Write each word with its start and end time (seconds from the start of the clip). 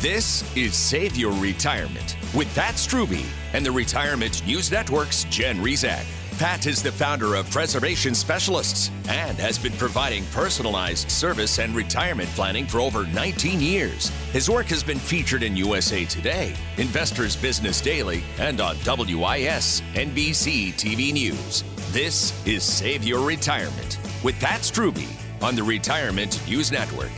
This 0.00 0.56
is 0.56 0.74
Save 0.74 1.14
Your 1.18 1.34
Retirement 1.34 2.16
with 2.34 2.48
Pat 2.54 2.76
Strubbe 2.76 3.22
and 3.52 3.66
the 3.66 3.70
Retirement 3.70 4.46
News 4.46 4.70
Network's 4.70 5.24
Jen 5.24 5.58
Rizak. 5.58 6.06
Pat 6.38 6.66
is 6.66 6.82
the 6.82 6.90
founder 6.90 7.34
of 7.34 7.50
Preservation 7.50 8.14
Specialists 8.14 8.90
and 9.10 9.36
has 9.36 9.58
been 9.58 9.74
providing 9.74 10.24
personalized 10.32 11.10
service 11.10 11.58
and 11.58 11.76
retirement 11.76 12.30
planning 12.30 12.64
for 12.64 12.80
over 12.80 13.06
19 13.08 13.60
years. 13.60 14.08
His 14.32 14.48
work 14.48 14.68
has 14.68 14.82
been 14.82 14.98
featured 14.98 15.42
in 15.42 15.54
USA 15.54 16.06
Today, 16.06 16.54
Investors 16.78 17.36
Business 17.36 17.82
Daily, 17.82 18.22
and 18.38 18.58
on 18.62 18.76
WIS 18.76 19.82
NBC 19.92 20.72
TV 20.76 21.12
News. 21.12 21.62
This 21.92 22.32
is 22.46 22.64
Save 22.64 23.04
Your 23.04 23.26
Retirement 23.26 23.98
with 24.24 24.40
Pat 24.40 24.62
Strubbe 24.62 25.06
on 25.42 25.54
the 25.54 25.62
Retirement 25.62 26.40
News 26.48 26.72
Network. 26.72 27.12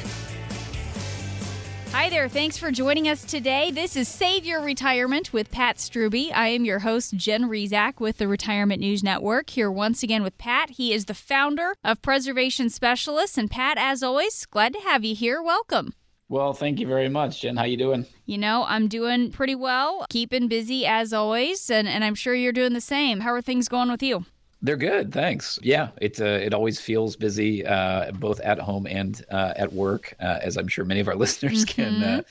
Hi 1.92 2.08
there. 2.08 2.26
Thanks 2.26 2.56
for 2.56 2.70
joining 2.70 3.06
us 3.06 3.22
today. 3.22 3.70
This 3.70 3.96
is 3.96 4.08
Save 4.08 4.46
Your 4.46 4.62
Retirement 4.62 5.34
with 5.34 5.50
Pat 5.50 5.76
Strubbe. 5.76 6.32
I 6.32 6.48
am 6.48 6.64
your 6.64 6.78
host, 6.78 7.14
Jen 7.16 7.42
Rizak, 7.44 8.00
with 8.00 8.16
the 8.16 8.26
Retirement 8.26 8.80
News 8.80 9.04
Network. 9.04 9.50
Here 9.50 9.70
once 9.70 10.02
again 10.02 10.22
with 10.22 10.38
Pat. 10.38 10.70
He 10.70 10.94
is 10.94 11.04
the 11.04 11.14
founder 11.14 11.74
of 11.84 12.00
Preservation 12.00 12.70
Specialists. 12.70 13.36
And 13.36 13.50
Pat, 13.50 13.76
as 13.78 14.02
always, 14.02 14.46
glad 14.46 14.72
to 14.72 14.80
have 14.80 15.04
you 15.04 15.14
here. 15.14 15.42
Welcome. 15.42 15.92
Well, 16.30 16.54
thank 16.54 16.80
you 16.80 16.86
very 16.86 17.10
much, 17.10 17.42
Jen. 17.42 17.58
How 17.58 17.64
you 17.64 17.76
doing? 17.76 18.06
You 18.24 18.38
know, 18.38 18.64
I'm 18.66 18.88
doing 18.88 19.30
pretty 19.30 19.54
well, 19.54 20.06
keeping 20.08 20.48
busy 20.48 20.86
as 20.86 21.12
always, 21.12 21.68
and, 21.68 21.86
and 21.86 22.02
I'm 22.02 22.14
sure 22.14 22.34
you're 22.34 22.52
doing 22.52 22.72
the 22.72 22.80
same. 22.80 23.20
How 23.20 23.32
are 23.32 23.42
things 23.42 23.68
going 23.68 23.90
with 23.90 24.02
you? 24.02 24.24
They're 24.64 24.76
good, 24.76 25.12
thanks. 25.12 25.58
Yeah, 25.60 25.88
it 26.00 26.20
uh, 26.20 26.24
it 26.24 26.54
always 26.54 26.80
feels 26.80 27.16
busy, 27.16 27.66
uh, 27.66 28.12
both 28.12 28.38
at 28.40 28.60
home 28.60 28.86
and 28.86 29.20
uh, 29.28 29.54
at 29.56 29.72
work, 29.72 30.14
uh, 30.20 30.38
as 30.40 30.56
I'm 30.56 30.68
sure 30.68 30.84
many 30.84 31.00
of 31.00 31.08
our 31.08 31.16
listeners 31.24 31.64
mm-hmm. 31.64 31.82
can 31.82 32.02
uh, 32.02 32.22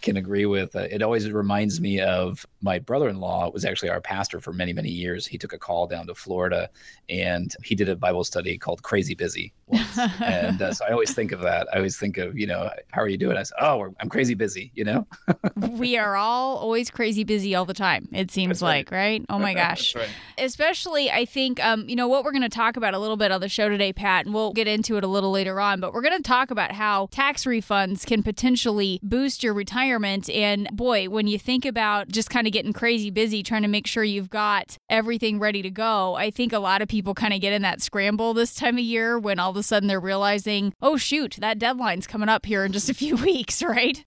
can 0.00 0.16
agree 0.16 0.46
with. 0.46 0.74
Uh, 0.74 0.86
it 0.90 1.02
always 1.02 1.30
reminds 1.30 1.82
me 1.82 2.00
of 2.00 2.46
my 2.62 2.78
brother-in-law 2.78 3.50
was 3.50 3.66
actually 3.66 3.90
our 3.90 4.00
pastor 4.00 4.40
for 4.40 4.54
many 4.54 4.72
many 4.72 4.88
years. 4.88 5.26
He 5.26 5.36
took 5.36 5.52
a 5.52 5.58
call 5.58 5.86
down 5.86 6.06
to 6.06 6.14
Florida, 6.14 6.70
and 7.10 7.54
he 7.62 7.74
did 7.74 7.90
a 7.90 7.96
Bible 7.96 8.24
study 8.24 8.56
called 8.56 8.82
"Crazy 8.82 9.14
Busy." 9.14 9.52
Once. 9.66 9.98
and 10.20 10.60
uh, 10.60 10.72
so 10.72 10.84
I 10.84 10.90
always 10.90 11.14
think 11.14 11.32
of 11.32 11.40
that. 11.40 11.68
I 11.72 11.76
always 11.76 11.96
think 11.96 12.18
of 12.18 12.38
you 12.38 12.46
know 12.46 12.70
how 12.90 13.02
are 13.02 13.08
you 13.08 13.16
doing? 13.16 13.36
I 13.36 13.42
say, 13.42 13.54
oh, 13.60 13.94
I'm 14.00 14.08
crazy 14.08 14.34
busy. 14.34 14.70
You 14.74 14.84
know. 14.84 15.06
we 15.56 15.96
are 15.96 16.16
all 16.16 16.56
always 16.56 16.90
crazy 16.90 17.24
busy 17.24 17.54
all 17.54 17.64
the 17.64 17.74
time. 17.74 18.08
It 18.12 18.30
seems 18.30 18.60
like 18.62 18.90
right. 18.90 19.24
Oh 19.28 19.38
my 19.38 19.54
gosh. 19.64 19.94
Right. 19.94 20.08
Especially, 20.38 21.10
I 21.10 21.24
think 21.24 21.64
um, 21.64 21.88
you 21.88 21.96
know 21.96 22.08
what 22.08 22.24
we're 22.24 22.32
going 22.32 22.42
to 22.42 22.48
talk 22.48 22.76
about 22.76 22.94
a 22.94 22.98
little 22.98 23.16
bit 23.16 23.32
on 23.32 23.40
the 23.40 23.48
show 23.48 23.68
today, 23.68 23.92
Pat, 23.92 24.26
and 24.26 24.34
we'll 24.34 24.52
get 24.52 24.68
into 24.68 24.96
it 24.96 25.04
a 25.04 25.08
little 25.08 25.30
later 25.30 25.60
on. 25.60 25.80
But 25.80 25.92
we're 25.92 26.02
going 26.02 26.16
to 26.16 26.22
talk 26.22 26.50
about 26.50 26.72
how 26.72 27.08
tax 27.10 27.44
refunds 27.44 28.06
can 28.06 28.22
potentially 28.22 29.00
boost 29.02 29.42
your 29.42 29.54
retirement. 29.54 30.28
And 30.30 30.68
boy, 30.72 31.08
when 31.08 31.26
you 31.26 31.38
think 31.38 31.64
about 31.64 32.08
just 32.08 32.30
kind 32.30 32.46
of 32.46 32.52
getting 32.52 32.72
crazy 32.72 33.10
busy 33.10 33.42
trying 33.42 33.62
to 33.62 33.68
make 33.68 33.86
sure 33.86 34.04
you've 34.04 34.30
got 34.30 34.76
everything 34.90 35.38
ready 35.38 35.62
to 35.62 35.70
go, 35.70 36.14
I 36.14 36.30
think 36.30 36.52
a 36.52 36.58
lot 36.58 36.82
of 36.82 36.88
people 36.88 37.14
kind 37.14 37.32
of 37.32 37.40
get 37.40 37.52
in 37.52 37.62
that 37.62 37.80
scramble 37.80 38.34
this 38.34 38.54
time 38.54 38.76
of 38.76 38.84
year 38.84 39.18
when 39.18 39.38
all 39.38 39.53
of 39.54 39.60
a 39.60 39.62
sudden 39.62 39.88
they're 39.88 40.00
realizing, 40.00 40.72
oh, 40.82 40.96
shoot, 40.96 41.36
that 41.40 41.58
deadline's 41.58 42.06
coming 42.06 42.28
up 42.28 42.46
here 42.46 42.64
in 42.64 42.72
just 42.72 42.90
a 42.90 42.94
few 42.94 43.16
weeks, 43.24 43.62
right? 43.62 44.04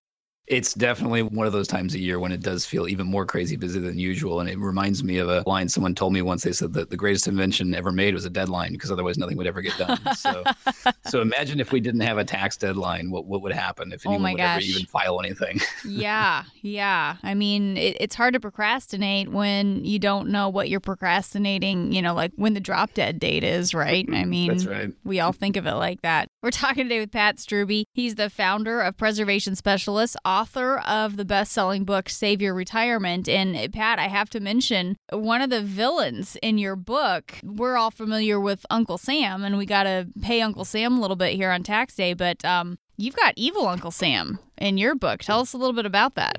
It's 0.47 0.73
definitely 0.73 1.23
one 1.23 1.45
of 1.45 1.53
those 1.53 1.67
times 1.67 1.93
a 1.93 1.99
year 1.99 2.19
when 2.19 2.31
it 2.31 2.41
does 2.41 2.65
feel 2.65 2.87
even 2.87 3.05
more 3.05 3.25
crazy 3.25 3.57
busy 3.57 3.79
than 3.79 3.99
usual. 3.99 4.39
And 4.39 4.49
it 4.49 4.57
reminds 4.57 5.03
me 5.03 5.17
of 5.17 5.27
a 5.27 5.43
line 5.45 5.67
someone 5.67 5.93
told 5.93 6.13
me 6.13 6.21
once. 6.21 6.43
They 6.43 6.53
said 6.53 6.73
that 6.73 6.89
the 6.89 6.95
greatest 6.95 7.27
invention 7.27 7.75
ever 7.75 7.91
made 7.91 8.13
was 8.13 8.23
a 8.23 8.29
deadline 8.29 8.71
because 8.71 8.89
otherwise 8.89 9.17
nothing 9.17 9.35
would 9.37 9.47
ever 9.47 9.61
get 9.61 9.77
done. 9.77 9.99
So, 10.15 10.43
so 11.07 11.21
imagine 11.21 11.59
if 11.59 11.71
we 11.71 11.81
didn't 11.81 12.01
have 12.01 12.17
a 12.17 12.23
tax 12.23 12.55
deadline, 12.55 13.11
what, 13.11 13.25
what 13.25 13.41
would 13.41 13.51
happen 13.51 13.91
if 13.91 14.05
oh 14.05 14.11
anyone 14.11 14.31
oh 14.31 14.33
would 14.33 14.37
gosh. 14.37 14.63
ever 14.63 14.71
even 14.71 14.85
file 14.85 15.19
anything? 15.19 15.59
yeah. 15.85 16.43
Yeah. 16.61 17.17
I 17.23 17.33
mean, 17.33 17.75
it, 17.75 17.97
it's 17.99 18.15
hard 18.15 18.33
to 18.33 18.39
procrastinate 18.39 19.29
when 19.29 19.83
you 19.83 19.99
don't 19.99 20.29
know 20.29 20.47
what 20.47 20.69
you're 20.69 20.79
procrastinating, 20.79 21.91
you 21.91 22.01
know, 22.01 22.13
like 22.13 22.31
when 22.35 22.53
the 22.53 22.59
drop 22.59 22.93
dead 22.93 23.19
date 23.19 23.43
is, 23.43 23.73
right? 23.73 24.05
I 24.07 24.11
mm-hmm. 24.11 24.29
mean, 24.29 24.47
That's 24.49 24.65
right. 24.65 24.93
we 25.03 25.19
all 25.19 25.33
think 25.33 25.57
of 25.57 25.65
it 25.65 25.75
like 25.75 26.01
that. 26.03 26.29
We're 26.41 26.51
talking 26.51 26.85
today 26.85 26.99
with 27.01 27.11
Pat 27.11 27.37
Strubbe. 27.37 27.83
He's 27.93 28.15
the 28.15 28.29
founder 28.29 28.79
of 28.79 28.95
Preservation 28.95 29.55
Specialists 29.55 30.15
author 30.37 30.77
of 30.79 31.17
the 31.17 31.25
best 31.25 31.51
selling 31.51 31.83
book, 31.83 32.09
Save 32.09 32.43
Your 32.43 32.53
Retirement. 32.53 33.27
And 33.27 33.73
Pat, 33.73 33.97
I 33.97 34.07
have 34.07 34.29
to 34.31 34.39
mention 34.39 34.95
one 35.11 35.41
of 35.41 35.49
the 35.49 35.61
villains 35.61 36.37
in 36.43 36.59
your 36.59 36.75
book. 36.75 37.33
We're 37.43 37.75
all 37.75 37.89
familiar 37.89 38.39
with 38.39 38.63
Uncle 38.69 38.99
Sam, 38.99 39.43
and 39.43 39.57
we 39.57 39.65
got 39.65 39.83
to 39.83 40.07
pay 40.21 40.41
Uncle 40.41 40.63
Sam 40.63 40.97
a 40.97 41.01
little 41.01 41.15
bit 41.15 41.33
here 41.33 41.49
on 41.49 41.63
tax 41.63 41.95
day, 41.95 42.13
but 42.13 42.45
um, 42.45 42.77
you've 42.97 43.15
got 43.15 43.33
evil 43.35 43.67
Uncle 43.67 43.89
Sam 43.89 44.37
in 44.59 44.77
your 44.77 44.93
book. 44.93 45.21
Tell 45.21 45.39
us 45.39 45.53
a 45.53 45.57
little 45.57 45.73
bit 45.73 45.87
about 45.87 46.13
that. 46.15 46.37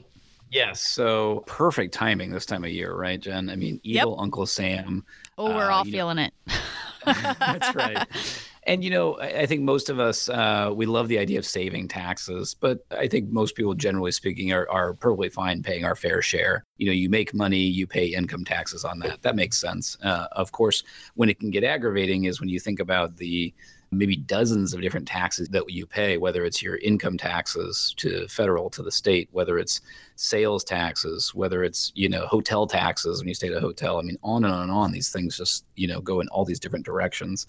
Yes. 0.50 0.80
So 0.80 1.42
perfect 1.46 1.92
timing 1.92 2.30
this 2.30 2.46
time 2.46 2.62
of 2.62 2.70
year, 2.70 2.94
right, 2.94 3.20
Jen? 3.20 3.50
I 3.50 3.56
mean, 3.56 3.80
evil 3.82 4.12
yep. 4.12 4.22
Uncle 4.22 4.46
Sam. 4.46 5.04
Oh, 5.36 5.54
we're 5.56 5.70
uh, 5.70 5.74
all 5.74 5.84
feeling 5.84 6.16
know. 6.16 6.24
it. 6.24 6.32
That's 7.40 7.74
right. 7.74 8.06
And 8.68 8.84
you 8.84 8.90
know, 8.90 9.14
I, 9.14 9.40
I 9.40 9.46
think 9.46 9.62
most 9.62 9.88
of 9.88 9.98
us 9.98 10.28
uh, 10.28 10.70
we 10.74 10.84
love 10.84 11.08
the 11.08 11.18
idea 11.18 11.38
of 11.38 11.46
saving 11.46 11.88
taxes, 11.88 12.54
but 12.54 12.84
I 12.90 13.08
think 13.08 13.30
most 13.30 13.56
people, 13.56 13.72
generally 13.72 14.12
speaking, 14.12 14.52
are 14.52 14.68
are 14.70 14.92
perfectly 14.92 15.30
fine 15.30 15.62
paying 15.62 15.86
our 15.86 15.96
fair 15.96 16.20
share. 16.20 16.66
You 16.76 16.86
know, 16.86 16.92
you 16.92 17.08
make 17.08 17.32
money, 17.32 17.60
you 17.60 17.86
pay 17.86 18.06
income 18.06 18.44
taxes 18.44 18.84
on 18.84 18.98
that. 19.00 19.22
That 19.22 19.36
makes 19.36 19.58
sense. 19.58 19.96
Uh, 20.02 20.26
of 20.32 20.52
course, 20.52 20.84
when 21.14 21.30
it 21.30 21.40
can 21.40 21.50
get 21.50 21.64
aggravating 21.64 22.24
is 22.24 22.40
when 22.40 22.50
you 22.50 22.60
think 22.60 22.78
about 22.78 23.16
the 23.16 23.54
maybe 23.90 24.16
dozens 24.16 24.74
of 24.74 24.82
different 24.82 25.08
taxes 25.08 25.48
that 25.48 25.70
you 25.70 25.86
pay, 25.86 26.18
whether 26.18 26.44
it's 26.44 26.62
your 26.62 26.76
income 26.76 27.16
taxes 27.16 27.94
to 27.96 28.28
federal 28.28 28.68
to 28.70 28.82
the 28.82 28.90
state, 28.90 29.28
whether 29.32 29.58
it's 29.58 29.80
sales 30.16 30.62
taxes, 30.62 31.34
whether 31.34 31.64
it's, 31.64 31.92
you 31.94 32.08
know, 32.08 32.26
hotel 32.26 32.66
taxes 32.66 33.20
when 33.20 33.28
you 33.28 33.34
stay 33.34 33.48
at 33.48 33.54
a 33.54 33.60
hotel. 33.60 33.98
I 33.98 34.02
mean, 34.02 34.18
on 34.22 34.44
and 34.44 34.52
on 34.52 34.62
and 34.62 34.70
on. 34.70 34.92
These 34.92 35.10
things 35.10 35.36
just, 35.36 35.64
you 35.76 35.88
know, 35.88 36.00
go 36.00 36.20
in 36.20 36.28
all 36.28 36.44
these 36.44 36.60
different 36.60 36.84
directions. 36.84 37.46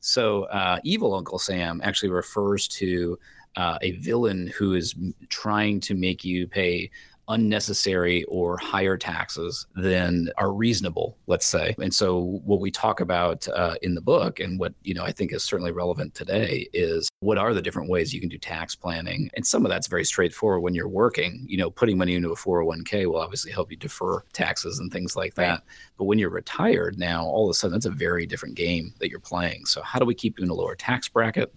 So, 0.00 0.44
uh, 0.44 0.78
evil 0.82 1.14
Uncle 1.14 1.38
Sam 1.38 1.80
actually 1.84 2.10
refers 2.10 2.68
to 2.68 3.18
uh, 3.56 3.78
a 3.82 3.92
villain 3.92 4.46
who 4.56 4.74
is 4.74 4.94
trying 5.28 5.80
to 5.80 5.94
make 5.94 6.24
you 6.24 6.46
pay 6.46 6.90
unnecessary 7.32 8.24
or 8.24 8.56
higher 8.58 8.96
taxes 8.96 9.66
than 9.74 10.30
are 10.38 10.52
reasonable, 10.52 11.16
let's 11.26 11.46
say. 11.46 11.74
And 11.80 11.92
so, 11.92 12.40
what 12.44 12.60
we 12.60 12.70
talk 12.70 13.00
about 13.00 13.48
uh, 13.48 13.74
in 13.82 13.94
the 13.94 14.00
book, 14.00 14.40
and 14.40 14.58
what 14.58 14.74
you 14.82 14.94
know 14.94 15.04
I 15.04 15.12
think 15.12 15.32
is 15.32 15.42
certainly 15.42 15.72
relevant 15.72 16.14
today, 16.14 16.68
is 16.72 17.08
what 17.20 17.38
are 17.38 17.54
the 17.54 17.62
different 17.62 17.88
ways 17.90 18.14
you 18.14 18.20
can 18.20 18.28
do 18.28 18.38
tax 18.38 18.74
planning. 18.74 19.30
And 19.34 19.46
some 19.46 19.64
of 19.64 19.70
that's 19.70 19.86
very 19.86 20.04
straightforward 20.04 20.62
when 20.62 20.74
you're 20.74 20.88
working. 20.88 21.44
You 21.48 21.58
know, 21.58 21.70
putting 21.70 21.98
money 21.98 22.14
into 22.14 22.30
a 22.30 22.36
401k 22.36 23.06
will 23.06 23.20
obviously 23.20 23.52
help 23.52 23.70
you 23.70 23.76
defer 23.76 24.22
taxes 24.32 24.78
and 24.78 24.92
things 24.92 25.16
like 25.16 25.34
that. 25.34 25.50
Right. 25.50 25.60
But 25.98 26.04
when 26.04 26.18
you're 26.18 26.30
retired 26.30 26.98
now, 26.98 27.24
all 27.24 27.46
of 27.46 27.50
a 27.50 27.54
sudden 27.54 27.74
that's 27.74 27.86
a 27.86 27.90
very 27.90 28.26
different 28.26 28.54
game 28.54 28.94
that 28.98 29.10
you're 29.10 29.20
playing. 29.20 29.66
So, 29.66 29.82
how 29.82 29.98
do 29.98 30.04
we 30.04 30.14
keep 30.14 30.38
you 30.38 30.44
in 30.44 30.50
a 30.50 30.54
lower 30.54 30.74
tax 30.74 31.08
bracket? 31.08 31.54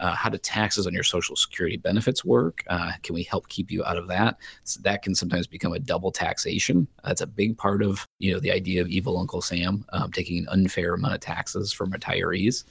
Uh, 0.00 0.14
how 0.14 0.28
do 0.28 0.38
taxes 0.38 0.86
on 0.86 0.94
your 0.94 1.02
social 1.02 1.36
security 1.36 1.76
benefits 1.76 2.24
work? 2.24 2.64
Uh, 2.68 2.92
can 3.02 3.14
we 3.14 3.22
help 3.22 3.48
keep 3.48 3.70
you 3.70 3.84
out 3.84 3.96
of 3.96 4.08
that? 4.08 4.36
So 4.64 4.80
that 4.82 5.02
can 5.02 5.14
sometimes 5.14 5.46
become 5.46 5.72
a 5.72 5.78
double 5.78 6.12
taxation. 6.12 6.86
That's 7.04 7.20
a 7.20 7.26
big 7.26 7.56
part 7.58 7.82
of 7.82 8.06
you 8.18 8.32
know 8.32 8.40
the 8.40 8.52
idea 8.52 8.80
of 8.80 8.88
evil 8.88 9.18
Uncle 9.18 9.42
Sam 9.42 9.84
um, 9.92 10.12
taking 10.12 10.38
an 10.38 10.48
unfair 10.50 10.94
amount 10.94 11.14
of 11.14 11.20
taxes 11.20 11.72
from 11.72 11.92
retirees. 11.92 12.64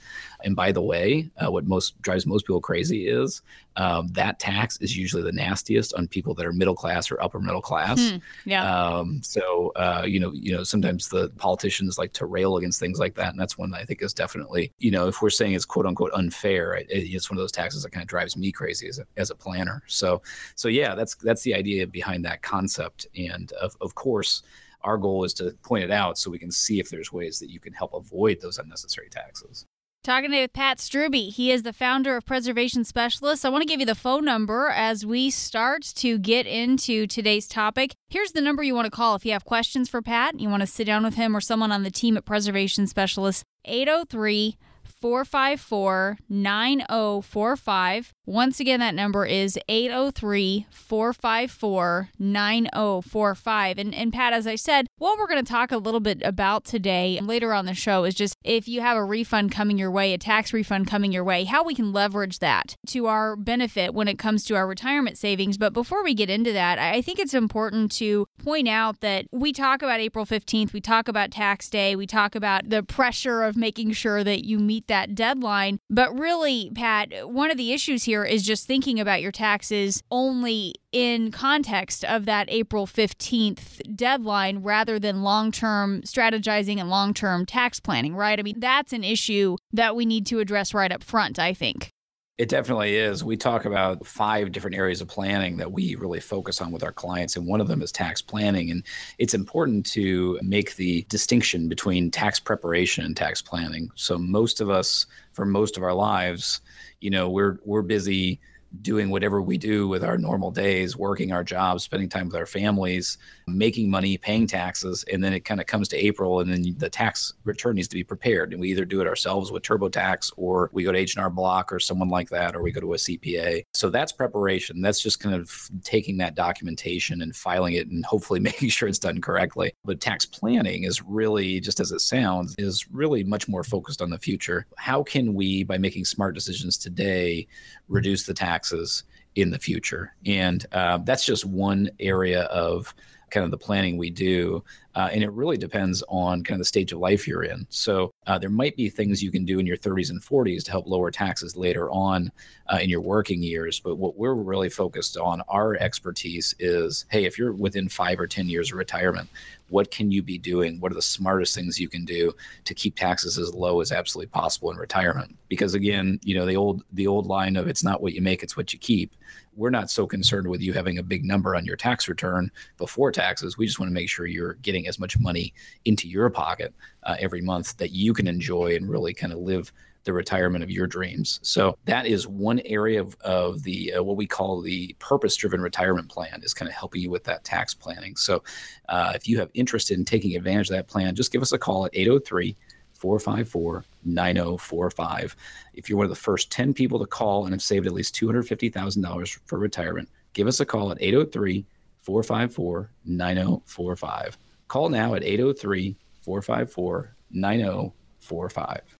And 0.44 0.54
by 0.54 0.72
the 0.72 0.82
way, 0.82 1.30
uh, 1.38 1.50
what 1.50 1.66
most 1.66 2.00
drives 2.02 2.26
most 2.26 2.46
people 2.46 2.60
crazy 2.60 3.08
is 3.08 3.42
um, 3.78 4.08
that 4.08 4.40
tax 4.40 4.76
is 4.80 4.96
usually 4.96 5.22
the 5.22 5.32
nastiest 5.32 5.94
on 5.94 6.08
people 6.08 6.34
that 6.34 6.44
are 6.44 6.52
middle 6.52 6.74
class 6.74 7.12
or 7.12 7.22
upper 7.22 7.38
middle 7.38 7.62
class. 7.62 8.10
Hmm, 8.10 8.16
yeah. 8.44 8.86
Um, 8.86 9.22
so 9.22 9.72
uh, 9.76 10.02
you 10.04 10.18
know, 10.18 10.32
you 10.32 10.52
know, 10.52 10.64
sometimes 10.64 11.08
the 11.08 11.30
politicians 11.36 11.96
like 11.96 12.12
to 12.14 12.26
rail 12.26 12.56
against 12.56 12.80
things 12.80 12.98
like 12.98 13.14
that, 13.14 13.30
and 13.30 13.40
that's 13.40 13.56
one 13.56 13.70
that 13.70 13.80
I 13.80 13.84
think 13.84 14.02
is 14.02 14.12
definitely, 14.12 14.72
you 14.78 14.90
know, 14.90 15.06
if 15.06 15.22
we're 15.22 15.30
saying 15.30 15.52
it's 15.54 15.64
quote 15.64 15.86
unquote 15.86 16.10
unfair, 16.12 16.74
it, 16.74 16.88
it's 16.90 17.30
one 17.30 17.38
of 17.38 17.42
those 17.42 17.52
taxes 17.52 17.84
that 17.84 17.92
kind 17.92 18.02
of 18.02 18.08
drives 18.08 18.36
me 18.36 18.50
crazy 18.50 18.88
as 18.88 18.98
a, 18.98 19.04
as 19.16 19.30
a 19.30 19.36
planner. 19.36 19.82
So, 19.86 20.22
so 20.56 20.66
yeah, 20.66 20.96
that's 20.96 21.14
that's 21.14 21.42
the 21.42 21.54
idea 21.54 21.86
behind 21.86 22.24
that 22.24 22.42
concept, 22.42 23.06
and 23.16 23.52
of 23.52 23.76
of 23.80 23.94
course 23.94 24.42
our 24.82 24.98
goal 24.98 25.24
is 25.24 25.34
to 25.34 25.52
point 25.62 25.84
it 25.84 25.90
out 25.90 26.18
so 26.18 26.30
we 26.30 26.38
can 26.38 26.50
see 26.50 26.80
if 26.80 26.88
there's 26.88 27.12
ways 27.12 27.38
that 27.38 27.50
you 27.50 27.60
can 27.60 27.72
help 27.72 27.94
avoid 27.94 28.40
those 28.40 28.58
unnecessary 28.58 29.08
taxes. 29.08 29.66
Talking 30.04 30.30
to 30.30 30.48
Pat 30.48 30.78
Strubbe. 30.78 31.30
He 31.30 31.50
is 31.50 31.64
the 31.64 31.72
founder 31.72 32.16
of 32.16 32.24
Preservation 32.24 32.84
Specialists. 32.84 33.44
I 33.44 33.50
want 33.50 33.62
to 33.62 33.68
give 33.68 33.80
you 33.80 33.84
the 33.84 33.94
phone 33.94 34.24
number 34.24 34.68
as 34.68 35.04
we 35.04 35.28
start 35.28 35.82
to 35.96 36.18
get 36.18 36.46
into 36.46 37.06
today's 37.06 37.46
topic. 37.46 37.94
Here's 38.08 38.32
the 38.32 38.40
number 38.40 38.62
you 38.62 38.74
want 38.74 38.86
to 38.86 38.90
call 38.90 39.16
if 39.16 39.26
you 39.26 39.32
have 39.32 39.44
questions 39.44 39.88
for 39.88 40.00
Pat. 40.00 40.38
You 40.40 40.48
want 40.48 40.60
to 40.62 40.66
sit 40.66 40.84
down 40.84 41.02
with 41.02 41.14
him 41.14 41.36
or 41.36 41.40
someone 41.40 41.72
on 41.72 41.82
the 41.82 41.90
team 41.90 42.16
at 42.16 42.24
Preservation 42.24 42.86
Specialists. 42.86 43.42
803 43.64 44.56
454 45.00 46.18
9045. 46.28 48.12
Once 48.26 48.60
again, 48.60 48.80
that 48.80 48.94
number 48.94 49.24
is 49.24 49.58
803 49.68 50.66
454 50.70 52.10
9045. 52.18 53.78
And, 53.78 53.94
and 53.94 54.12
Pat, 54.12 54.32
as 54.32 54.46
I 54.46 54.56
said, 54.56 54.86
what 54.98 55.18
we're 55.18 55.26
going 55.26 55.44
to 55.44 55.50
talk 55.50 55.72
a 55.72 55.78
little 55.78 56.00
bit 56.00 56.20
about 56.24 56.64
today 56.64 57.20
later 57.22 57.52
on 57.54 57.66
the 57.66 57.74
show 57.74 58.04
is 58.04 58.14
just 58.14 58.34
if 58.44 58.68
you 58.68 58.80
have 58.80 58.96
a 58.96 59.04
refund 59.04 59.52
coming 59.52 59.78
your 59.78 59.90
way, 59.90 60.12
a 60.12 60.18
tax 60.18 60.52
refund 60.52 60.88
coming 60.88 61.12
your 61.12 61.24
way, 61.24 61.44
how 61.44 61.64
we 61.64 61.74
can 61.74 61.92
leverage 61.92 62.40
that 62.40 62.76
to 62.88 63.06
our 63.06 63.36
benefit 63.36 63.94
when 63.94 64.08
it 64.08 64.18
comes 64.18 64.44
to 64.44 64.56
our 64.56 64.66
retirement 64.66 65.16
savings. 65.16 65.56
But 65.56 65.72
before 65.72 66.02
we 66.02 66.12
get 66.12 66.28
into 66.28 66.52
that, 66.52 66.78
I 66.78 67.00
think 67.00 67.18
it's 67.18 67.34
important 67.34 67.92
to 67.92 68.26
point 68.42 68.68
out 68.68 69.00
that 69.00 69.26
we 69.32 69.52
talk 69.52 69.80
about 69.80 70.00
April 70.00 70.26
15th, 70.26 70.72
we 70.72 70.80
talk 70.80 71.08
about 71.08 71.30
tax 71.30 71.70
day, 71.70 71.94
we 71.94 72.06
talk 72.06 72.34
about 72.34 72.68
the 72.68 72.82
pressure 72.82 73.42
of 73.42 73.56
making 73.56 73.92
sure 73.92 74.24
that 74.24 74.44
you 74.44 74.58
meet 74.58 74.87
that 74.88 75.14
deadline. 75.14 75.78
But 75.88 76.18
really, 76.18 76.70
Pat, 76.74 77.30
one 77.30 77.50
of 77.50 77.56
the 77.56 77.72
issues 77.72 78.04
here 78.04 78.24
is 78.24 78.42
just 78.42 78.66
thinking 78.66 78.98
about 78.98 79.22
your 79.22 79.32
taxes 79.32 80.02
only 80.10 80.74
in 80.92 81.30
context 81.30 82.04
of 82.04 82.24
that 82.26 82.50
April 82.50 82.86
15th 82.86 83.94
deadline 83.94 84.58
rather 84.58 84.98
than 84.98 85.22
long 85.22 85.52
term 85.52 86.02
strategizing 86.02 86.78
and 86.78 86.90
long 86.90 87.14
term 87.14 87.46
tax 87.46 87.80
planning, 87.80 88.14
right? 88.14 88.38
I 88.38 88.42
mean, 88.42 88.60
that's 88.60 88.92
an 88.92 89.04
issue 89.04 89.56
that 89.72 89.94
we 89.94 90.06
need 90.06 90.26
to 90.26 90.40
address 90.40 90.74
right 90.74 90.90
up 90.90 91.02
front, 91.02 91.38
I 91.38 91.54
think. 91.54 91.92
It 92.38 92.48
definitely 92.48 92.94
is. 92.94 93.24
We 93.24 93.36
talk 93.36 93.64
about 93.64 94.06
five 94.06 94.52
different 94.52 94.76
areas 94.76 95.00
of 95.00 95.08
planning 95.08 95.56
that 95.56 95.72
we 95.72 95.96
really 95.96 96.20
focus 96.20 96.60
on 96.60 96.70
with 96.70 96.84
our 96.84 96.92
clients, 96.92 97.34
and 97.34 97.48
one 97.48 97.60
of 97.60 97.66
them 97.66 97.82
is 97.82 97.90
tax 97.90 98.22
planning. 98.22 98.70
And 98.70 98.84
it's 99.18 99.34
important 99.34 99.84
to 99.86 100.38
make 100.40 100.76
the 100.76 101.04
distinction 101.08 101.68
between 101.68 102.12
tax 102.12 102.38
preparation 102.38 103.04
and 103.04 103.16
tax 103.16 103.42
planning. 103.42 103.90
So 103.96 104.18
most 104.18 104.60
of 104.60 104.70
us, 104.70 105.06
for 105.32 105.44
most 105.44 105.76
of 105.76 105.82
our 105.82 105.92
lives, 105.94 106.60
you 107.00 107.10
know, 107.10 107.28
we're 107.28 107.58
we're 107.64 107.82
busy 107.82 108.38
doing 108.82 109.10
whatever 109.10 109.40
we 109.40 109.58
do 109.58 109.88
with 109.88 110.04
our 110.04 110.18
normal 110.18 110.50
days, 110.50 110.96
working 110.96 111.32
our 111.32 111.42
jobs, 111.42 111.84
spending 111.84 112.08
time 112.08 112.26
with 112.26 112.36
our 112.36 112.46
families, 112.46 113.18
making 113.46 113.90
money, 113.90 114.16
paying 114.18 114.46
taxes, 114.46 115.04
and 115.12 115.22
then 115.22 115.32
it 115.32 115.40
kind 115.40 115.60
of 115.60 115.66
comes 115.66 115.88
to 115.88 115.96
April, 115.96 116.40
and 116.40 116.52
then 116.52 116.74
the 116.78 116.90
tax 116.90 117.32
return 117.44 117.76
needs 117.76 117.88
to 117.88 117.96
be 117.96 118.04
prepared, 118.04 118.52
and 118.52 118.60
we 118.60 118.70
either 118.70 118.84
do 118.84 119.00
it 119.00 119.06
ourselves 119.06 119.50
with 119.50 119.62
TurboTax, 119.62 120.32
or 120.36 120.70
we 120.72 120.84
go 120.84 120.92
to 120.92 120.98
H&R 120.98 121.30
Block 121.30 121.72
or 121.72 121.80
someone 121.80 122.08
like 122.08 122.28
that, 122.30 122.54
or 122.54 122.62
we 122.62 122.72
go 122.72 122.80
to 122.80 122.94
a 122.94 122.96
CPA. 122.96 123.64
So 123.72 123.90
that's 123.90 124.12
preparation. 124.12 124.80
That's 124.80 125.00
just 125.00 125.20
kind 125.20 125.34
of 125.34 125.50
taking 125.82 126.18
that 126.18 126.34
documentation 126.34 127.22
and 127.22 127.34
filing 127.34 127.74
it, 127.74 127.88
and 127.88 128.04
hopefully 128.04 128.40
making 128.48 128.68
sure 128.68 128.88
it's 128.88 128.98
done 128.98 129.20
correctly. 129.20 129.72
But 129.84 130.00
tax 130.00 130.26
planning 130.26 130.84
is 130.84 131.02
really, 131.02 131.60
just 131.60 131.80
as 131.80 131.92
it 131.92 132.00
sounds, 132.00 132.54
is 132.58 132.90
really 132.90 133.24
much 133.24 133.48
more 133.48 133.64
focused 133.64 134.02
on 134.02 134.10
the 134.10 134.18
future. 134.18 134.66
How 134.76 135.02
can 135.02 135.34
we, 135.34 135.64
by 135.64 135.78
making 135.78 136.04
smart 136.04 136.34
decisions 136.34 136.76
today, 136.76 137.46
reduce 137.88 138.24
the 138.26 138.34
taxes 138.58 139.04
in 139.36 139.50
the 139.50 139.58
future? 139.58 140.14
And 140.26 140.66
uh, 140.72 140.98
that's 140.98 141.24
just 141.24 141.44
one 141.44 141.90
area 142.00 142.42
of 142.44 142.92
kind 143.30 143.44
of 143.44 143.50
the 143.50 143.58
planning 143.58 143.96
we 143.96 144.10
do. 144.10 144.62
Uh, 144.94 145.08
and 145.12 145.22
it 145.22 145.30
really 145.30 145.56
depends 145.56 146.02
on 146.08 146.42
kind 146.42 146.56
of 146.56 146.58
the 146.58 146.64
stage 146.64 146.90
of 146.90 146.98
life 146.98 147.28
you're 147.28 147.44
in. 147.44 147.64
So 147.68 148.12
uh, 148.26 148.36
there 148.36 148.50
might 148.50 148.76
be 148.76 148.88
things 148.88 149.22
you 149.22 149.30
can 149.30 149.44
do 149.44 149.60
in 149.60 149.66
your 149.66 149.76
30s 149.76 150.10
and 150.10 150.20
40s 150.20 150.64
to 150.64 150.70
help 150.72 150.88
lower 150.88 151.10
taxes 151.12 151.56
later 151.56 151.88
on 151.90 152.32
uh, 152.72 152.78
in 152.82 152.90
your 152.90 153.00
working 153.00 153.40
years. 153.40 153.78
But 153.78 153.96
what 153.96 154.16
we're 154.16 154.34
really 154.34 154.68
focused 154.68 155.16
on, 155.16 155.42
our 155.48 155.76
expertise 155.76 156.54
is 156.58 157.06
hey, 157.10 157.26
if 157.26 157.38
you're 157.38 157.52
within 157.52 157.88
five 157.88 158.18
or 158.18 158.26
10 158.26 158.48
years 158.48 158.72
of 158.72 158.78
retirement, 158.78 159.28
what 159.68 159.90
can 159.90 160.10
you 160.10 160.22
be 160.22 160.38
doing? 160.38 160.80
What 160.80 160.92
are 160.92 160.96
the 160.96 161.02
smartest 161.02 161.54
things 161.54 161.78
you 161.78 161.88
can 161.88 162.04
do 162.04 162.32
to 162.64 162.74
keep 162.74 162.96
taxes 162.96 163.38
as 163.38 163.54
low 163.54 163.80
as 163.80 163.92
absolutely 163.92 164.30
possible 164.30 164.70
in 164.70 164.78
retirement? 164.78 165.36
Because 165.48 165.74
again, 165.74 166.18
you 166.22 166.34
know, 166.34 166.46
the 166.46 166.56
old 166.56 166.82
the 166.92 167.06
old 167.06 167.26
line 167.26 167.56
of 167.56 167.68
it's 167.68 167.84
not 167.84 168.02
what 168.02 168.14
you 168.14 168.22
make, 168.22 168.42
it's 168.42 168.56
what 168.56 168.72
you 168.72 168.78
keep 168.78 169.14
we're 169.58 169.70
not 169.70 169.90
so 169.90 170.06
concerned 170.06 170.46
with 170.46 170.62
you 170.62 170.72
having 170.72 170.98
a 170.98 171.02
big 171.02 171.24
number 171.24 171.56
on 171.56 171.64
your 171.66 171.76
tax 171.76 172.08
return 172.08 172.50
before 172.76 173.10
taxes. 173.10 173.58
We 173.58 173.66
just 173.66 173.80
want 173.80 173.90
to 173.90 173.94
make 173.94 174.08
sure 174.08 174.26
you're 174.26 174.54
getting 174.54 174.86
as 174.86 174.98
much 174.98 175.18
money 175.18 175.52
into 175.84 176.08
your 176.08 176.30
pocket 176.30 176.72
uh, 177.02 177.16
every 177.18 177.40
month 177.40 177.76
that 177.78 177.90
you 177.90 178.14
can 178.14 178.28
enjoy 178.28 178.76
and 178.76 178.88
really 178.88 179.12
kind 179.12 179.32
of 179.32 179.40
live 179.40 179.72
the 180.04 180.12
retirement 180.12 180.62
of 180.62 180.70
your 180.70 180.86
dreams. 180.86 181.40
So 181.42 181.76
that 181.84 182.06
is 182.06 182.26
one 182.26 182.60
area 182.60 183.00
of, 183.00 183.16
of 183.20 183.62
the 183.62 183.94
uh, 183.94 184.02
what 184.02 184.16
we 184.16 184.26
call 184.26 184.62
the 184.62 184.94
purpose-driven 185.00 185.60
retirement 185.60 186.08
plan 186.08 186.40
is 186.42 186.54
kind 186.54 186.68
of 186.68 186.74
helping 186.74 187.02
you 187.02 187.10
with 187.10 187.24
that 187.24 187.44
tax 187.44 187.74
planning. 187.74 188.16
So 188.16 188.42
uh, 188.88 189.12
if 189.14 189.28
you 189.28 189.38
have 189.40 189.50
interest 189.54 189.90
in 189.90 190.04
taking 190.04 190.36
advantage 190.36 190.70
of 190.70 190.76
that 190.76 190.86
plan, 190.86 191.14
just 191.14 191.32
give 191.32 191.42
us 191.42 191.52
a 191.52 191.58
call 191.58 191.84
at 191.84 191.90
803 191.94 192.56
454 192.98 193.84
9045. 194.04 195.36
If 195.74 195.88
you're 195.88 195.96
one 195.96 196.04
of 196.04 196.10
the 196.10 196.16
first 196.16 196.50
10 196.50 196.74
people 196.74 196.98
to 196.98 197.06
call 197.06 197.44
and 197.44 197.54
have 197.54 197.62
saved 197.62 197.86
at 197.86 197.92
least 197.92 198.14
$250,000 198.14 199.38
for 199.46 199.58
retirement, 199.58 200.08
give 200.34 200.46
us 200.46 200.60
a 200.60 200.66
call 200.66 200.90
at 200.90 200.98
803 201.00 201.64
454 202.02 202.90
9045. 203.04 204.38
Call 204.66 204.88
now 204.88 205.14
at 205.14 205.24
803 205.24 205.96
454 206.22 207.14
9045. 207.30 208.98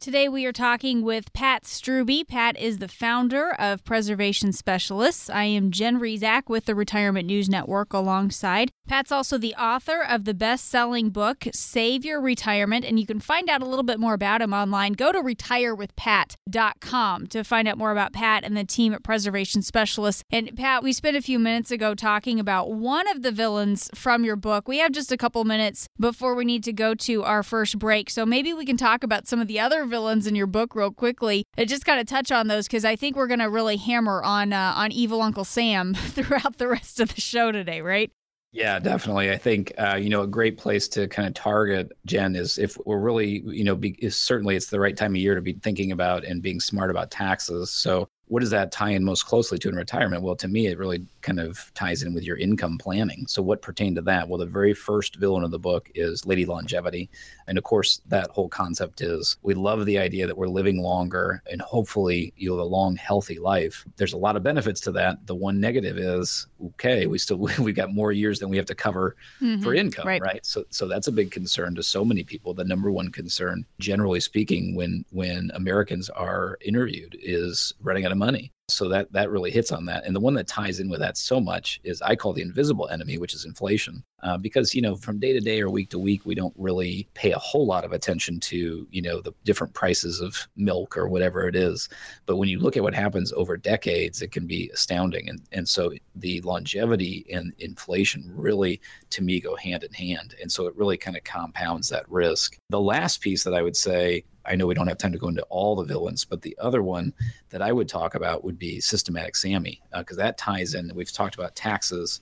Today 0.00 0.28
we 0.28 0.46
are 0.46 0.52
talking 0.52 1.02
with 1.02 1.32
Pat 1.32 1.64
Strubbe. 1.64 2.28
Pat 2.28 2.56
is 2.56 2.78
the 2.78 2.86
founder 2.86 3.50
of 3.58 3.84
Preservation 3.84 4.52
Specialists. 4.52 5.28
I 5.28 5.42
am 5.42 5.72
Jen 5.72 5.98
Rizak 5.98 6.48
with 6.48 6.66
the 6.66 6.76
Retirement 6.76 7.26
News 7.26 7.48
Network 7.48 7.92
alongside. 7.92 8.70
Pat's 8.86 9.10
also 9.10 9.38
the 9.38 9.56
author 9.56 10.00
of 10.00 10.24
the 10.24 10.34
best-selling 10.34 11.10
book 11.10 11.48
Save 11.52 12.04
Your 12.04 12.20
Retirement 12.20 12.84
and 12.84 13.00
you 13.00 13.06
can 13.06 13.18
find 13.18 13.50
out 13.50 13.60
a 13.60 13.66
little 13.66 13.82
bit 13.82 13.98
more 13.98 14.14
about 14.14 14.40
him 14.40 14.54
online. 14.54 14.92
Go 14.92 15.10
to 15.10 15.20
retirewithpat.com 15.20 17.26
to 17.26 17.42
find 17.42 17.66
out 17.66 17.76
more 17.76 17.90
about 17.90 18.12
Pat 18.12 18.44
and 18.44 18.56
the 18.56 18.62
team 18.62 18.94
at 18.94 19.02
Preservation 19.02 19.62
Specialists. 19.62 20.22
And 20.30 20.56
Pat, 20.56 20.84
we 20.84 20.92
spent 20.92 21.16
a 21.16 21.22
few 21.22 21.40
minutes 21.40 21.72
ago 21.72 21.96
talking 21.96 22.38
about 22.38 22.72
one 22.72 23.08
of 23.08 23.22
the 23.22 23.32
villains 23.32 23.90
from 23.96 24.24
your 24.24 24.36
book. 24.36 24.68
We 24.68 24.78
have 24.78 24.92
just 24.92 25.10
a 25.10 25.16
couple 25.16 25.42
minutes 25.42 25.88
before 25.98 26.36
we 26.36 26.44
need 26.44 26.62
to 26.64 26.72
go 26.72 26.94
to 26.94 27.24
our 27.24 27.42
first 27.42 27.80
break. 27.80 28.10
So 28.10 28.24
maybe 28.24 28.54
we 28.54 28.64
can 28.64 28.76
talk 28.76 29.02
about 29.02 29.26
some 29.26 29.40
of 29.40 29.48
the 29.48 29.58
other 29.58 29.87
villains 29.88 30.26
in 30.26 30.34
your 30.34 30.46
book 30.46 30.74
real 30.74 30.92
quickly 30.92 31.44
and 31.56 31.68
just 31.68 31.84
kind 31.84 32.00
of 32.00 32.06
touch 32.06 32.30
on 32.30 32.48
those 32.48 32.66
because 32.66 32.84
I 32.84 32.96
think 32.96 33.16
we're 33.16 33.26
going 33.26 33.40
to 33.40 33.50
really 33.50 33.76
hammer 33.76 34.22
on 34.22 34.52
uh, 34.52 34.74
on 34.76 34.92
evil 34.92 35.22
Uncle 35.22 35.44
Sam 35.44 35.94
throughout 35.96 36.58
the 36.58 36.68
rest 36.68 37.00
of 37.00 37.14
the 37.14 37.20
show 37.20 37.52
today, 37.52 37.80
right? 37.80 38.10
Yeah, 38.50 38.78
definitely. 38.78 39.30
I 39.30 39.36
think 39.36 39.72
uh, 39.78 39.96
you 39.96 40.08
know 40.08 40.22
a 40.22 40.26
great 40.26 40.56
place 40.56 40.88
to 40.88 41.06
kind 41.08 41.28
of 41.28 41.34
target 41.34 41.92
Jen 42.06 42.34
is 42.34 42.58
if 42.58 42.78
we're 42.86 42.98
really 42.98 43.42
you 43.44 43.64
know 43.64 43.76
be, 43.76 43.90
is 43.98 44.16
certainly 44.16 44.56
it's 44.56 44.66
the 44.66 44.80
right 44.80 44.96
time 44.96 45.12
of 45.12 45.20
year 45.20 45.34
to 45.34 45.42
be 45.42 45.52
thinking 45.52 45.92
about 45.92 46.24
and 46.24 46.42
being 46.42 46.60
smart 46.60 46.90
about 46.90 47.10
taxes. 47.10 47.70
So 47.70 48.08
what 48.28 48.40
does 48.40 48.50
that 48.50 48.72
tie 48.72 48.90
in 48.90 49.04
most 49.04 49.24
closely 49.24 49.58
to 49.58 49.68
in 49.68 49.74
retirement? 49.74 50.22
Well, 50.22 50.36
to 50.36 50.48
me, 50.48 50.66
it 50.66 50.78
really 50.78 51.04
kind 51.22 51.40
of 51.40 51.72
ties 51.74 52.02
in 52.02 52.14
with 52.14 52.24
your 52.24 52.36
income 52.36 52.78
planning. 52.78 53.26
So, 53.26 53.42
what 53.42 53.62
pertained 53.62 53.96
to 53.96 54.02
that? 54.02 54.28
Well, 54.28 54.38
the 54.38 54.46
very 54.46 54.74
first 54.74 55.16
villain 55.16 55.44
of 55.44 55.50
the 55.50 55.58
book 55.58 55.90
is 55.94 56.26
Lady 56.26 56.44
Longevity. 56.44 57.10
And 57.46 57.56
of 57.56 57.64
course, 57.64 58.02
that 58.08 58.30
whole 58.30 58.48
concept 58.48 59.00
is 59.00 59.38
we 59.42 59.54
love 59.54 59.86
the 59.86 59.98
idea 59.98 60.26
that 60.26 60.36
we're 60.36 60.48
living 60.48 60.80
longer 60.80 61.42
and 61.50 61.62
hopefully 61.62 62.32
you'll 62.36 62.58
have 62.58 62.66
a 62.66 62.68
long, 62.68 62.96
healthy 62.96 63.38
life. 63.38 63.84
There's 63.96 64.12
a 64.12 64.18
lot 64.18 64.36
of 64.36 64.42
benefits 64.42 64.80
to 64.82 64.92
that. 64.92 65.26
The 65.26 65.34
one 65.34 65.58
negative 65.60 65.98
is 65.98 66.46
okay, 66.66 67.06
we 67.06 67.18
still 67.18 67.38
we 67.58 67.72
got 67.72 67.92
more 67.92 68.12
years 68.12 68.38
than 68.38 68.50
we 68.50 68.56
have 68.58 68.66
to 68.66 68.74
cover 68.74 69.16
mm-hmm. 69.40 69.62
for 69.62 69.74
income, 69.74 70.06
right. 70.06 70.20
right? 70.20 70.44
So, 70.44 70.64
so 70.70 70.86
that's 70.86 71.08
a 71.08 71.12
big 71.12 71.30
concern 71.30 71.74
to 71.76 71.82
so 71.82 72.04
many 72.04 72.22
people. 72.22 72.52
The 72.52 72.64
number 72.64 72.90
one 72.90 73.10
concern, 73.10 73.64
generally 73.78 74.20
speaking, 74.20 74.74
when 74.74 75.04
when 75.10 75.50
Americans 75.54 76.10
are 76.10 76.58
interviewed, 76.60 77.16
is 77.22 77.72
running 77.82 78.04
out 78.04 78.12
of 78.12 78.17
money. 78.18 78.52
So 78.68 78.88
that 78.90 79.10
that 79.12 79.30
really 79.30 79.50
hits 79.50 79.72
on 79.72 79.86
that. 79.86 80.04
And 80.04 80.14
the 80.14 80.20
one 80.20 80.34
that 80.34 80.46
ties 80.46 80.80
in 80.80 80.90
with 80.90 81.00
that 81.00 81.16
so 81.16 81.40
much 81.40 81.80
is 81.84 82.02
I 82.02 82.16
call 82.16 82.34
the 82.34 82.42
invisible 82.42 82.88
enemy, 82.88 83.16
which 83.16 83.34
is 83.34 83.46
inflation. 83.46 84.04
Uh, 84.20 84.36
because 84.36 84.74
you 84.74 84.82
know 84.82 84.96
from 84.96 85.20
day 85.20 85.32
to 85.32 85.38
day 85.38 85.60
or 85.60 85.70
week 85.70 85.88
to 85.90 85.98
week 85.98 86.26
we 86.26 86.34
don't 86.34 86.54
really 86.56 87.08
pay 87.14 87.30
a 87.30 87.38
whole 87.38 87.64
lot 87.64 87.84
of 87.84 87.92
attention 87.92 88.40
to 88.40 88.84
you 88.90 89.00
know 89.00 89.20
the 89.20 89.32
different 89.44 89.72
prices 89.74 90.20
of 90.20 90.48
milk 90.56 90.96
or 90.96 91.06
whatever 91.08 91.46
it 91.46 91.54
is 91.54 91.88
but 92.26 92.34
when 92.34 92.48
you 92.48 92.58
look 92.58 92.76
at 92.76 92.82
what 92.82 92.94
happens 92.94 93.32
over 93.34 93.56
decades 93.56 94.20
it 94.20 94.32
can 94.32 94.44
be 94.44 94.68
astounding 94.74 95.28
and 95.28 95.40
and 95.52 95.68
so 95.68 95.92
the 96.16 96.40
longevity 96.40 97.24
and 97.32 97.52
inflation 97.60 98.28
really 98.34 98.80
to 99.08 99.22
me 99.22 99.38
go 99.38 99.54
hand 99.54 99.84
in 99.84 99.92
hand 99.92 100.34
and 100.42 100.50
so 100.50 100.66
it 100.66 100.74
really 100.74 100.96
kind 100.96 101.16
of 101.16 101.22
compounds 101.22 101.88
that 101.88 102.10
risk 102.10 102.56
the 102.70 102.80
last 102.80 103.20
piece 103.20 103.44
that 103.44 103.54
i 103.54 103.62
would 103.62 103.76
say 103.76 104.24
I 104.48 104.56
know 104.56 104.66
we 104.66 104.74
don't 104.74 104.88
have 104.88 104.98
time 104.98 105.12
to 105.12 105.18
go 105.18 105.28
into 105.28 105.42
all 105.44 105.76
the 105.76 105.84
villains, 105.84 106.24
but 106.24 106.42
the 106.42 106.56
other 106.58 106.82
one 106.82 107.12
that 107.50 107.62
I 107.62 107.72
would 107.72 107.88
talk 107.88 108.14
about 108.14 108.44
would 108.44 108.58
be 108.58 108.80
systematic 108.80 109.36
Sammy, 109.36 109.80
because 109.96 110.18
uh, 110.18 110.22
that 110.22 110.38
ties 110.38 110.74
in. 110.74 110.90
We've 110.94 111.12
talked 111.12 111.34
about 111.34 111.54
taxes, 111.54 112.20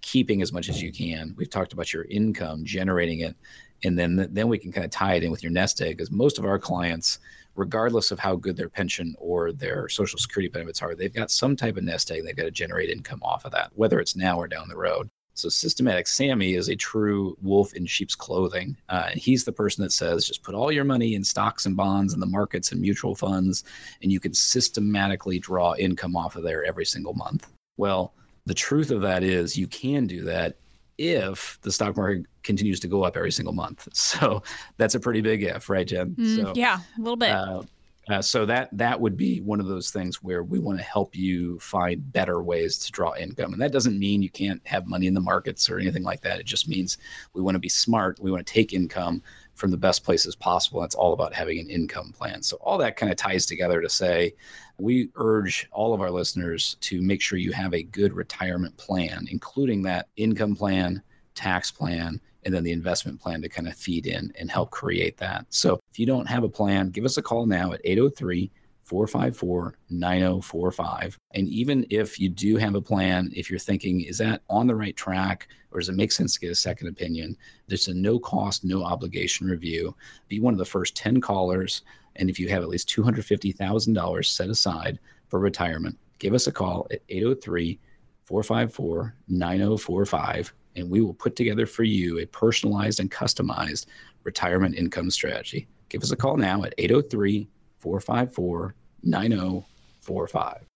keeping 0.00 0.42
as 0.42 0.52
much 0.52 0.68
as 0.68 0.82
you 0.82 0.92
can. 0.92 1.34
We've 1.36 1.50
talked 1.50 1.72
about 1.72 1.92
your 1.92 2.04
income, 2.04 2.64
generating 2.64 3.20
it, 3.20 3.36
and 3.84 3.98
then 3.98 4.28
then 4.30 4.48
we 4.48 4.58
can 4.58 4.72
kind 4.72 4.84
of 4.84 4.90
tie 4.90 5.14
it 5.14 5.24
in 5.24 5.30
with 5.30 5.42
your 5.42 5.52
nest 5.52 5.80
egg. 5.80 5.96
Because 5.96 6.10
most 6.10 6.38
of 6.38 6.44
our 6.44 6.58
clients, 6.58 7.20
regardless 7.54 8.10
of 8.10 8.18
how 8.18 8.36
good 8.36 8.56
their 8.56 8.68
pension 8.68 9.14
or 9.18 9.52
their 9.52 9.88
social 9.88 10.18
security 10.18 10.48
benefits 10.48 10.82
are, 10.82 10.94
they've 10.94 11.14
got 11.14 11.30
some 11.30 11.56
type 11.56 11.76
of 11.76 11.84
nest 11.84 12.10
egg. 12.10 12.24
They've 12.24 12.36
got 12.36 12.44
to 12.44 12.50
generate 12.50 12.90
income 12.90 13.22
off 13.22 13.44
of 13.44 13.52
that, 13.52 13.70
whether 13.74 14.00
it's 14.00 14.16
now 14.16 14.38
or 14.38 14.48
down 14.48 14.68
the 14.68 14.76
road. 14.76 15.10
So 15.38 15.48
systematic 15.48 16.08
Sammy 16.08 16.54
is 16.54 16.68
a 16.68 16.74
true 16.74 17.36
wolf 17.40 17.72
in 17.74 17.86
sheep's 17.86 18.16
clothing. 18.16 18.76
Uh, 18.88 19.10
he's 19.14 19.44
the 19.44 19.52
person 19.52 19.84
that 19.84 19.92
says, 19.92 20.26
just 20.26 20.42
put 20.42 20.56
all 20.56 20.72
your 20.72 20.82
money 20.82 21.14
in 21.14 21.22
stocks 21.22 21.64
and 21.64 21.76
bonds 21.76 22.12
and 22.12 22.20
the 22.20 22.26
markets 22.26 22.72
and 22.72 22.80
mutual 22.80 23.14
funds, 23.14 23.62
and 24.02 24.10
you 24.10 24.18
can 24.18 24.34
systematically 24.34 25.38
draw 25.38 25.76
income 25.76 26.16
off 26.16 26.34
of 26.34 26.42
there 26.42 26.64
every 26.64 26.84
single 26.84 27.14
month. 27.14 27.46
Well, 27.76 28.14
the 28.46 28.54
truth 28.54 28.90
of 28.90 29.00
that 29.02 29.22
is 29.22 29.56
you 29.56 29.68
can 29.68 30.08
do 30.08 30.24
that 30.24 30.56
if 30.98 31.60
the 31.62 31.70
stock 31.70 31.96
market 31.96 32.26
continues 32.42 32.80
to 32.80 32.88
go 32.88 33.04
up 33.04 33.16
every 33.16 33.30
single 33.30 33.54
month. 33.54 33.86
So 33.94 34.42
that's 34.76 34.96
a 34.96 35.00
pretty 35.00 35.20
big 35.20 35.44
if, 35.44 35.68
right, 35.70 35.86
Jen? 35.86 36.16
Mm, 36.16 36.36
so, 36.36 36.52
yeah, 36.56 36.80
a 36.98 37.00
little 37.00 37.16
bit. 37.16 37.30
Uh, 37.30 37.62
uh, 38.08 38.22
so 38.22 38.46
that 38.46 38.68
that 38.72 39.00
would 39.00 39.16
be 39.16 39.40
one 39.40 39.60
of 39.60 39.66
those 39.66 39.90
things 39.90 40.22
where 40.22 40.42
we 40.42 40.58
want 40.58 40.78
to 40.78 40.84
help 40.84 41.14
you 41.14 41.58
find 41.58 42.12
better 42.12 42.42
ways 42.42 42.78
to 42.78 42.92
draw 42.92 43.14
income, 43.16 43.52
and 43.52 43.60
that 43.60 43.72
doesn't 43.72 43.98
mean 43.98 44.22
you 44.22 44.30
can't 44.30 44.60
have 44.66 44.86
money 44.86 45.06
in 45.06 45.14
the 45.14 45.20
markets 45.20 45.68
or 45.68 45.78
anything 45.78 46.02
like 46.02 46.20
that. 46.22 46.40
It 46.40 46.46
just 46.46 46.68
means 46.68 46.98
we 47.34 47.42
want 47.42 47.54
to 47.54 47.60
be 47.60 47.68
smart. 47.68 48.18
We 48.20 48.30
want 48.30 48.46
to 48.46 48.52
take 48.52 48.72
income 48.72 49.22
from 49.54 49.70
the 49.70 49.76
best 49.76 50.04
places 50.04 50.36
possible. 50.36 50.82
It's 50.84 50.94
all 50.94 51.12
about 51.12 51.34
having 51.34 51.58
an 51.58 51.68
income 51.68 52.12
plan. 52.12 52.42
So 52.42 52.56
all 52.58 52.78
that 52.78 52.96
kind 52.96 53.10
of 53.10 53.18
ties 53.18 53.44
together 53.44 53.82
to 53.82 53.88
say 53.88 54.34
we 54.78 55.10
urge 55.16 55.68
all 55.72 55.92
of 55.92 56.00
our 56.00 56.10
listeners 56.10 56.76
to 56.82 57.02
make 57.02 57.20
sure 57.20 57.38
you 57.38 57.52
have 57.52 57.74
a 57.74 57.82
good 57.82 58.12
retirement 58.12 58.76
plan, 58.76 59.26
including 59.30 59.82
that 59.82 60.06
income 60.16 60.54
plan, 60.54 61.02
tax 61.34 61.70
plan, 61.70 62.20
and 62.44 62.54
then 62.54 62.64
the 62.64 62.72
investment 62.72 63.20
plan 63.20 63.42
to 63.42 63.48
kind 63.48 63.68
of 63.68 63.74
feed 63.74 64.06
in 64.06 64.32
and 64.38 64.50
help 64.50 64.70
create 64.70 65.16
that. 65.18 65.46
So 65.50 65.80
if 65.90 65.98
you 65.98 66.06
don't 66.06 66.26
have 66.26 66.44
a 66.44 66.48
plan, 66.48 66.90
give 66.90 67.04
us 67.04 67.16
a 67.16 67.22
call 67.22 67.46
now 67.46 67.72
at 67.72 67.80
803 67.84 68.50
454 68.84 69.74
9045. 69.90 71.18
And 71.34 71.46
even 71.48 71.86
if 71.90 72.18
you 72.18 72.30
do 72.30 72.56
have 72.56 72.74
a 72.74 72.80
plan, 72.80 73.30
if 73.36 73.50
you're 73.50 73.58
thinking, 73.58 74.00
is 74.00 74.16
that 74.18 74.42
on 74.48 74.66
the 74.66 74.74
right 74.74 74.96
track 74.96 75.48
or 75.70 75.80
does 75.80 75.90
it 75.90 75.94
make 75.94 76.10
sense 76.10 76.34
to 76.34 76.40
get 76.40 76.50
a 76.50 76.54
second 76.54 76.88
opinion? 76.88 77.36
There's 77.66 77.88
a 77.88 77.94
no 77.94 78.18
cost, 78.18 78.64
no 78.64 78.82
obligation 78.82 79.46
review. 79.46 79.94
Be 80.28 80.40
one 80.40 80.54
of 80.54 80.58
the 80.58 80.64
first 80.64 80.96
10 80.96 81.20
callers. 81.20 81.82
And 82.16 82.30
if 82.30 82.40
you 82.40 82.48
have 82.48 82.62
at 82.62 82.70
least 82.70 82.88
$250,000 82.88 84.24
set 84.24 84.48
aside 84.48 84.98
for 85.28 85.38
retirement, 85.38 85.98
give 86.18 86.32
us 86.32 86.46
a 86.46 86.52
call 86.52 86.86
at 86.90 87.02
803 87.10 87.78
454 88.24 89.14
9045 89.28 90.54
and 90.78 90.90
we 90.90 91.00
will 91.00 91.14
put 91.14 91.36
together 91.36 91.66
for 91.66 91.84
you 91.84 92.18
a 92.18 92.26
personalized 92.26 93.00
and 93.00 93.10
customized 93.10 93.86
retirement 94.24 94.74
income 94.76 95.10
strategy. 95.10 95.66
Give 95.88 96.02
us 96.02 96.10
a 96.10 96.16
call 96.16 96.36
now 96.36 96.64
at 96.64 96.74
803 96.78 97.48
454 97.78 98.74
9045. 99.02 100.67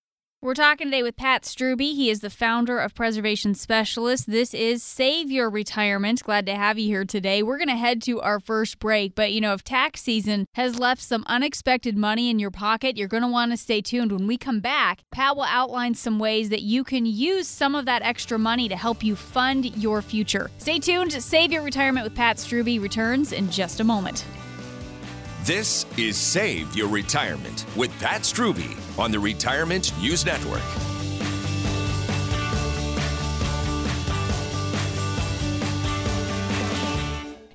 We're 0.44 0.54
talking 0.54 0.88
today 0.88 1.04
with 1.04 1.14
Pat 1.14 1.44
Strubbe. 1.44 1.94
He 1.94 2.10
is 2.10 2.18
the 2.18 2.28
founder 2.28 2.80
of 2.80 2.96
Preservation 2.96 3.54
Specialists. 3.54 4.26
This 4.26 4.52
is 4.52 4.82
Save 4.82 5.30
Your 5.30 5.48
Retirement. 5.48 6.20
Glad 6.24 6.46
to 6.46 6.56
have 6.56 6.80
you 6.80 6.88
here 6.88 7.04
today. 7.04 7.44
We're 7.44 7.58
going 7.58 7.68
to 7.68 7.76
head 7.76 8.02
to 8.02 8.20
our 8.20 8.40
first 8.40 8.80
break, 8.80 9.14
but 9.14 9.32
you 9.32 9.40
know, 9.40 9.52
if 9.52 9.62
tax 9.62 10.02
season 10.02 10.48
has 10.54 10.80
left 10.80 11.00
some 11.00 11.22
unexpected 11.28 11.96
money 11.96 12.28
in 12.28 12.40
your 12.40 12.50
pocket, 12.50 12.96
you're 12.96 13.06
going 13.06 13.22
to 13.22 13.28
want 13.28 13.52
to 13.52 13.56
stay 13.56 13.80
tuned. 13.80 14.10
When 14.10 14.26
we 14.26 14.36
come 14.36 14.58
back, 14.58 15.02
Pat 15.12 15.36
will 15.36 15.44
outline 15.44 15.94
some 15.94 16.18
ways 16.18 16.48
that 16.48 16.62
you 16.62 16.82
can 16.82 17.06
use 17.06 17.46
some 17.46 17.76
of 17.76 17.84
that 17.84 18.02
extra 18.02 18.36
money 18.36 18.68
to 18.68 18.74
help 18.74 19.04
you 19.04 19.14
fund 19.14 19.76
your 19.76 20.02
future. 20.02 20.50
Stay 20.58 20.80
tuned. 20.80 21.12
Save 21.12 21.52
Your 21.52 21.62
Retirement 21.62 22.02
with 22.02 22.16
Pat 22.16 22.38
Strubbe 22.38 22.82
returns 22.82 23.32
in 23.32 23.48
just 23.48 23.78
a 23.78 23.84
moment. 23.84 24.24
This 25.44 25.86
is 25.96 26.16
Save 26.16 26.76
Your 26.76 26.86
Retirement 26.86 27.66
with 27.74 27.90
Pat 27.98 28.20
Strubbe 28.20 28.78
on 28.96 29.10
the 29.10 29.18
Retirement 29.18 29.92
News 30.00 30.24
Network. 30.24 30.62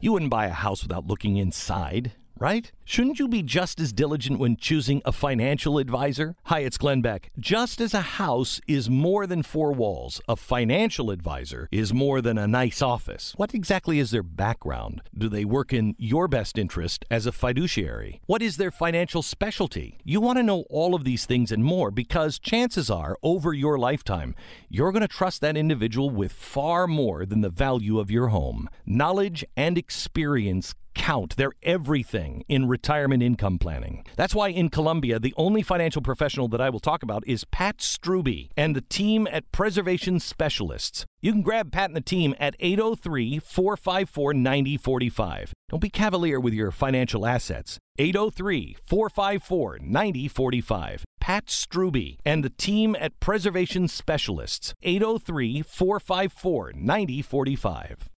You 0.02 0.12
wouldn't 0.12 0.30
buy 0.30 0.48
a 0.48 0.52
house 0.52 0.84
without 0.84 1.08
looking 1.08 1.38
inside 1.38 2.12
right? 2.40 2.72
Shouldn't 2.86 3.20
you 3.20 3.28
be 3.28 3.44
just 3.44 3.80
as 3.80 3.92
diligent 3.92 4.40
when 4.40 4.56
choosing 4.56 5.02
a 5.04 5.12
financial 5.12 5.78
advisor? 5.78 6.36
Hi, 6.46 6.60
it's 6.62 6.78
Glenn 6.78 7.02
Beck. 7.02 7.32
Just 7.38 7.82
as 7.82 7.94
a 7.94 8.02
house 8.02 8.62
is 8.68 8.90
more 8.90 9.28
than 9.28 9.44
four 9.44 9.74
walls, 9.74 10.22
a 10.28 10.36
financial 10.36 11.12
advisor 11.12 11.68
is 11.72 11.94
more 11.94 12.22
than 12.22 12.38
a 12.38 12.48
nice 12.48 12.82
office. 12.82 13.34
What 13.36 13.54
exactly 13.54 14.00
is 14.00 14.12
their 14.12 14.24
background? 14.24 15.02
Do 15.18 15.28
they 15.28 15.46
work 15.46 15.74
in 15.74 15.96
your 15.98 16.28
best 16.28 16.58
interest 16.58 17.06
as 17.12 17.26
a 17.26 17.32
fiduciary? 17.32 18.22
What 18.26 18.42
is 18.42 18.58
their 18.58 18.72
financial 18.72 19.22
specialty? 19.22 19.98
You 20.04 20.22
want 20.22 20.38
to 20.38 20.44
know 20.44 20.66
all 20.70 20.96
of 20.96 21.04
these 21.04 21.26
things 21.26 21.52
and 21.52 21.64
more 21.64 21.92
because 21.92 22.40
chances 22.40 22.90
are, 22.90 23.18
over 23.22 23.54
your 23.54 23.78
lifetime, 23.78 24.36
you're 24.70 24.92
going 24.92 25.02
to 25.02 25.08
trust 25.08 25.42
that 25.42 25.58
individual 25.58 26.10
with 26.10 26.32
far 26.32 26.88
more 26.88 27.26
than 27.26 27.42
the 27.42 27.50
value 27.50 28.00
of 28.00 28.12
your 28.12 28.28
home. 28.28 28.70
Knowledge 28.86 29.44
and 29.56 29.78
experience 29.78 30.74
count. 30.98 31.38
They're 31.38 31.54
everything 31.64 32.44
in 32.50 32.68
retirement 32.68 33.24
income 33.24 33.60
planning. 33.60 34.04
That's 34.18 34.36
why 34.36 34.50
in 34.50 34.70
Columbia, 34.70 35.20
the 35.20 35.34
only 35.38 35.62
financial 35.62 36.02
professional 36.02 36.48
that 36.50 36.60
I 36.60 36.70
will 36.70 36.80
talk 36.80 37.04
about 37.04 37.24
is 37.26 37.46
Pat 37.46 37.78
Strubbe 37.78 38.50
and 38.58 38.76
the 38.76 38.82
team 38.82 39.28
at 39.32 39.50
Preservation 39.52 40.20
Specialists. 40.20 41.06
You 41.22 41.32
can 41.32 41.42
grab 41.42 41.72
Pat 41.72 41.90
and 41.90 41.96
the 41.96 42.02
team 42.02 42.36
at 42.40 42.56
803 42.60 43.40
454 43.40 44.34
9045. 44.34 45.54
Don't 45.70 45.82
be 45.82 45.90
cavalier 45.90 46.40
with 46.40 46.54
your 46.54 46.72
financial 46.72 47.26
assets. 47.26 47.78
803 48.00 48.78
454 48.84 49.80
9045. 49.82 51.06
Pat 51.20 51.48
Strubbe 51.48 52.18
and 52.26 52.44
the 52.44 52.50
team 52.50 52.96
at 53.00 53.20
Preservation 53.20 53.88
Specialists. 53.88 54.74
803 54.82 55.62
454 55.62 56.74
9045. 56.76 58.10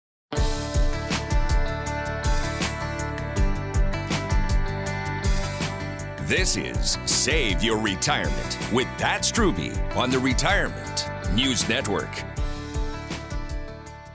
This 6.29 6.59
is 6.59 6.99
Save 7.07 7.65
Your 7.65 7.79
Retirement 7.79 8.59
with 8.71 8.87
Pat 8.99 9.23
Strubbe 9.23 9.75
on 9.97 10.11
the 10.11 10.19
Retirement 10.19 11.09
News 11.33 11.67
Network. 11.71 12.11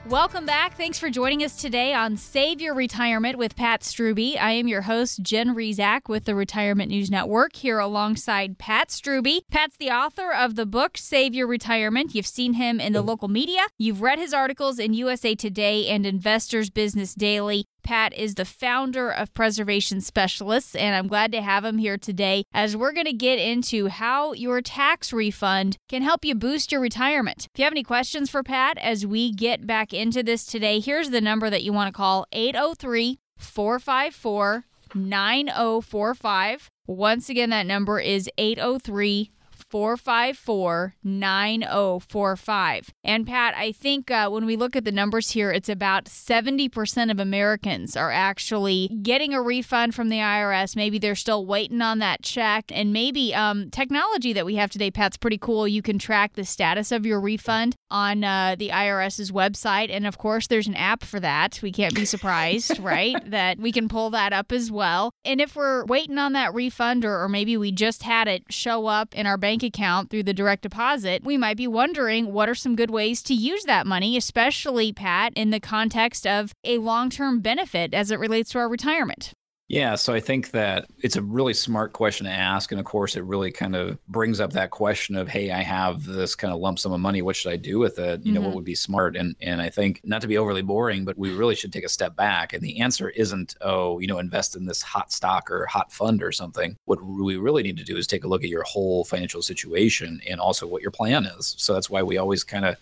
Welcome 0.08 0.46
back. 0.46 0.76
Thanks 0.76 0.96
for 0.96 1.10
joining 1.10 1.42
us 1.42 1.56
today 1.56 1.92
on 1.92 2.16
Save 2.16 2.60
Your 2.60 2.72
Retirement 2.72 3.36
with 3.36 3.56
Pat 3.56 3.80
Strubbe. 3.80 4.38
I 4.38 4.52
am 4.52 4.68
your 4.68 4.82
host, 4.82 5.24
Jen 5.24 5.56
Rizak 5.56 6.08
with 6.08 6.24
the 6.24 6.36
Retirement 6.36 6.88
News 6.88 7.10
Network, 7.10 7.56
here 7.56 7.80
alongside 7.80 8.58
Pat 8.58 8.90
Strubbe. 8.90 9.40
Pat's 9.50 9.76
the 9.76 9.90
author 9.90 10.32
of 10.32 10.54
the 10.54 10.66
book 10.66 10.96
Save 10.96 11.34
Your 11.34 11.48
Retirement. 11.48 12.14
You've 12.14 12.28
seen 12.28 12.52
him 12.52 12.78
in 12.78 12.92
the 12.92 13.02
local 13.02 13.26
media, 13.26 13.62
you've 13.76 14.02
read 14.02 14.20
his 14.20 14.32
articles 14.32 14.78
in 14.78 14.94
USA 14.94 15.34
Today 15.34 15.88
and 15.88 16.06
Investors 16.06 16.70
Business 16.70 17.12
Daily. 17.12 17.66
Pat 17.84 18.14
is 18.14 18.34
the 18.34 18.46
founder 18.46 19.10
of 19.10 19.32
Preservation 19.34 20.00
Specialists, 20.00 20.74
and 20.74 20.96
I'm 20.96 21.06
glad 21.06 21.30
to 21.32 21.42
have 21.42 21.64
him 21.64 21.78
here 21.78 21.98
today 21.98 22.44
as 22.52 22.76
we're 22.76 22.92
going 22.92 23.04
to 23.04 23.12
get 23.12 23.38
into 23.38 23.88
how 23.88 24.32
your 24.32 24.62
tax 24.62 25.12
refund 25.12 25.76
can 25.88 26.02
help 26.02 26.24
you 26.24 26.34
boost 26.34 26.72
your 26.72 26.80
retirement. 26.80 27.46
If 27.52 27.58
you 27.58 27.64
have 27.64 27.74
any 27.74 27.82
questions 27.82 28.30
for 28.30 28.42
Pat 28.42 28.78
as 28.78 29.06
we 29.06 29.30
get 29.30 29.66
back 29.66 29.92
into 29.92 30.22
this 30.22 30.46
today, 30.46 30.80
here's 30.80 31.10
the 31.10 31.20
number 31.20 31.50
that 31.50 31.62
you 31.62 31.72
want 31.72 31.88
to 31.88 31.96
call 31.96 32.26
803 32.32 33.18
454 33.36 34.64
9045. 34.94 36.70
Once 36.86 37.28
again, 37.28 37.50
that 37.50 37.66
number 37.66 38.00
is 38.00 38.30
803 38.38 39.30
454 39.74 40.94
9045. 41.02 42.90
And 43.02 43.26
Pat, 43.26 43.54
I 43.56 43.72
think 43.72 44.08
uh, 44.08 44.30
when 44.30 44.46
we 44.46 44.54
look 44.54 44.76
at 44.76 44.84
the 44.84 44.92
numbers 44.92 45.32
here, 45.32 45.50
it's 45.50 45.68
about 45.68 46.04
70% 46.04 47.10
of 47.10 47.18
Americans 47.18 47.96
are 47.96 48.12
actually 48.12 48.86
getting 49.02 49.34
a 49.34 49.42
refund 49.42 49.96
from 49.96 50.10
the 50.10 50.18
IRS. 50.18 50.76
Maybe 50.76 51.00
they're 51.00 51.16
still 51.16 51.44
waiting 51.44 51.82
on 51.82 51.98
that 51.98 52.22
check. 52.22 52.66
And 52.70 52.92
maybe 52.92 53.34
um, 53.34 53.68
technology 53.70 54.32
that 54.32 54.46
we 54.46 54.54
have 54.54 54.70
today, 54.70 54.92
Pat's 54.92 55.16
pretty 55.16 55.38
cool. 55.38 55.66
You 55.66 55.82
can 55.82 55.98
track 55.98 56.34
the 56.34 56.44
status 56.44 56.92
of 56.92 57.04
your 57.04 57.20
refund 57.20 57.74
on 57.90 58.22
uh, 58.22 58.54
the 58.56 58.68
IRS's 58.68 59.32
website. 59.32 59.90
And 59.90 60.06
of 60.06 60.18
course, 60.18 60.46
there's 60.46 60.68
an 60.68 60.76
app 60.76 61.02
for 61.02 61.18
that. 61.18 61.58
We 61.64 61.72
can't 61.72 61.96
be 61.96 62.04
surprised, 62.04 62.78
right? 62.80 63.16
That 63.28 63.58
we 63.58 63.72
can 63.72 63.88
pull 63.88 64.10
that 64.10 64.32
up 64.32 64.52
as 64.52 64.70
well. 64.70 65.10
And 65.24 65.40
if 65.40 65.56
we're 65.56 65.84
waiting 65.86 66.18
on 66.18 66.32
that 66.34 66.54
refund, 66.54 67.04
or, 67.04 67.24
or 67.24 67.28
maybe 67.28 67.56
we 67.56 67.72
just 67.72 68.04
had 68.04 68.28
it 68.28 68.44
show 68.50 68.86
up 68.86 69.16
in 69.16 69.26
our 69.26 69.36
bank 69.36 69.63
account 69.64 70.10
through 70.10 70.22
the 70.24 70.34
direct 70.34 70.62
deposit, 70.62 71.24
we 71.24 71.36
might 71.36 71.56
be 71.56 71.66
wondering 71.66 72.32
what 72.32 72.48
are 72.48 72.54
some 72.54 72.76
good 72.76 72.90
ways 72.90 73.22
to 73.24 73.34
use 73.34 73.64
that 73.64 73.86
money, 73.86 74.16
especially, 74.16 74.92
Pat, 74.92 75.32
in 75.34 75.50
the 75.50 75.60
context 75.60 76.26
of 76.26 76.54
a 76.64 76.78
long 76.78 77.10
term 77.10 77.40
benefit 77.40 77.94
as 77.94 78.10
it 78.10 78.18
relates 78.18 78.50
to 78.50 78.58
our 78.58 78.68
retirement. 78.68 79.32
Yeah, 79.68 79.94
so 79.94 80.12
I 80.12 80.20
think 80.20 80.50
that 80.50 80.86
it's 81.02 81.16
a 81.16 81.22
really 81.22 81.54
smart 81.54 81.94
question 81.94 82.26
to 82.26 82.32
ask. 82.32 82.70
And 82.70 82.78
of 82.78 82.84
course, 82.84 83.16
it 83.16 83.24
really 83.24 83.50
kind 83.50 83.74
of 83.74 83.98
brings 84.08 84.38
up 84.38 84.52
that 84.52 84.70
question 84.70 85.16
of, 85.16 85.26
hey, 85.26 85.52
I 85.52 85.62
have 85.62 86.04
this 86.04 86.34
kind 86.34 86.52
of 86.52 86.60
lump 86.60 86.78
sum 86.78 86.92
of 86.92 87.00
money. 87.00 87.22
What 87.22 87.34
should 87.34 87.50
I 87.50 87.56
do 87.56 87.78
with 87.78 87.98
it? 87.98 88.20
You 88.20 88.26
mm-hmm. 88.26 88.34
know, 88.34 88.40
what 88.40 88.48
mm-hmm. 88.48 88.56
would 88.56 88.64
be 88.66 88.74
smart? 88.74 89.16
And 89.16 89.34
and 89.40 89.62
I 89.62 89.70
think 89.70 90.02
not 90.04 90.20
to 90.20 90.28
be 90.28 90.36
overly 90.36 90.60
boring, 90.60 91.06
but 91.06 91.16
we 91.16 91.32
really 91.32 91.54
should 91.54 91.72
take 91.72 91.84
a 91.84 91.88
step 91.88 92.14
back. 92.14 92.52
And 92.52 92.62
the 92.62 92.78
answer 92.80 93.08
isn't, 93.10 93.56
oh, 93.62 93.98
you 94.00 94.06
know, 94.06 94.18
invest 94.18 94.54
in 94.54 94.66
this 94.66 94.82
hot 94.82 95.10
stock 95.12 95.50
or 95.50 95.64
hot 95.64 95.90
fund 95.90 96.22
or 96.22 96.30
something. 96.30 96.76
What 96.84 97.02
we 97.02 97.38
really 97.38 97.62
need 97.62 97.78
to 97.78 97.84
do 97.84 97.96
is 97.96 98.06
take 98.06 98.24
a 98.24 98.28
look 98.28 98.44
at 98.44 98.50
your 98.50 98.64
whole 98.64 99.04
financial 99.04 99.40
situation 99.40 100.20
and 100.28 100.40
also 100.40 100.66
what 100.66 100.82
your 100.82 100.90
plan 100.90 101.24
is. 101.24 101.54
So 101.56 101.72
that's 101.72 101.88
why 101.88 102.02
we 102.02 102.18
always 102.18 102.44
kind 102.44 102.66
of 102.66 102.76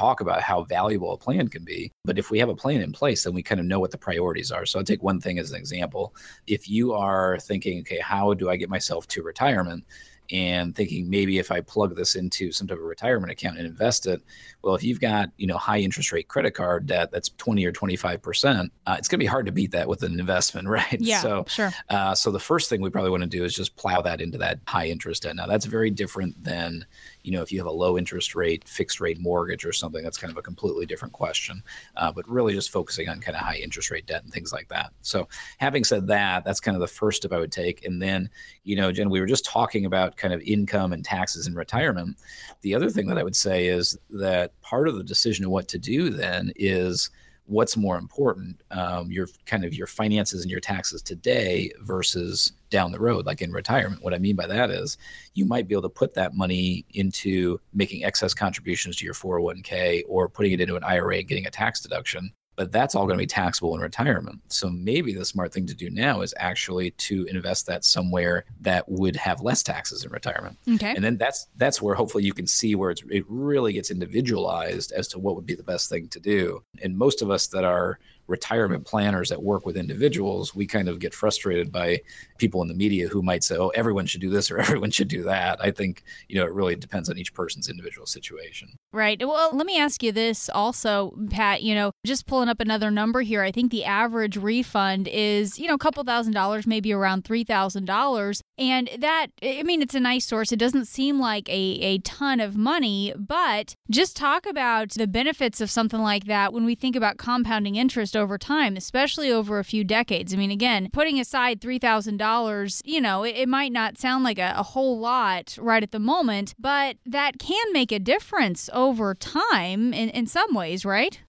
talk 0.00 0.20
about 0.22 0.40
how 0.40 0.64
valuable 0.64 1.12
a 1.12 1.18
plan 1.18 1.48
can 1.48 1.62
be. 1.62 1.92
But 2.04 2.18
if 2.18 2.30
we 2.30 2.38
have 2.38 2.48
a 2.48 2.54
plan 2.54 2.80
in 2.80 2.92
place, 2.92 3.24
then 3.24 3.34
we 3.34 3.42
kind 3.42 3.60
of 3.60 3.66
know 3.66 3.80
what 3.80 3.90
the 3.90 3.98
priorities 3.98 4.50
are. 4.50 4.64
So 4.64 4.78
I'll 4.78 4.84
take 4.84 5.02
one 5.02 5.20
thing 5.20 5.38
as 5.38 5.50
an 5.50 5.58
example. 5.58 6.14
If 6.46 6.70
you 6.70 6.94
are 6.94 7.38
thinking, 7.40 7.80
okay, 7.80 7.98
how 7.98 8.32
do 8.32 8.48
I 8.48 8.56
get 8.56 8.70
myself 8.70 9.06
to 9.08 9.22
retirement? 9.22 9.84
and 10.32 10.74
thinking 10.76 11.10
maybe 11.10 11.38
if 11.38 11.50
I 11.50 11.60
plug 11.60 11.96
this 11.96 12.14
into 12.14 12.52
some 12.52 12.68
type 12.68 12.78
of 12.78 12.84
retirement 12.84 13.32
account 13.32 13.58
and 13.58 13.66
invest 13.66 14.06
it, 14.06 14.22
well, 14.62 14.74
if 14.74 14.84
you've 14.84 15.00
got 15.00 15.30
you 15.36 15.46
know 15.46 15.56
high 15.56 15.78
interest 15.78 16.12
rate 16.12 16.28
credit 16.28 16.52
card 16.52 16.86
debt 16.86 17.10
that's 17.10 17.30
20 17.30 17.64
or 17.64 17.72
25 17.72 18.22
percent, 18.22 18.72
uh, 18.86 18.96
it's 18.98 19.08
going 19.08 19.18
to 19.18 19.24
be 19.24 19.26
hard 19.26 19.46
to 19.46 19.52
beat 19.52 19.72
that 19.72 19.88
with 19.88 20.02
an 20.02 20.18
investment, 20.18 20.68
right? 20.78 21.00
Yeah, 21.00 21.20
so, 21.20 21.44
sure. 21.48 21.72
Uh, 21.88 22.14
so 22.14 22.30
the 22.30 22.40
first 22.40 22.68
thing 22.68 22.80
we 22.80 22.90
probably 22.90 23.10
want 23.10 23.22
to 23.22 23.28
do 23.28 23.44
is 23.44 23.54
just 23.54 23.76
plow 23.76 24.00
that 24.02 24.20
into 24.20 24.38
that 24.38 24.60
high 24.66 24.86
interest 24.86 25.24
debt. 25.24 25.36
Now 25.36 25.46
that's 25.46 25.66
very 25.66 25.90
different 25.90 26.42
than 26.42 26.86
you 27.22 27.32
know 27.32 27.42
if 27.42 27.52
you 27.52 27.58
have 27.58 27.66
a 27.66 27.70
low 27.70 27.98
interest 27.98 28.34
rate 28.34 28.66
fixed 28.66 29.00
rate 29.00 29.18
mortgage 29.20 29.64
or 29.64 29.72
something. 29.72 30.02
That's 30.02 30.18
kind 30.18 30.30
of 30.30 30.36
a 30.36 30.42
completely 30.42 30.86
different 30.86 31.12
question. 31.12 31.62
Uh, 31.96 32.12
but 32.12 32.28
really 32.28 32.54
just 32.54 32.70
focusing 32.70 33.08
on 33.08 33.20
kind 33.20 33.36
of 33.36 33.42
high 33.42 33.56
interest 33.56 33.90
rate 33.90 34.06
debt 34.06 34.24
and 34.24 34.32
things 34.32 34.52
like 34.52 34.68
that. 34.68 34.92
So 35.02 35.28
having 35.58 35.84
said 35.84 36.06
that, 36.08 36.44
that's 36.44 36.60
kind 36.60 36.76
of 36.76 36.80
the 36.80 36.88
first 36.88 37.18
step 37.18 37.32
I 37.32 37.38
would 37.38 37.52
take. 37.52 37.84
And 37.84 38.00
then 38.00 38.30
you 38.64 38.76
know, 38.76 38.92
Jen, 38.92 39.10
we 39.10 39.20
were 39.20 39.26
just 39.26 39.44
talking 39.44 39.86
about 39.86 40.16
kind 40.16 40.34
of 40.34 40.40
income 40.42 40.92
and 40.92 41.04
taxes 41.04 41.46
and 41.46 41.56
retirement. 41.56 42.16
The 42.62 42.74
other 42.74 42.90
thing 42.90 43.06
that 43.08 43.18
I 43.18 43.24
would 43.24 43.36
say 43.36 43.66
is 43.68 43.98
that 44.10 44.58
part 44.62 44.88
of 44.88 44.96
the 44.96 45.04
decision 45.04 45.44
of 45.44 45.50
what 45.50 45.68
to 45.68 45.78
do 45.78 46.10
then 46.10 46.52
is 46.56 47.10
what's 47.50 47.76
more 47.76 47.98
important 47.98 48.62
um, 48.70 49.10
your 49.10 49.26
kind 49.44 49.64
of 49.64 49.74
your 49.74 49.86
finances 49.86 50.42
and 50.42 50.50
your 50.50 50.60
taxes 50.60 51.02
today 51.02 51.70
versus 51.80 52.52
down 52.70 52.92
the 52.92 53.00
road 53.00 53.26
like 53.26 53.42
in 53.42 53.52
retirement? 53.52 54.02
What 54.02 54.14
i 54.14 54.18
mean 54.18 54.36
by 54.36 54.46
that 54.46 54.70
is 54.70 54.96
you 55.34 55.44
might 55.44 55.66
be 55.66 55.74
able 55.74 55.82
to 55.82 55.88
put 55.88 56.14
that 56.14 56.34
money 56.34 56.84
into 56.94 57.60
making 57.74 58.04
excess 58.04 58.34
contributions 58.34 58.96
to 58.96 59.04
your 59.04 59.14
401k 59.14 60.04
or 60.08 60.28
putting 60.28 60.52
it 60.52 60.60
into 60.60 60.76
an 60.76 60.84
ira 60.84 61.18
and 61.18 61.28
getting 61.28 61.46
a 61.46 61.50
tax 61.50 61.80
deduction 61.80 62.32
but 62.56 62.72
that's 62.72 62.94
all 62.94 63.06
going 63.06 63.16
to 63.16 63.22
be 63.22 63.26
taxable 63.26 63.74
in 63.74 63.80
retirement. 63.80 64.40
So 64.48 64.68
maybe 64.68 65.14
the 65.14 65.24
smart 65.24 65.52
thing 65.52 65.66
to 65.66 65.74
do 65.74 65.90
now 65.90 66.20
is 66.20 66.34
actually 66.36 66.90
to 66.92 67.24
invest 67.24 67.66
that 67.66 67.84
somewhere 67.84 68.44
that 68.60 68.88
would 68.88 69.16
have 69.16 69.40
less 69.40 69.62
taxes 69.62 70.04
in 70.04 70.10
retirement. 70.10 70.58
Okay. 70.68 70.94
And 70.94 71.02
then 71.02 71.16
that's 71.16 71.46
that's 71.56 71.80
where 71.80 71.94
hopefully 71.94 72.24
you 72.24 72.34
can 72.34 72.46
see 72.46 72.74
where 72.74 72.90
it 72.90 73.24
really 73.28 73.72
gets 73.72 73.90
individualized 73.90 74.92
as 74.92 75.08
to 75.08 75.18
what 75.18 75.36
would 75.36 75.46
be 75.46 75.54
the 75.54 75.62
best 75.62 75.88
thing 75.88 76.08
to 76.08 76.20
do. 76.20 76.62
And 76.82 76.96
most 76.96 77.22
of 77.22 77.30
us 77.30 77.46
that 77.48 77.64
are 77.64 77.98
retirement 78.30 78.86
planners 78.86 79.28
that 79.28 79.42
work 79.42 79.66
with 79.66 79.76
individuals, 79.76 80.54
we 80.54 80.66
kind 80.66 80.88
of 80.88 81.00
get 81.00 81.12
frustrated 81.12 81.70
by 81.72 82.00
people 82.38 82.62
in 82.62 82.68
the 82.68 82.74
media 82.74 83.08
who 83.08 83.22
might 83.22 83.44
say, 83.44 83.56
"Oh, 83.56 83.68
everyone 83.68 84.06
should 84.06 84.20
do 84.20 84.30
this 84.30 84.50
or 84.50 84.58
everyone 84.64 84.90
should 84.90 85.08
do 85.08 85.24
that." 85.24 85.62
I 85.62 85.70
think 85.70 86.02
you 86.28 86.38
know 86.38 86.46
it 86.46 86.52
really 86.52 86.76
depends 86.76 87.10
on 87.10 87.18
each 87.18 87.34
person's 87.34 87.68
individual 87.68 88.06
situation. 88.06 88.78
Right. 88.92 89.18
Well, 89.20 89.50
let 89.52 89.66
me 89.66 89.78
ask 89.78 90.02
you 90.02 90.12
this 90.12 90.48
also, 90.48 91.12
Pat. 91.30 91.62
You 91.62 91.74
know, 91.74 91.92
just 92.06 92.26
pulling 92.26 92.48
up 92.48 92.60
another 92.60 92.90
number 92.90 93.20
here. 93.20 93.42
I 93.42 93.52
think 93.52 93.70
the 93.70 93.84
average 93.84 94.36
refund 94.36 95.08
is 95.08 95.58
you 95.58 95.66
know 95.66 95.74
a 95.74 95.78
couple 95.78 96.02
thousand 96.04 96.32
dollars, 96.32 96.66
maybe 96.66 96.92
around 96.92 97.24
three 97.24 97.44
thousand 97.44 97.84
dollars, 97.84 98.42
and 98.56 98.88
that 98.98 99.26
I 99.42 99.62
mean 99.64 99.82
it's 99.82 99.94
a 99.94 100.00
nice 100.00 100.24
source. 100.24 100.52
It 100.52 100.58
doesn't 100.58 100.86
seem 100.86 101.20
like 101.20 101.48
a 101.48 101.80
a 101.80 101.98
ton 101.98 102.40
of 102.40 102.56
money, 102.56 103.12
but 103.18 103.74
just 103.90 104.16
talk 104.16 104.46
about 104.46 104.90
the 104.90 105.08
benefits 105.08 105.60
of 105.60 105.70
something 105.70 106.00
like 106.00 106.24
that 106.24 106.52
when 106.52 106.64
we 106.64 106.74
think 106.74 106.94
about 106.96 107.18
compounding 107.18 107.76
interest 107.76 108.16
over 108.20 108.38
time, 108.38 108.76
especially 108.76 109.32
over 109.32 109.58
a 109.58 109.64
few 109.64 109.82
decades. 109.82 110.32
I 110.32 110.36
mean, 110.36 110.50
again, 110.50 110.88
putting 110.92 111.18
aside 111.18 111.60
$3,000, 111.60 112.82
you 112.84 113.00
know, 113.00 113.24
it, 113.24 113.34
it, 113.36 113.48
might 113.48 113.72
not 113.72 113.98
sound 113.98 114.22
like 114.22 114.38
a, 114.38 114.54
a 114.56 114.62
whole 114.62 115.00
lot 115.00 115.56
right 115.60 115.82
at 115.82 115.90
the 115.90 115.98
moment, 115.98 116.54
but 116.58 116.96
that 117.04 117.38
can 117.38 117.72
make 117.72 117.90
a 117.90 117.98
difference 117.98 118.70
over 118.72 119.14
time 119.14 119.92
in, 119.92 120.10
in 120.10 120.26
some 120.26 120.54
ways, 120.54 120.84
right? 120.84 121.20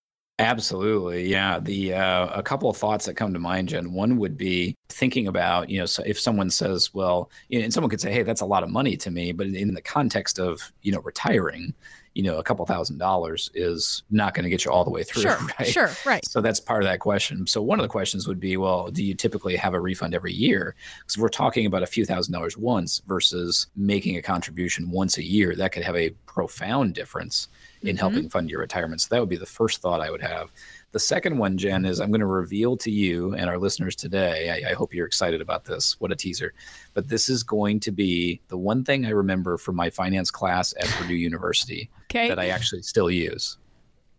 Absolutely, 0.41 1.29
yeah. 1.29 1.59
The 1.59 1.93
uh, 1.93 2.27
a 2.27 2.41
couple 2.41 2.67
of 2.67 2.75
thoughts 2.75 3.05
that 3.05 3.13
come 3.13 3.31
to 3.31 3.39
mind, 3.39 3.69
Jen. 3.69 3.93
One 3.93 4.17
would 4.17 4.37
be 4.37 4.75
thinking 4.89 5.27
about, 5.27 5.69
you 5.69 5.79
know, 5.79 5.85
so 5.85 6.01
if 6.03 6.19
someone 6.19 6.49
says, 6.49 6.91
"Well," 6.95 7.29
you 7.49 7.59
know, 7.59 7.65
and 7.65 7.71
someone 7.71 7.91
could 7.91 8.01
say, 8.01 8.11
"Hey, 8.11 8.23
that's 8.23 8.41
a 8.41 8.45
lot 8.45 8.63
of 8.63 8.71
money 8.71 8.97
to 8.97 9.11
me," 9.11 9.33
but 9.33 9.45
in 9.45 9.73
the 9.75 9.81
context 9.83 10.39
of, 10.39 10.71
you 10.81 10.91
know, 10.91 11.01
retiring, 11.01 11.75
you 12.13 12.23
know, 12.23 12.37
a 12.37 12.43
couple 12.43 12.65
thousand 12.65 12.97
dollars 12.97 13.49
is 13.53 14.03
not 14.11 14.33
going 14.33 14.43
to 14.43 14.49
get 14.49 14.65
you 14.65 14.71
all 14.71 14.83
the 14.83 14.89
way 14.89 15.03
through. 15.03 15.21
Sure, 15.21 15.37
right? 15.59 15.67
sure, 15.67 15.91
right. 16.05 16.25
So 16.25 16.41
that's 16.41 16.59
part 16.59 16.83
of 16.83 16.89
that 16.89 16.99
question. 16.99 17.47
So 17.47 17.61
one 17.61 17.79
of 17.79 17.83
the 17.83 17.89
questions 17.89 18.27
would 18.27 18.39
be, 18.39 18.57
well, 18.57 18.89
do 18.89 19.03
you 19.03 19.13
typically 19.13 19.55
have 19.55 19.73
a 19.73 19.79
refund 19.79 20.13
every 20.13 20.33
year? 20.33 20.75
Because 20.99 21.17
we're 21.17 21.29
talking 21.29 21.65
about 21.65 21.83
a 21.83 21.87
few 21.87 22.05
thousand 22.05 22.33
dollars 22.33 22.57
once 22.57 23.01
versus 23.07 23.67
making 23.75 24.17
a 24.17 24.21
contribution 24.21 24.91
once 24.91 25.17
a 25.17 25.23
year. 25.23 25.55
That 25.55 25.71
could 25.71 25.83
have 25.83 25.95
a 25.95 26.09
profound 26.25 26.95
difference 26.95 27.47
in 27.81 27.89
mm-hmm. 27.89 27.97
helping 27.97 28.29
fund 28.29 28.49
your 28.49 28.59
retirement. 28.59 29.01
So 29.01 29.07
that 29.11 29.19
would 29.19 29.29
be 29.29 29.37
the 29.37 29.45
first 29.45 29.81
thought 29.81 30.01
I 30.01 30.11
would 30.11 30.21
have. 30.21 30.51
The 30.91 30.99
second 30.99 31.37
one, 31.37 31.57
Jen, 31.57 31.85
is 31.85 32.01
I'm 32.01 32.09
going 32.09 32.19
to 32.19 32.25
reveal 32.25 32.75
to 32.77 32.91
you 32.91 33.33
and 33.33 33.49
our 33.49 33.57
listeners 33.57 33.95
today. 33.95 34.49
I, 34.49 34.71
I, 34.71 34.73
hope 34.73 34.93
you're 34.93 35.07
excited 35.07 35.39
about 35.39 35.63
this. 35.63 35.95
What 35.99 36.11
a 36.11 36.15
teaser. 36.17 36.53
But 36.93 37.07
this 37.07 37.29
is 37.29 37.43
going 37.43 37.79
to 37.81 37.91
be 37.91 38.41
the 38.49 38.57
one 38.57 38.83
thing 38.83 39.05
I 39.05 39.11
remember 39.11 39.57
from 39.57 39.77
my 39.77 39.89
finance 39.89 40.29
class 40.29 40.73
at 40.77 40.87
Purdue 40.87 41.15
University 41.15 41.89
okay. 42.11 42.27
that 42.27 42.39
I 42.39 42.49
actually 42.49 42.81
still 42.81 43.09
use. 43.09 43.57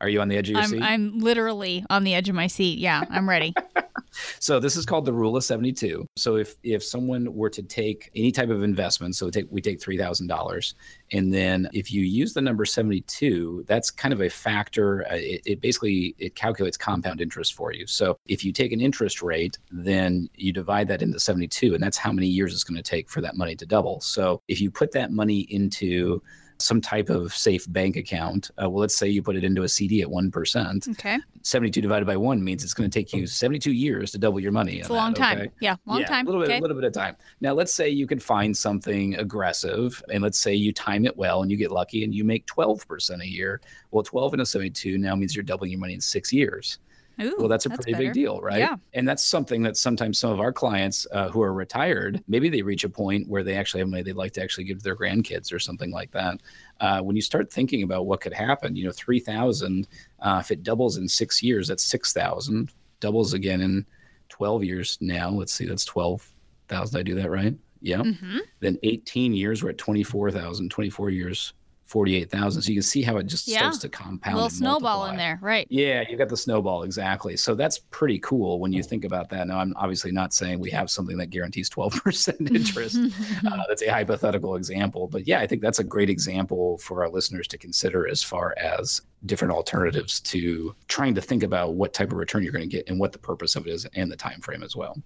Are 0.03 0.09
you 0.09 0.21
on 0.21 0.27
the 0.27 0.37
edge 0.37 0.49
of 0.49 0.55
your 0.55 0.63
I'm, 0.63 0.69
seat? 0.69 0.83
I'm 0.83 1.19
literally 1.21 1.87
on 1.89 2.03
the 2.03 2.13
edge 2.13 2.29
of 2.29 2.35
my 2.35 2.49
seat. 2.49 2.81
Yeah, 2.81 3.05
I'm 3.09 3.29
ready. 3.29 3.55
so 4.41 4.59
this 4.59 4.75
is 4.77 4.85
called 4.85 5.05
the 5.05 5.13
rule 5.13 5.37
of 5.37 5.45
72. 5.45 6.05
So 6.17 6.37
if 6.37 6.57
if 6.65 6.83
someone 6.83 7.33
were 7.33 7.49
to 7.51 7.63
take 7.63 8.11
any 8.17 8.33
type 8.33 8.51
of 8.51 8.65
investment, 8.65 9.15
so 9.15 9.31
take, 9.31 9.47
we 9.51 9.61
take 9.61 9.79
$3,000 9.81 10.75
and 11.13 11.33
then 11.33 11.69
if 11.73 11.93
you 11.93 12.03
use 12.03 12.35
the 12.35 12.41
number 12.41 12.65
72, 12.65 13.65
that's 13.69 13.93
kind 13.93 14.13
of 14.13 14.21
a 14.21 14.29
factor 14.29 15.07
uh, 15.09 15.15
it, 15.15 15.43
it 15.47 15.61
basically 15.61 16.17
it 16.19 16.35
calculates 16.35 16.77
compound 16.77 17.21
interest 17.21 17.55
for 17.55 17.73
you. 17.73 17.87
So 17.87 18.19
if 18.27 18.45
you 18.45 18.53
take 18.53 18.73
an 18.73 18.81
interest 18.81 19.23
rate, 19.23 19.57
then 19.71 20.29
you 20.35 20.53
divide 20.53 20.89
that 20.89 21.03
into 21.03 21.21
72 21.21 21.75
and 21.75 21.83
that's 21.83 21.97
how 21.97 22.11
many 22.11 22.27
years 22.27 22.53
it's 22.53 22.65
going 22.65 22.77
to 22.77 22.83
take 22.83 23.09
for 23.09 23.21
that 23.21 23.37
money 23.37 23.55
to 23.55 23.67
double. 23.67 24.01
So 24.01 24.43
if 24.49 24.61
you 24.61 24.69
put 24.69 24.91
that 24.93 25.13
money 25.13 25.43
into 25.43 26.21
some 26.63 26.81
type 26.81 27.11
of 27.11 27.35
safe 27.35 27.71
bank 27.73 27.97
account. 27.97 28.51
Uh, 28.61 28.69
well, 28.69 28.81
let's 28.81 28.97
say 28.97 29.09
you 29.09 29.23
put 29.23 29.37
it 29.37 29.45
into 29.45 29.63
a 29.63 29.69
CD 29.69 30.03
at 30.03 30.09
1%. 30.09 30.89
Okay. 30.91 31.19
72 31.43 31.81
divided 31.81 32.07
by 32.07 32.17
1 32.17 32.43
means 32.43 32.63
it's 32.63 32.75
going 32.75 32.89
to 32.89 32.99
take 32.99 33.13
you 33.13 33.27
72 33.27 33.73
years 33.73 34.11
to 34.13 34.19
double 34.19 34.41
your 34.41 34.53
money. 34.53 34.79
It's 34.79 34.89
a 34.89 34.93
long 34.93 35.13
that, 35.15 35.19
time. 35.19 35.39
Okay? 35.41 35.51
Yeah, 35.61 35.77
long 35.87 36.01
yeah, 36.01 36.07
time. 36.07 36.27
A 36.27 36.31
little 36.31 36.41
bit, 36.41 36.51
okay. 36.51 36.59
a 36.59 36.61
little 36.61 36.77
bit 36.77 36.85
of 36.85 36.93
time. 36.93 37.17
Now, 37.41 37.53
let's 37.53 37.75
say 37.75 37.89
you 37.89 38.07
can 38.07 38.19
find 38.19 38.57
something 38.57 39.15
aggressive 39.17 40.03
and 40.11 40.23
let's 40.23 40.39
say 40.39 40.55
you 40.55 40.73
time 40.73 41.05
it 41.05 41.17
well 41.17 41.43
and 41.43 41.51
you 41.51 41.57
get 41.57 41.71
lucky 41.71 42.05
and 42.05 42.15
you 42.15 42.25
make 42.25 42.47
12% 42.47 43.21
a 43.21 43.29
year. 43.29 43.61
Well, 43.91 44.03
12 44.03 44.35
into 44.35 44.47
72 44.47 44.99
now 44.99 45.15
means 45.17 45.35
you're 45.35 45.43
doubling 45.43 45.71
your 45.71 45.81
money 45.81 45.95
in 45.95 46.01
six 46.01 46.33
years. 46.33 46.79
Ooh, 47.21 47.35
well, 47.39 47.49
that's 47.49 47.67
a 47.67 47.71
pretty 47.71 47.93
better. 47.93 48.05
big 48.05 48.13
deal, 48.13 48.41
right? 48.41 48.59
Yeah. 48.59 48.77
And 48.95 49.07
that's 49.07 49.25
something 49.25 49.63
that 49.63 49.77
sometimes 49.77 50.19
some 50.19 50.31
of 50.31 50.41
our 50.41 50.53
clients 50.53 51.07
uh, 51.13 51.29
who 51.29 51.43
are 51.43 51.53
retired, 51.53 52.23
maybe 52.29 52.49
they 52.49 52.63
reach 52.63 52.85
a 52.85 52.89
point 52.89 53.29
where 53.29 53.43
they 53.43 53.57
actually 53.57 53.81
have 53.81 53.89
money 53.89 54.03
they'd 54.03 54.17
like 54.17 54.33
to 54.33 54.43
actually 54.43 54.65
give 54.65 54.79
to 54.79 54.85
their 54.85 54.97
grandkids 54.97 55.53
or 55.53 55.59
something 55.59 55.91
like 55.91 56.11
that. 56.13 56.41
Uh, 56.81 57.01
when 57.01 57.17
you 57.17 57.23
start 57.23 57.53
thinking 57.53 57.83
about 57.83 58.07
what 58.07 58.21
could 58.21 58.33
happen, 58.33 58.75
you 58.77 58.85
know, 58.85 58.93
3,000, 58.93 59.89
uh, 60.21 60.39
if 60.43 60.51
it 60.51 60.63
doubles 60.63 60.97
in 60.97 61.09
six 61.09 61.43
years, 61.43 61.69
that's 61.69 61.85
6,000, 61.85 62.73
doubles 63.01 63.35
again 63.35 63.61
in 63.61 63.85
12 64.29 64.65
years 64.65 64.99
now. 65.01 65.31
Let's 65.31 65.53
see, 65.53 65.67
that's 65.67 65.85
12,000. 65.85 66.99
I 66.99 67.03
do 67.03 67.15
that 67.15 67.31
right? 67.31 67.55
Yeah. 67.81 67.99
Mm-hmm. 67.99 68.39
Then 68.61 68.79
18 68.83 69.35
years, 69.35 69.63
we're 69.63 69.71
at 69.71 69.79
24,000, 69.79 70.71
24 70.71 71.11
years 71.11 71.53
48,000. 71.93 72.63
So 72.63 72.69
you 72.71 72.77
can 72.77 72.83
see 72.83 73.03
how 73.03 73.19
it 73.19 73.25
just 73.27 73.47
yeah. 73.47 73.59
starts 73.59 73.79
to 73.79 73.89
compound. 73.91 74.33
A 74.33 74.37
little 74.37 74.49
snowball 74.49 75.01
multiply. 75.01 75.11
in 75.11 75.19
there, 75.19 75.39
right? 75.43 75.67
Yeah, 75.69 76.03
you 76.09 76.17
got 76.17 76.31
the 76.31 76.39
snowball, 76.39 76.85
exactly. 76.85 77.37
So 77.37 77.55
that's 77.55 77.79
pretty 77.79 78.19
cool 78.21 78.61
when 78.61 78.73
you 78.73 78.83
think 78.83 79.05
about 79.05 79.29
that. 79.29 79.47
Now, 79.47 79.59
I'm 79.59 79.75
obviously 79.77 80.11
not 80.11 80.33
saying 80.33 80.59
we 80.59 80.71
have 80.71 80.89
something 80.89 81.19
that 81.19 81.29
guarantees 81.29 81.69
12% 81.69 82.51
interest. 82.57 82.97
uh, 83.47 83.63
that's 83.69 83.83
a 83.83 83.89
hypothetical 83.89 84.57
example. 84.57 85.07
But 85.07 85.29
yeah, 85.29 85.41
I 85.41 85.47
think 85.47 85.61
that's 85.61 85.81
a 85.81 85.85
great 85.85 86.09
example 86.09 86.79
for 86.79 87.03
our 87.03 87.11
listeners 87.11 87.47
to 87.49 87.59
consider 87.59 88.09
as 88.09 88.23
far 88.23 88.55
as 88.57 89.03
different 89.27 89.53
alternatives 89.53 90.19
to 90.21 90.75
trying 90.89 91.15
to 91.15 91.21
think 91.21 91.43
about 91.43 91.75
what 91.75 91.93
type 91.93 92.11
of 92.11 92.17
return 92.17 92.43
you're 92.43 92.53
going 92.53 92.69
to 92.69 92.75
get 92.75 92.89
and 92.89 92.99
what 92.99 93.13
the 93.13 93.19
purpose 93.19 93.55
of 93.55 93.67
it 93.67 93.71
is 93.71 93.87
and 93.95 94.11
the 94.11 94.17
time 94.17 94.41
frame 94.41 94.63
as 94.63 94.75
well 94.75 94.97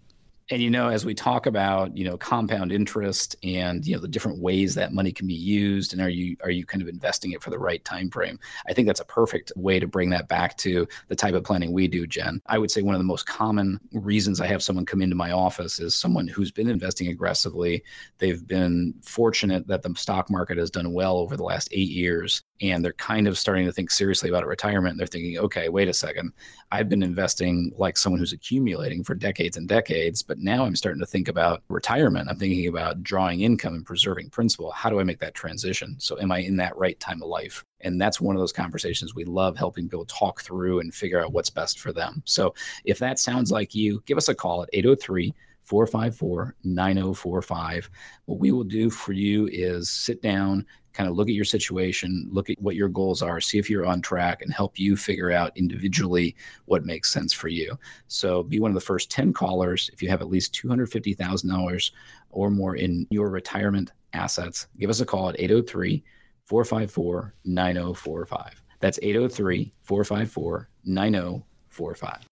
and 0.50 0.62
you 0.62 0.70
know 0.70 0.88
as 0.88 1.04
we 1.04 1.14
talk 1.14 1.46
about 1.46 1.96
you 1.96 2.04
know 2.04 2.16
compound 2.16 2.72
interest 2.72 3.36
and 3.42 3.86
you 3.86 3.94
know 3.94 4.00
the 4.00 4.08
different 4.08 4.38
ways 4.40 4.74
that 4.74 4.92
money 4.92 5.12
can 5.12 5.26
be 5.26 5.34
used 5.34 5.92
and 5.92 6.00
are 6.00 6.08
you 6.08 6.36
are 6.42 6.50
you 6.50 6.64
kind 6.64 6.82
of 6.82 6.88
investing 6.88 7.32
it 7.32 7.42
for 7.42 7.50
the 7.50 7.58
right 7.58 7.84
time 7.84 8.10
frame 8.10 8.38
i 8.68 8.72
think 8.72 8.86
that's 8.86 9.00
a 9.00 9.04
perfect 9.04 9.52
way 9.56 9.80
to 9.80 9.86
bring 9.86 10.10
that 10.10 10.28
back 10.28 10.56
to 10.56 10.86
the 11.08 11.16
type 11.16 11.34
of 11.34 11.44
planning 11.44 11.72
we 11.72 11.88
do 11.88 12.06
jen. 12.06 12.40
I 12.46 12.58
would 12.58 12.70
say 12.70 12.82
one 12.82 12.94
of 12.94 13.00
the 13.00 13.04
most 13.04 13.26
common 13.26 13.80
reasons 13.92 14.40
i 14.40 14.46
have 14.46 14.62
someone 14.62 14.86
come 14.86 15.02
into 15.02 15.16
my 15.16 15.32
office 15.32 15.78
is 15.78 15.94
someone 15.94 16.28
who's 16.28 16.50
been 16.50 16.68
investing 16.68 17.08
aggressively. 17.08 17.82
They've 18.18 18.46
been 18.46 18.94
fortunate 19.02 19.66
that 19.66 19.82
the 19.82 19.94
stock 19.96 20.30
market 20.30 20.58
has 20.58 20.70
done 20.70 20.92
well 20.92 21.18
over 21.18 21.36
the 21.36 21.44
last 21.44 21.68
eight 21.72 21.90
years 21.90 22.42
and 22.60 22.84
they're 22.84 22.92
kind 22.94 23.28
of 23.28 23.38
starting 23.38 23.66
to 23.66 23.72
think 23.72 23.90
seriously 23.90 24.28
about 24.28 24.46
retirement. 24.46 24.98
They're 24.98 25.06
thinking, 25.06 25.38
okay, 25.38 25.68
wait 25.68 25.88
a 25.88 25.92
second. 25.92 26.32
I've 26.72 26.88
been 26.88 27.02
investing 27.02 27.72
like 27.76 27.96
someone 27.96 28.18
who's 28.18 28.32
accumulating 28.32 29.04
for 29.04 29.14
decades 29.14 29.56
and 29.56 29.68
decades, 29.68 30.22
but 30.22 30.38
now 30.38 30.64
I'm 30.64 30.76
starting 30.76 31.00
to 31.00 31.06
think 31.06 31.28
about 31.28 31.62
retirement. 31.68 32.28
I'm 32.28 32.38
thinking 32.38 32.68
about 32.68 33.02
drawing 33.02 33.40
income 33.40 33.74
and 33.74 33.86
preserving 33.86 34.30
principal. 34.30 34.70
How 34.70 34.90
do 34.90 35.00
I 35.00 35.04
make 35.04 35.20
that 35.20 35.34
transition? 35.34 35.96
So, 35.98 36.18
am 36.20 36.32
I 36.32 36.38
in 36.38 36.56
that 36.56 36.76
right 36.76 36.98
time 36.98 37.22
of 37.22 37.28
life? 37.28 37.64
And 37.82 38.00
that's 38.00 38.20
one 38.20 38.34
of 38.34 38.40
those 38.40 38.52
conversations 38.52 39.14
we 39.14 39.24
love 39.24 39.56
helping 39.56 39.88
people 39.88 40.06
talk 40.06 40.40
through 40.40 40.80
and 40.80 40.94
figure 40.94 41.22
out 41.22 41.32
what's 41.32 41.50
best 41.50 41.78
for 41.78 41.92
them. 41.92 42.22
So, 42.24 42.54
if 42.84 42.98
that 42.98 43.18
sounds 43.18 43.52
like 43.52 43.74
you, 43.74 44.02
give 44.06 44.18
us 44.18 44.28
a 44.28 44.34
call 44.34 44.62
at 44.62 44.70
803 44.72 45.34
454 45.66 46.56
9045. 46.62 47.90
What 48.26 48.38
we 48.38 48.52
will 48.52 48.64
do 48.64 48.88
for 48.88 49.12
you 49.12 49.48
is 49.50 49.90
sit 49.90 50.22
down, 50.22 50.64
kind 50.92 51.10
of 51.10 51.16
look 51.16 51.28
at 51.28 51.34
your 51.34 51.44
situation, 51.44 52.28
look 52.30 52.48
at 52.48 52.60
what 52.60 52.76
your 52.76 52.88
goals 52.88 53.20
are, 53.20 53.40
see 53.40 53.58
if 53.58 53.68
you're 53.68 53.84
on 53.84 54.00
track, 54.00 54.42
and 54.42 54.52
help 54.52 54.78
you 54.78 54.96
figure 54.96 55.32
out 55.32 55.56
individually 55.56 56.36
what 56.66 56.86
makes 56.86 57.12
sense 57.12 57.32
for 57.32 57.48
you. 57.48 57.76
So 58.06 58.44
be 58.44 58.60
one 58.60 58.70
of 58.70 58.76
the 58.76 58.80
first 58.80 59.10
10 59.10 59.32
callers 59.32 59.90
if 59.92 60.00
you 60.00 60.08
have 60.08 60.20
at 60.20 60.28
least 60.28 60.54
$250,000 60.54 61.90
or 62.30 62.50
more 62.50 62.76
in 62.76 63.06
your 63.10 63.28
retirement 63.28 63.90
assets. 64.12 64.68
Give 64.78 64.88
us 64.88 65.00
a 65.00 65.06
call 65.06 65.28
at 65.28 65.40
803 65.40 66.02
454 66.44 67.34
9045. 67.44 68.62
That's 68.78 69.00
803 69.02 69.72
454 69.82 70.68
9045. 70.84 72.25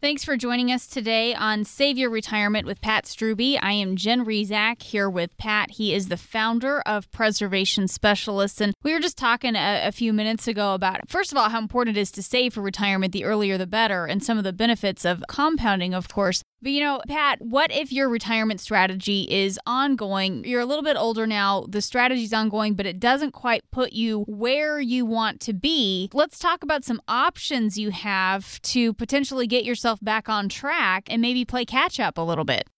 Thanks 0.00 0.22
for 0.22 0.36
joining 0.36 0.70
us 0.70 0.86
today 0.86 1.34
on 1.34 1.64
Save 1.64 1.98
Your 1.98 2.08
Retirement 2.08 2.64
with 2.64 2.80
Pat 2.80 3.04
Strubbe. 3.04 3.58
I 3.60 3.72
am 3.72 3.96
Jen 3.96 4.24
Rizak 4.24 4.80
here 4.80 5.10
with 5.10 5.36
Pat. 5.38 5.72
He 5.72 5.92
is 5.92 6.06
the 6.06 6.16
founder 6.16 6.80
of 6.82 7.10
Preservation 7.10 7.88
Specialists. 7.88 8.60
And 8.60 8.74
we 8.84 8.92
were 8.92 9.00
just 9.00 9.18
talking 9.18 9.56
a, 9.56 9.88
a, 9.88 9.90
few 9.90 10.12
minutes 10.12 10.46
ago 10.46 10.74
about, 10.74 11.08
first 11.08 11.32
of 11.32 11.36
all, 11.36 11.48
how 11.48 11.58
important 11.58 11.96
it 11.96 12.00
is 12.00 12.12
to 12.12 12.22
save 12.22 12.54
for 12.54 12.60
retirement. 12.60 13.12
The 13.12 13.24
earlier, 13.24 13.58
the 13.58 13.66
better, 13.66 14.06
and 14.06 14.22
some 14.22 14.38
of 14.38 14.44
the 14.44 14.52
benefits 14.52 15.04
of 15.04 15.24
compounding, 15.28 15.94
of 15.94 16.08
course. 16.08 16.44
But 16.60 16.72
you 16.72 16.80
know, 16.80 17.00
Pat, 17.06 17.40
what 17.40 17.70
if 17.70 17.92
your 17.92 18.08
retirement 18.08 18.60
strategy 18.60 19.28
is 19.30 19.60
ongoing? 19.64 20.44
You're 20.44 20.60
a 20.60 20.66
little 20.66 20.82
bit 20.82 20.96
older 20.96 21.26
now, 21.26 21.66
the 21.68 21.80
strategy's 21.80 22.32
ongoing, 22.32 22.74
but 22.74 22.84
it 22.84 22.98
doesn't 22.98 23.30
quite 23.30 23.62
put 23.70 23.92
you 23.92 24.24
where 24.26 24.80
you 24.80 25.06
want 25.06 25.40
to 25.42 25.52
be. 25.52 26.10
Let's 26.12 26.38
talk 26.38 26.64
about 26.64 26.84
some 26.84 27.00
options 27.06 27.78
you 27.78 27.90
have 27.90 28.60
to 28.62 28.92
potentially 28.94 29.46
get 29.46 29.64
yourself 29.64 30.00
back 30.02 30.28
on 30.28 30.48
track 30.48 31.06
and 31.08 31.22
maybe 31.22 31.44
play 31.44 31.64
catch 31.64 32.00
up 32.00 32.18
a 32.18 32.22
little 32.22 32.44
bit. 32.44 32.68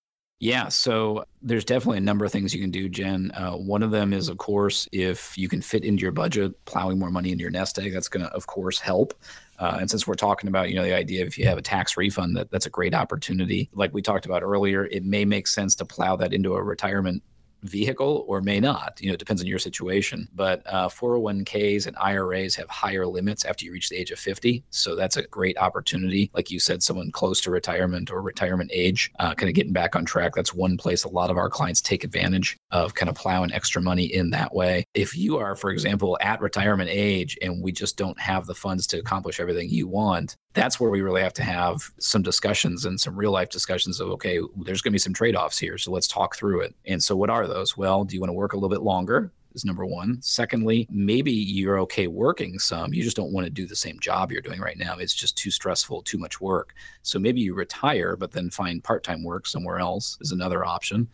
Yeah, 0.41 0.69
so 0.69 1.27
there's 1.43 1.67
definitely 1.67 1.99
a 1.99 2.03
number 2.03 2.25
of 2.25 2.33
things 2.33 2.55
you 2.55 2.63
can 2.63 2.71
do, 2.71 2.89
Jen. 2.89 3.31
Uh, 3.33 3.53
one 3.53 3.83
of 3.83 3.91
them 3.91 4.15
is, 4.15 4.31
of 4.31 4.39
course, 4.39 4.89
if 4.91 5.37
you 5.37 5.51
can 5.51 5.61
fit 5.61 5.85
into 5.85 6.01
your 6.01 6.13
budget, 6.13 6.65
plowing 6.65 6.99
more 6.99 7.11
money 7.11 7.31
into 7.31 7.43
your 7.43 7.51
nest 7.51 7.79
egg, 7.79 7.93
that's 7.93 8.09
going 8.09 8.25
to, 8.25 8.33
of 8.33 8.47
course, 8.47 8.79
help. 8.79 9.13
Uh, 9.61 9.77
and 9.81 9.91
since 9.91 10.07
we're 10.07 10.15
talking 10.15 10.49
about, 10.49 10.71
you 10.71 10.75
know, 10.75 10.83
the 10.83 10.95
idea 10.95 11.25
if 11.25 11.37
you 11.37 11.47
have 11.47 11.59
a 11.59 11.63
tax 11.63 11.97
refund, 11.97 12.37
that 12.37 12.51
that's 12.51 12.67
a 12.67 12.71
great 12.71 12.95
opportunity. 12.95 13.69
Like 13.75 13.93
we 13.93 14.01
talked 14.01 14.25
about 14.25 14.43
earlier, 14.43 14.87
it 14.87 15.05
may 15.05 15.25
make 15.25 15.47
sense 15.47 15.75
to 15.77 15.85
plow 15.85 16.17
that 16.17 16.33
into 16.33 16.55
a 16.55 16.63
retirement 16.63 17.23
vehicle 17.63 18.25
or 18.27 18.41
may 18.41 18.59
not. 18.59 18.99
You 19.01 19.09
know, 19.09 19.15
it 19.15 19.19
depends 19.19 19.43
on 19.43 19.47
your 19.47 19.59
situation. 19.59 20.29
But 20.35 20.63
uh, 20.67 20.89
401ks 20.89 21.87
and 21.87 21.97
IRAs 22.01 22.55
have 22.57 22.71
higher 22.71 23.07
limits 23.07 23.45
after 23.45 23.67
you 23.67 23.73
reach 23.73 23.91
the 23.91 23.97
age 23.97 24.11
of 24.11 24.19
50. 24.19 24.65
So 24.71 24.97
that's 24.97 25.19
a 25.19 25.27
great 25.27 25.59
opportunity. 25.59 26.31
Like 26.33 26.51
you 26.51 26.59
said, 26.59 26.83
someone 26.83 27.11
close 27.11 27.41
to 27.43 27.51
retirement 27.51 28.11
or 28.11 28.23
retirement 28.23 28.71
age, 28.73 29.13
uh, 29.19 29.35
kind 29.35 29.51
of 29.51 29.55
getting 29.55 29.75
back 29.75 29.95
on 29.95 30.07
track. 30.07 30.33
That's 30.35 30.55
one 30.55 30.79
place 30.79 31.05
a 31.05 31.09
lot 31.09 31.31
of 31.31 31.37
our 31.37 31.51
clients 31.51 31.81
take 31.81 32.03
advantage 32.03 32.57
of 32.71 32.95
kind 32.95 33.09
of 33.09 33.15
plowing 33.15 33.53
extra 33.53 33.83
money 33.83 34.05
in 34.05 34.31
that 34.31 34.55
way. 34.55 34.85
If 34.95 35.17
you 35.17 35.39
are, 35.39 35.57
for 35.57 35.71
example, 35.71 36.19
at 36.21 36.41
retirement 36.41 36.91
age 36.91 37.37
and 37.43 37.63
we 37.63 37.73
just 37.73 37.97
don't 37.97 38.19
have 38.21 38.47
the 38.47 38.55
funds 38.55 38.87
to 38.89 38.99
accomplish 38.99 39.41
everything 39.41 39.69
you 39.71 39.89
want, 39.89 40.37
that's 40.55 40.81
where 40.81 40.91
we 40.91 41.01
really 41.01 41.23
have 41.23 41.35
to 41.35 41.43
have 41.43 41.91
some 41.99 42.23
discussions 42.23 42.85
and 42.85 43.01
some 43.01 43.17
real 43.17 43.31
life 43.31 43.51
discussions 43.51 44.01
of 44.01 44.09
okay 44.11 44.41
there's 44.65 44.83
going 44.83 44.91
to 44.91 44.95
be 44.95 44.99
some 44.99 45.15
trade-offs 45.15 45.59
here 45.59 45.79
so 45.79 45.93
let's 45.93 46.09
talk 46.09 46.37
through 46.37 46.61
it. 46.61 46.75
And 46.87 47.03
so 47.03 47.17
what 47.17 47.31
are 47.31 47.47
those? 47.47 47.77
Well 47.77 48.05
do 48.05 48.15
you 48.15 48.21
want 48.21 48.31
to 48.31 48.35
work 48.35 48.53
a 48.53 48.57
little 48.57 48.69
bit 48.69 48.83
longer 48.83 49.33
is 49.55 49.65
number 49.65 49.85
one 49.85 50.21
secondly 50.21 50.87
maybe 50.91 51.33
you're 51.33 51.79
okay 51.79 52.07
working 52.07 52.59
some 52.59 52.93
you 52.93 53.03
just 53.03 53.17
don't 53.17 53.33
want 53.33 53.45
to 53.45 53.51
do 53.51 53.67
the 53.67 53.77
same 53.77 53.99
job 54.01 54.31
you're 54.31 54.41
doing 54.41 54.61
right 54.61 54.79
now 54.79 54.97
it's 54.97 55.15
just 55.15 55.37
too 55.37 55.51
stressful 55.51 56.03
too 56.03 56.19
much 56.19 56.41
work 56.41 56.75
so 57.03 57.19
maybe 57.19 57.41
you 57.41 57.55
retire 57.55 58.17
but 58.17 58.33
then 58.33 58.51
find 58.51 58.85
part-time 58.85 59.23
work 59.23 59.47
somewhere 59.47 59.79
else 59.79 60.19
is 60.21 60.33
another 60.33 60.65
option 60.65 61.09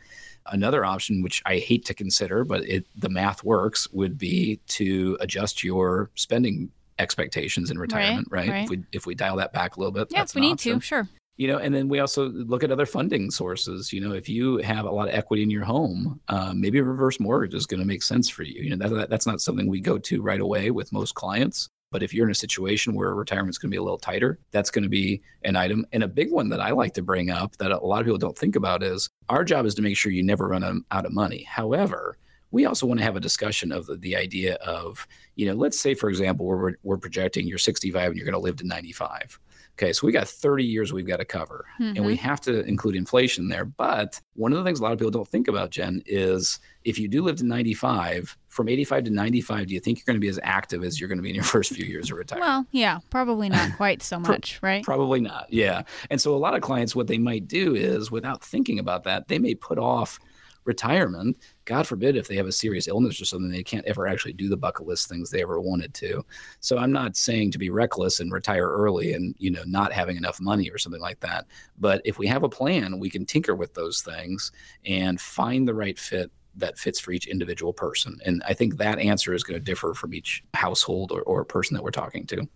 another 0.46 0.84
option 0.84 1.22
which 1.22 1.42
i 1.46 1.56
hate 1.56 1.84
to 1.84 1.94
consider 1.94 2.44
but 2.44 2.62
it 2.68 2.86
the 2.96 3.08
math 3.08 3.42
works 3.42 3.90
would 3.92 4.16
be 4.16 4.60
to 4.66 5.16
adjust 5.20 5.64
your 5.64 6.10
spending 6.14 6.70
expectations 6.98 7.70
in 7.70 7.78
retirement, 7.78 8.28
right? 8.30 8.48
right? 8.48 8.50
right. 8.50 8.64
If 8.64 8.70
we 8.70 8.84
if 8.92 9.06
we 9.06 9.14
dial 9.14 9.36
that 9.36 9.52
back 9.52 9.76
a 9.76 9.80
little 9.80 9.92
bit, 9.92 10.08
yeah, 10.10 10.22
if 10.22 10.34
we 10.34 10.40
need 10.40 10.52
option. 10.52 10.80
to, 10.80 10.80
sure. 10.80 11.08
You 11.36 11.48
know, 11.48 11.58
and 11.58 11.74
then 11.74 11.88
we 11.88 11.98
also 11.98 12.30
look 12.30 12.64
at 12.64 12.72
other 12.72 12.86
funding 12.86 13.30
sources. 13.30 13.92
You 13.92 14.00
know, 14.00 14.12
if 14.12 14.28
you 14.28 14.56
have 14.58 14.86
a 14.86 14.90
lot 14.90 15.08
of 15.08 15.14
equity 15.14 15.42
in 15.42 15.50
your 15.50 15.64
home, 15.64 16.20
um, 16.28 16.60
maybe 16.60 16.78
a 16.78 16.82
reverse 16.82 17.20
mortgage 17.20 17.54
is 17.54 17.66
going 17.66 17.80
to 17.80 17.86
make 17.86 18.02
sense 18.02 18.28
for 18.28 18.42
you. 18.42 18.62
You 18.62 18.74
know, 18.74 18.88
that, 18.88 18.94
that, 18.94 19.10
that's 19.10 19.26
not 19.26 19.40
something 19.40 19.68
we 19.68 19.80
go 19.80 19.98
to 19.98 20.22
right 20.22 20.40
away 20.40 20.70
with 20.70 20.92
most 20.92 21.14
clients. 21.14 21.68
But 21.92 22.02
if 22.02 22.12
you're 22.12 22.26
in 22.26 22.32
a 22.32 22.34
situation 22.34 22.94
where 22.94 23.14
retirement's 23.14 23.58
going 23.58 23.70
to 23.70 23.74
be 23.74 23.78
a 23.78 23.82
little 23.82 23.98
tighter, 23.98 24.38
that's 24.50 24.70
going 24.70 24.82
to 24.82 24.88
be 24.88 25.22
an 25.44 25.56
item. 25.56 25.86
And 25.92 26.02
a 26.02 26.08
big 26.08 26.32
one 26.32 26.48
that 26.48 26.60
I 26.60 26.70
like 26.70 26.94
to 26.94 27.02
bring 27.02 27.30
up 27.30 27.56
that 27.58 27.70
a 27.70 27.78
lot 27.78 28.00
of 28.00 28.06
people 28.06 28.18
don't 28.18 28.36
think 28.36 28.56
about 28.56 28.82
is 28.82 29.08
our 29.28 29.44
job 29.44 29.66
is 29.66 29.74
to 29.76 29.82
make 29.82 29.96
sure 29.96 30.10
you 30.10 30.24
never 30.24 30.48
run 30.48 30.84
out 30.90 31.06
of 31.06 31.12
money. 31.12 31.44
However, 31.44 32.16
we 32.50 32.64
also 32.64 32.86
want 32.86 32.98
to 32.98 33.04
have 33.04 33.16
a 33.16 33.20
discussion 33.20 33.72
of 33.72 33.86
the, 33.86 33.96
the 33.96 34.16
idea 34.16 34.54
of, 34.56 35.06
you 35.36 35.46
know, 35.46 35.54
let's 35.54 35.78
say, 35.78 35.94
for 35.94 36.08
example, 36.08 36.46
we're, 36.46 36.74
we're 36.82 36.96
projecting 36.96 37.46
you're 37.46 37.58
65 37.58 38.08
and 38.08 38.16
you're 38.16 38.24
going 38.24 38.32
to 38.32 38.38
live 38.38 38.56
to 38.56 38.66
95. 38.66 39.38
Okay, 39.78 39.92
so 39.92 40.06
we 40.06 40.12
got 40.12 40.26
30 40.26 40.64
years 40.64 40.90
we've 40.90 41.06
got 41.06 41.18
to 41.18 41.26
cover, 41.26 41.66
mm-hmm. 41.78 41.96
and 41.96 42.06
we 42.06 42.16
mm-hmm. 42.16 42.26
have 42.26 42.40
to 42.42 42.64
include 42.64 42.96
inflation 42.96 43.48
there. 43.48 43.66
But 43.66 44.18
one 44.34 44.52
of 44.52 44.58
the 44.58 44.64
things 44.64 44.80
a 44.80 44.82
lot 44.82 44.92
of 44.92 44.98
people 44.98 45.10
don't 45.10 45.28
think 45.28 45.48
about, 45.48 45.68
Jen, 45.68 46.02
is 46.06 46.58
if 46.84 46.98
you 46.98 47.08
do 47.08 47.22
live 47.22 47.36
to 47.36 47.44
95, 47.44 48.38
from 48.48 48.70
85 48.70 49.04
to 49.04 49.10
95, 49.10 49.66
do 49.66 49.74
you 49.74 49.80
think 49.80 49.98
you're 49.98 50.06
going 50.06 50.16
to 50.16 50.20
be 50.20 50.30
as 50.30 50.40
active 50.42 50.82
as 50.82 50.98
you're 50.98 51.08
going 51.08 51.18
to 51.18 51.22
be 51.22 51.28
in 51.28 51.34
your 51.34 51.44
first 51.56 51.74
few 51.74 51.84
years 51.84 52.10
of 52.10 52.16
retirement? 52.16 52.48
Well, 52.48 52.66
yeah, 52.72 53.00
probably 53.10 53.50
not 53.50 53.72
quite 53.76 54.02
so 54.02 54.18
much, 54.18 54.58
right? 54.62 54.82
Probably 54.82 55.20
not, 55.20 55.46
yeah. 55.50 55.82
And 56.08 56.18
so 56.18 56.34
a 56.34 56.38
lot 56.38 56.54
of 56.54 56.62
clients, 56.62 56.96
what 56.96 57.06
they 57.06 57.18
might 57.18 57.46
do 57.46 57.74
is, 57.74 58.10
without 58.10 58.42
thinking 58.42 58.78
about 58.78 59.04
that, 59.04 59.28
they 59.28 59.38
may 59.38 59.54
put 59.54 59.78
off 59.78 60.18
retirement, 60.66 61.36
God 61.64 61.86
forbid 61.86 62.16
if 62.16 62.28
they 62.28 62.36
have 62.36 62.46
a 62.46 62.52
serious 62.52 62.88
illness 62.88 63.20
or 63.20 63.24
something, 63.24 63.50
they 63.50 63.62
can't 63.62 63.86
ever 63.86 64.06
actually 64.06 64.32
do 64.32 64.48
the 64.48 64.56
bucket 64.56 64.86
list 64.86 65.08
things 65.08 65.30
they 65.30 65.42
ever 65.42 65.60
wanted 65.60 65.94
to. 65.94 66.24
So 66.60 66.78
I'm 66.78 66.92
not 66.92 67.16
saying 67.16 67.52
to 67.52 67.58
be 67.58 67.70
reckless 67.70 68.20
and 68.20 68.32
retire 68.32 68.68
early 68.68 69.12
and, 69.12 69.34
you 69.38 69.50
know, 69.50 69.62
not 69.66 69.92
having 69.92 70.16
enough 70.16 70.40
money 70.40 70.70
or 70.70 70.78
something 70.78 71.00
like 71.00 71.20
that. 71.20 71.46
But 71.78 72.02
if 72.04 72.18
we 72.18 72.26
have 72.26 72.42
a 72.42 72.48
plan, 72.48 72.98
we 72.98 73.10
can 73.10 73.26
tinker 73.26 73.54
with 73.54 73.74
those 73.74 74.02
things 74.02 74.52
and 74.84 75.20
find 75.20 75.66
the 75.66 75.74
right 75.74 75.98
fit 75.98 76.30
that 76.56 76.78
fits 76.78 76.98
for 76.98 77.12
each 77.12 77.26
individual 77.26 77.72
person. 77.72 78.18
And 78.24 78.42
I 78.46 78.54
think 78.54 78.76
that 78.76 78.98
answer 78.98 79.34
is 79.34 79.44
going 79.44 79.58
to 79.58 79.64
differ 79.64 79.92
from 79.94 80.14
each 80.14 80.42
household 80.54 81.12
or, 81.12 81.22
or 81.22 81.44
person 81.44 81.74
that 81.74 81.82
we're 81.82 81.90
talking 81.90 82.26
to 82.26 82.48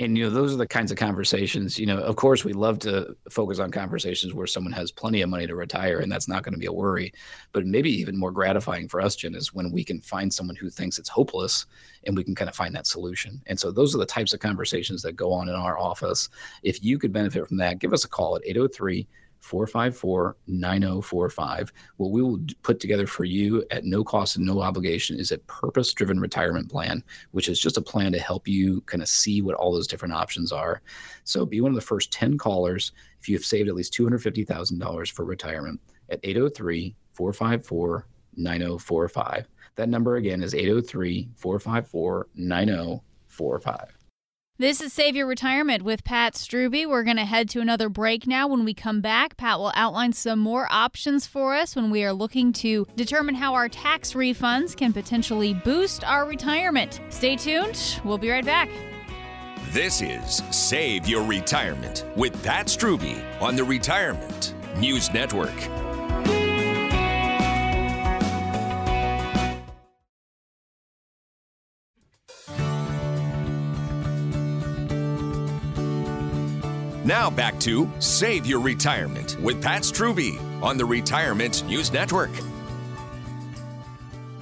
and 0.00 0.18
you 0.18 0.24
know 0.24 0.30
those 0.30 0.52
are 0.52 0.56
the 0.56 0.66
kinds 0.66 0.90
of 0.90 0.98
conversations 0.98 1.78
you 1.78 1.86
know 1.86 1.98
of 1.98 2.16
course 2.16 2.44
we 2.44 2.52
love 2.52 2.80
to 2.80 3.16
focus 3.30 3.60
on 3.60 3.70
conversations 3.70 4.34
where 4.34 4.46
someone 4.46 4.72
has 4.72 4.90
plenty 4.90 5.22
of 5.22 5.30
money 5.30 5.46
to 5.46 5.54
retire 5.54 6.00
and 6.00 6.10
that's 6.10 6.26
not 6.26 6.42
going 6.42 6.52
to 6.52 6.58
be 6.58 6.66
a 6.66 6.72
worry. 6.72 7.12
But 7.52 7.64
maybe 7.64 7.90
even 7.90 8.18
more 8.18 8.32
gratifying 8.32 8.88
for 8.88 9.00
us 9.00 9.14
jen 9.14 9.36
is 9.36 9.54
when 9.54 9.70
we 9.70 9.84
can 9.84 10.00
find 10.00 10.32
someone 10.32 10.56
who 10.56 10.68
thinks 10.68 10.98
it's 10.98 11.08
hopeless 11.08 11.66
and 12.04 12.16
we 12.16 12.24
can 12.24 12.34
kind 12.34 12.48
of 12.48 12.56
find 12.56 12.74
that 12.74 12.88
solution. 12.88 13.40
And 13.46 13.58
so 13.58 13.70
those 13.70 13.94
are 13.94 13.98
the 13.98 14.06
types 14.06 14.34
of 14.34 14.40
conversations 14.40 15.00
that 15.02 15.12
go 15.12 15.32
on 15.32 15.48
in 15.48 15.54
our 15.54 15.78
office. 15.78 16.28
If 16.64 16.82
you 16.82 16.98
could 16.98 17.12
benefit 17.12 17.46
from 17.46 17.58
that 17.58 17.78
give 17.78 17.92
us 17.92 18.04
a 18.04 18.08
call 18.08 18.36
at 18.36 18.44
803- 18.44 19.06
454 19.44 20.36
9045. 20.46 21.72
What 21.98 22.10
we 22.10 22.22
will 22.22 22.40
put 22.62 22.80
together 22.80 23.06
for 23.06 23.24
you 23.24 23.62
at 23.70 23.84
no 23.84 24.02
cost 24.02 24.36
and 24.36 24.46
no 24.46 24.62
obligation 24.62 25.18
is 25.18 25.32
a 25.32 25.38
purpose 25.38 25.92
driven 25.92 26.18
retirement 26.18 26.70
plan, 26.70 27.04
which 27.32 27.50
is 27.50 27.60
just 27.60 27.76
a 27.76 27.82
plan 27.82 28.12
to 28.12 28.18
help 28.18 28.48
you 28.48 28.80
kind 28.82 29.02
of 29.02 29.08
see 29.08 29.42
what 29.42 29.54
all 29.54 29.72
those 29.72 29.86
different 29.86 30.14
options 30.14 30.50
are. 30.50 30.80
So 31.24 31.44
be 31.44 31.60
one 31.60 31.70
of 31.70 31.76
the 31.76 31.82
first 31.82 32.10
10 32.10 32.38
callers 32.38 32.92
if 33.20 33.28
you 33.28 33.36
have 33.36 33.44
saved 33.44 33.68
at 33.68 33.74
least 33.74 33.92
$250,000 33.92 35.12
for 35.12 35.24
retirement 35.26 35.78
at 36.08 36.20
803 36.22 36.96
454 37.12 38.06
9045. 38.36 39.46
That 39.76 39.88
number 39.90 40.16
again 40.16 40.42
is 40.42 40.54
803 40.54 41.28
454 41.36 42.28
9045. 42.34 44.03
This 44.56 44.80
is 44.80 44.92
Save 44.92 45.16
Your 45.16 45.26
Retirement 45.26 45.82
with 45.82 46.04
Pat 46.04 46.34
Strubbe. 46.34 46.86
We're 46.86 47.02
going 47.02 47.16
to 47.16 47.24
head 47.24 47.48
to 47.50 47.60
another 47.60 47.88
break 47.88 48.24
now. 48.24 48.46
When 48.46 48.64
we 48.64 48.72
come 48.72 49.00
back, 49.00 49.36
Pat 49.36 49.58
will 49.58 49.72
outline 49.74 50.12
some 50.12 50.38
more 50.38 50.68
options 50.70 51.26
for 51.26 51.56
us 51.56 51.74
when 51.74 51.90
we 51.90 52.04
are 52.04 52.12
looking 52.12 52.52
to 52.52 52.86
determine 52.94 53.34
how 53.34 53.54
our 53.54 53.68
tax 53.68 54.12
refunds 54.12 54.76
can 54.76 54.92
potentially 54.92 55.54
boost 55.54 56.04
our 56.04 56.24
retirement. 56.24 57.00
Stay 57.08 57.34
tuned. 57.34 58.00
We'll 58.04 58.16
be 58.16 58.30
right 58.30 58.44
back. 58.44 58.70
This 59.72 60.00
is 60.00 60.40
Save 60.52 61.08
Your 61.08 61.24
Retirement 61.24 62.04
with 62.14 62.40
Pat 62.44 62.66
Strubbe 62.66 63.20
on 63.40 63.56
the 63.56 63.64
Retirement 63.64 64.54
News 64.78 65.12
Network. 65.12 65.93
Now 77.04 77.28
back 77.28 77.60
to 77.60 77.90
Save 77.98 78.46
Your 78.46 78.60
Retirement 78.60 79.36
with 79.42 79.62
Pat 79.62 79.82
Strubbe 79.82 80.40
on 80.62 80.78
the 80.78 80.86
Retirement 80.86 81.62
News 81.66 81.92
Network. 81.92 82.30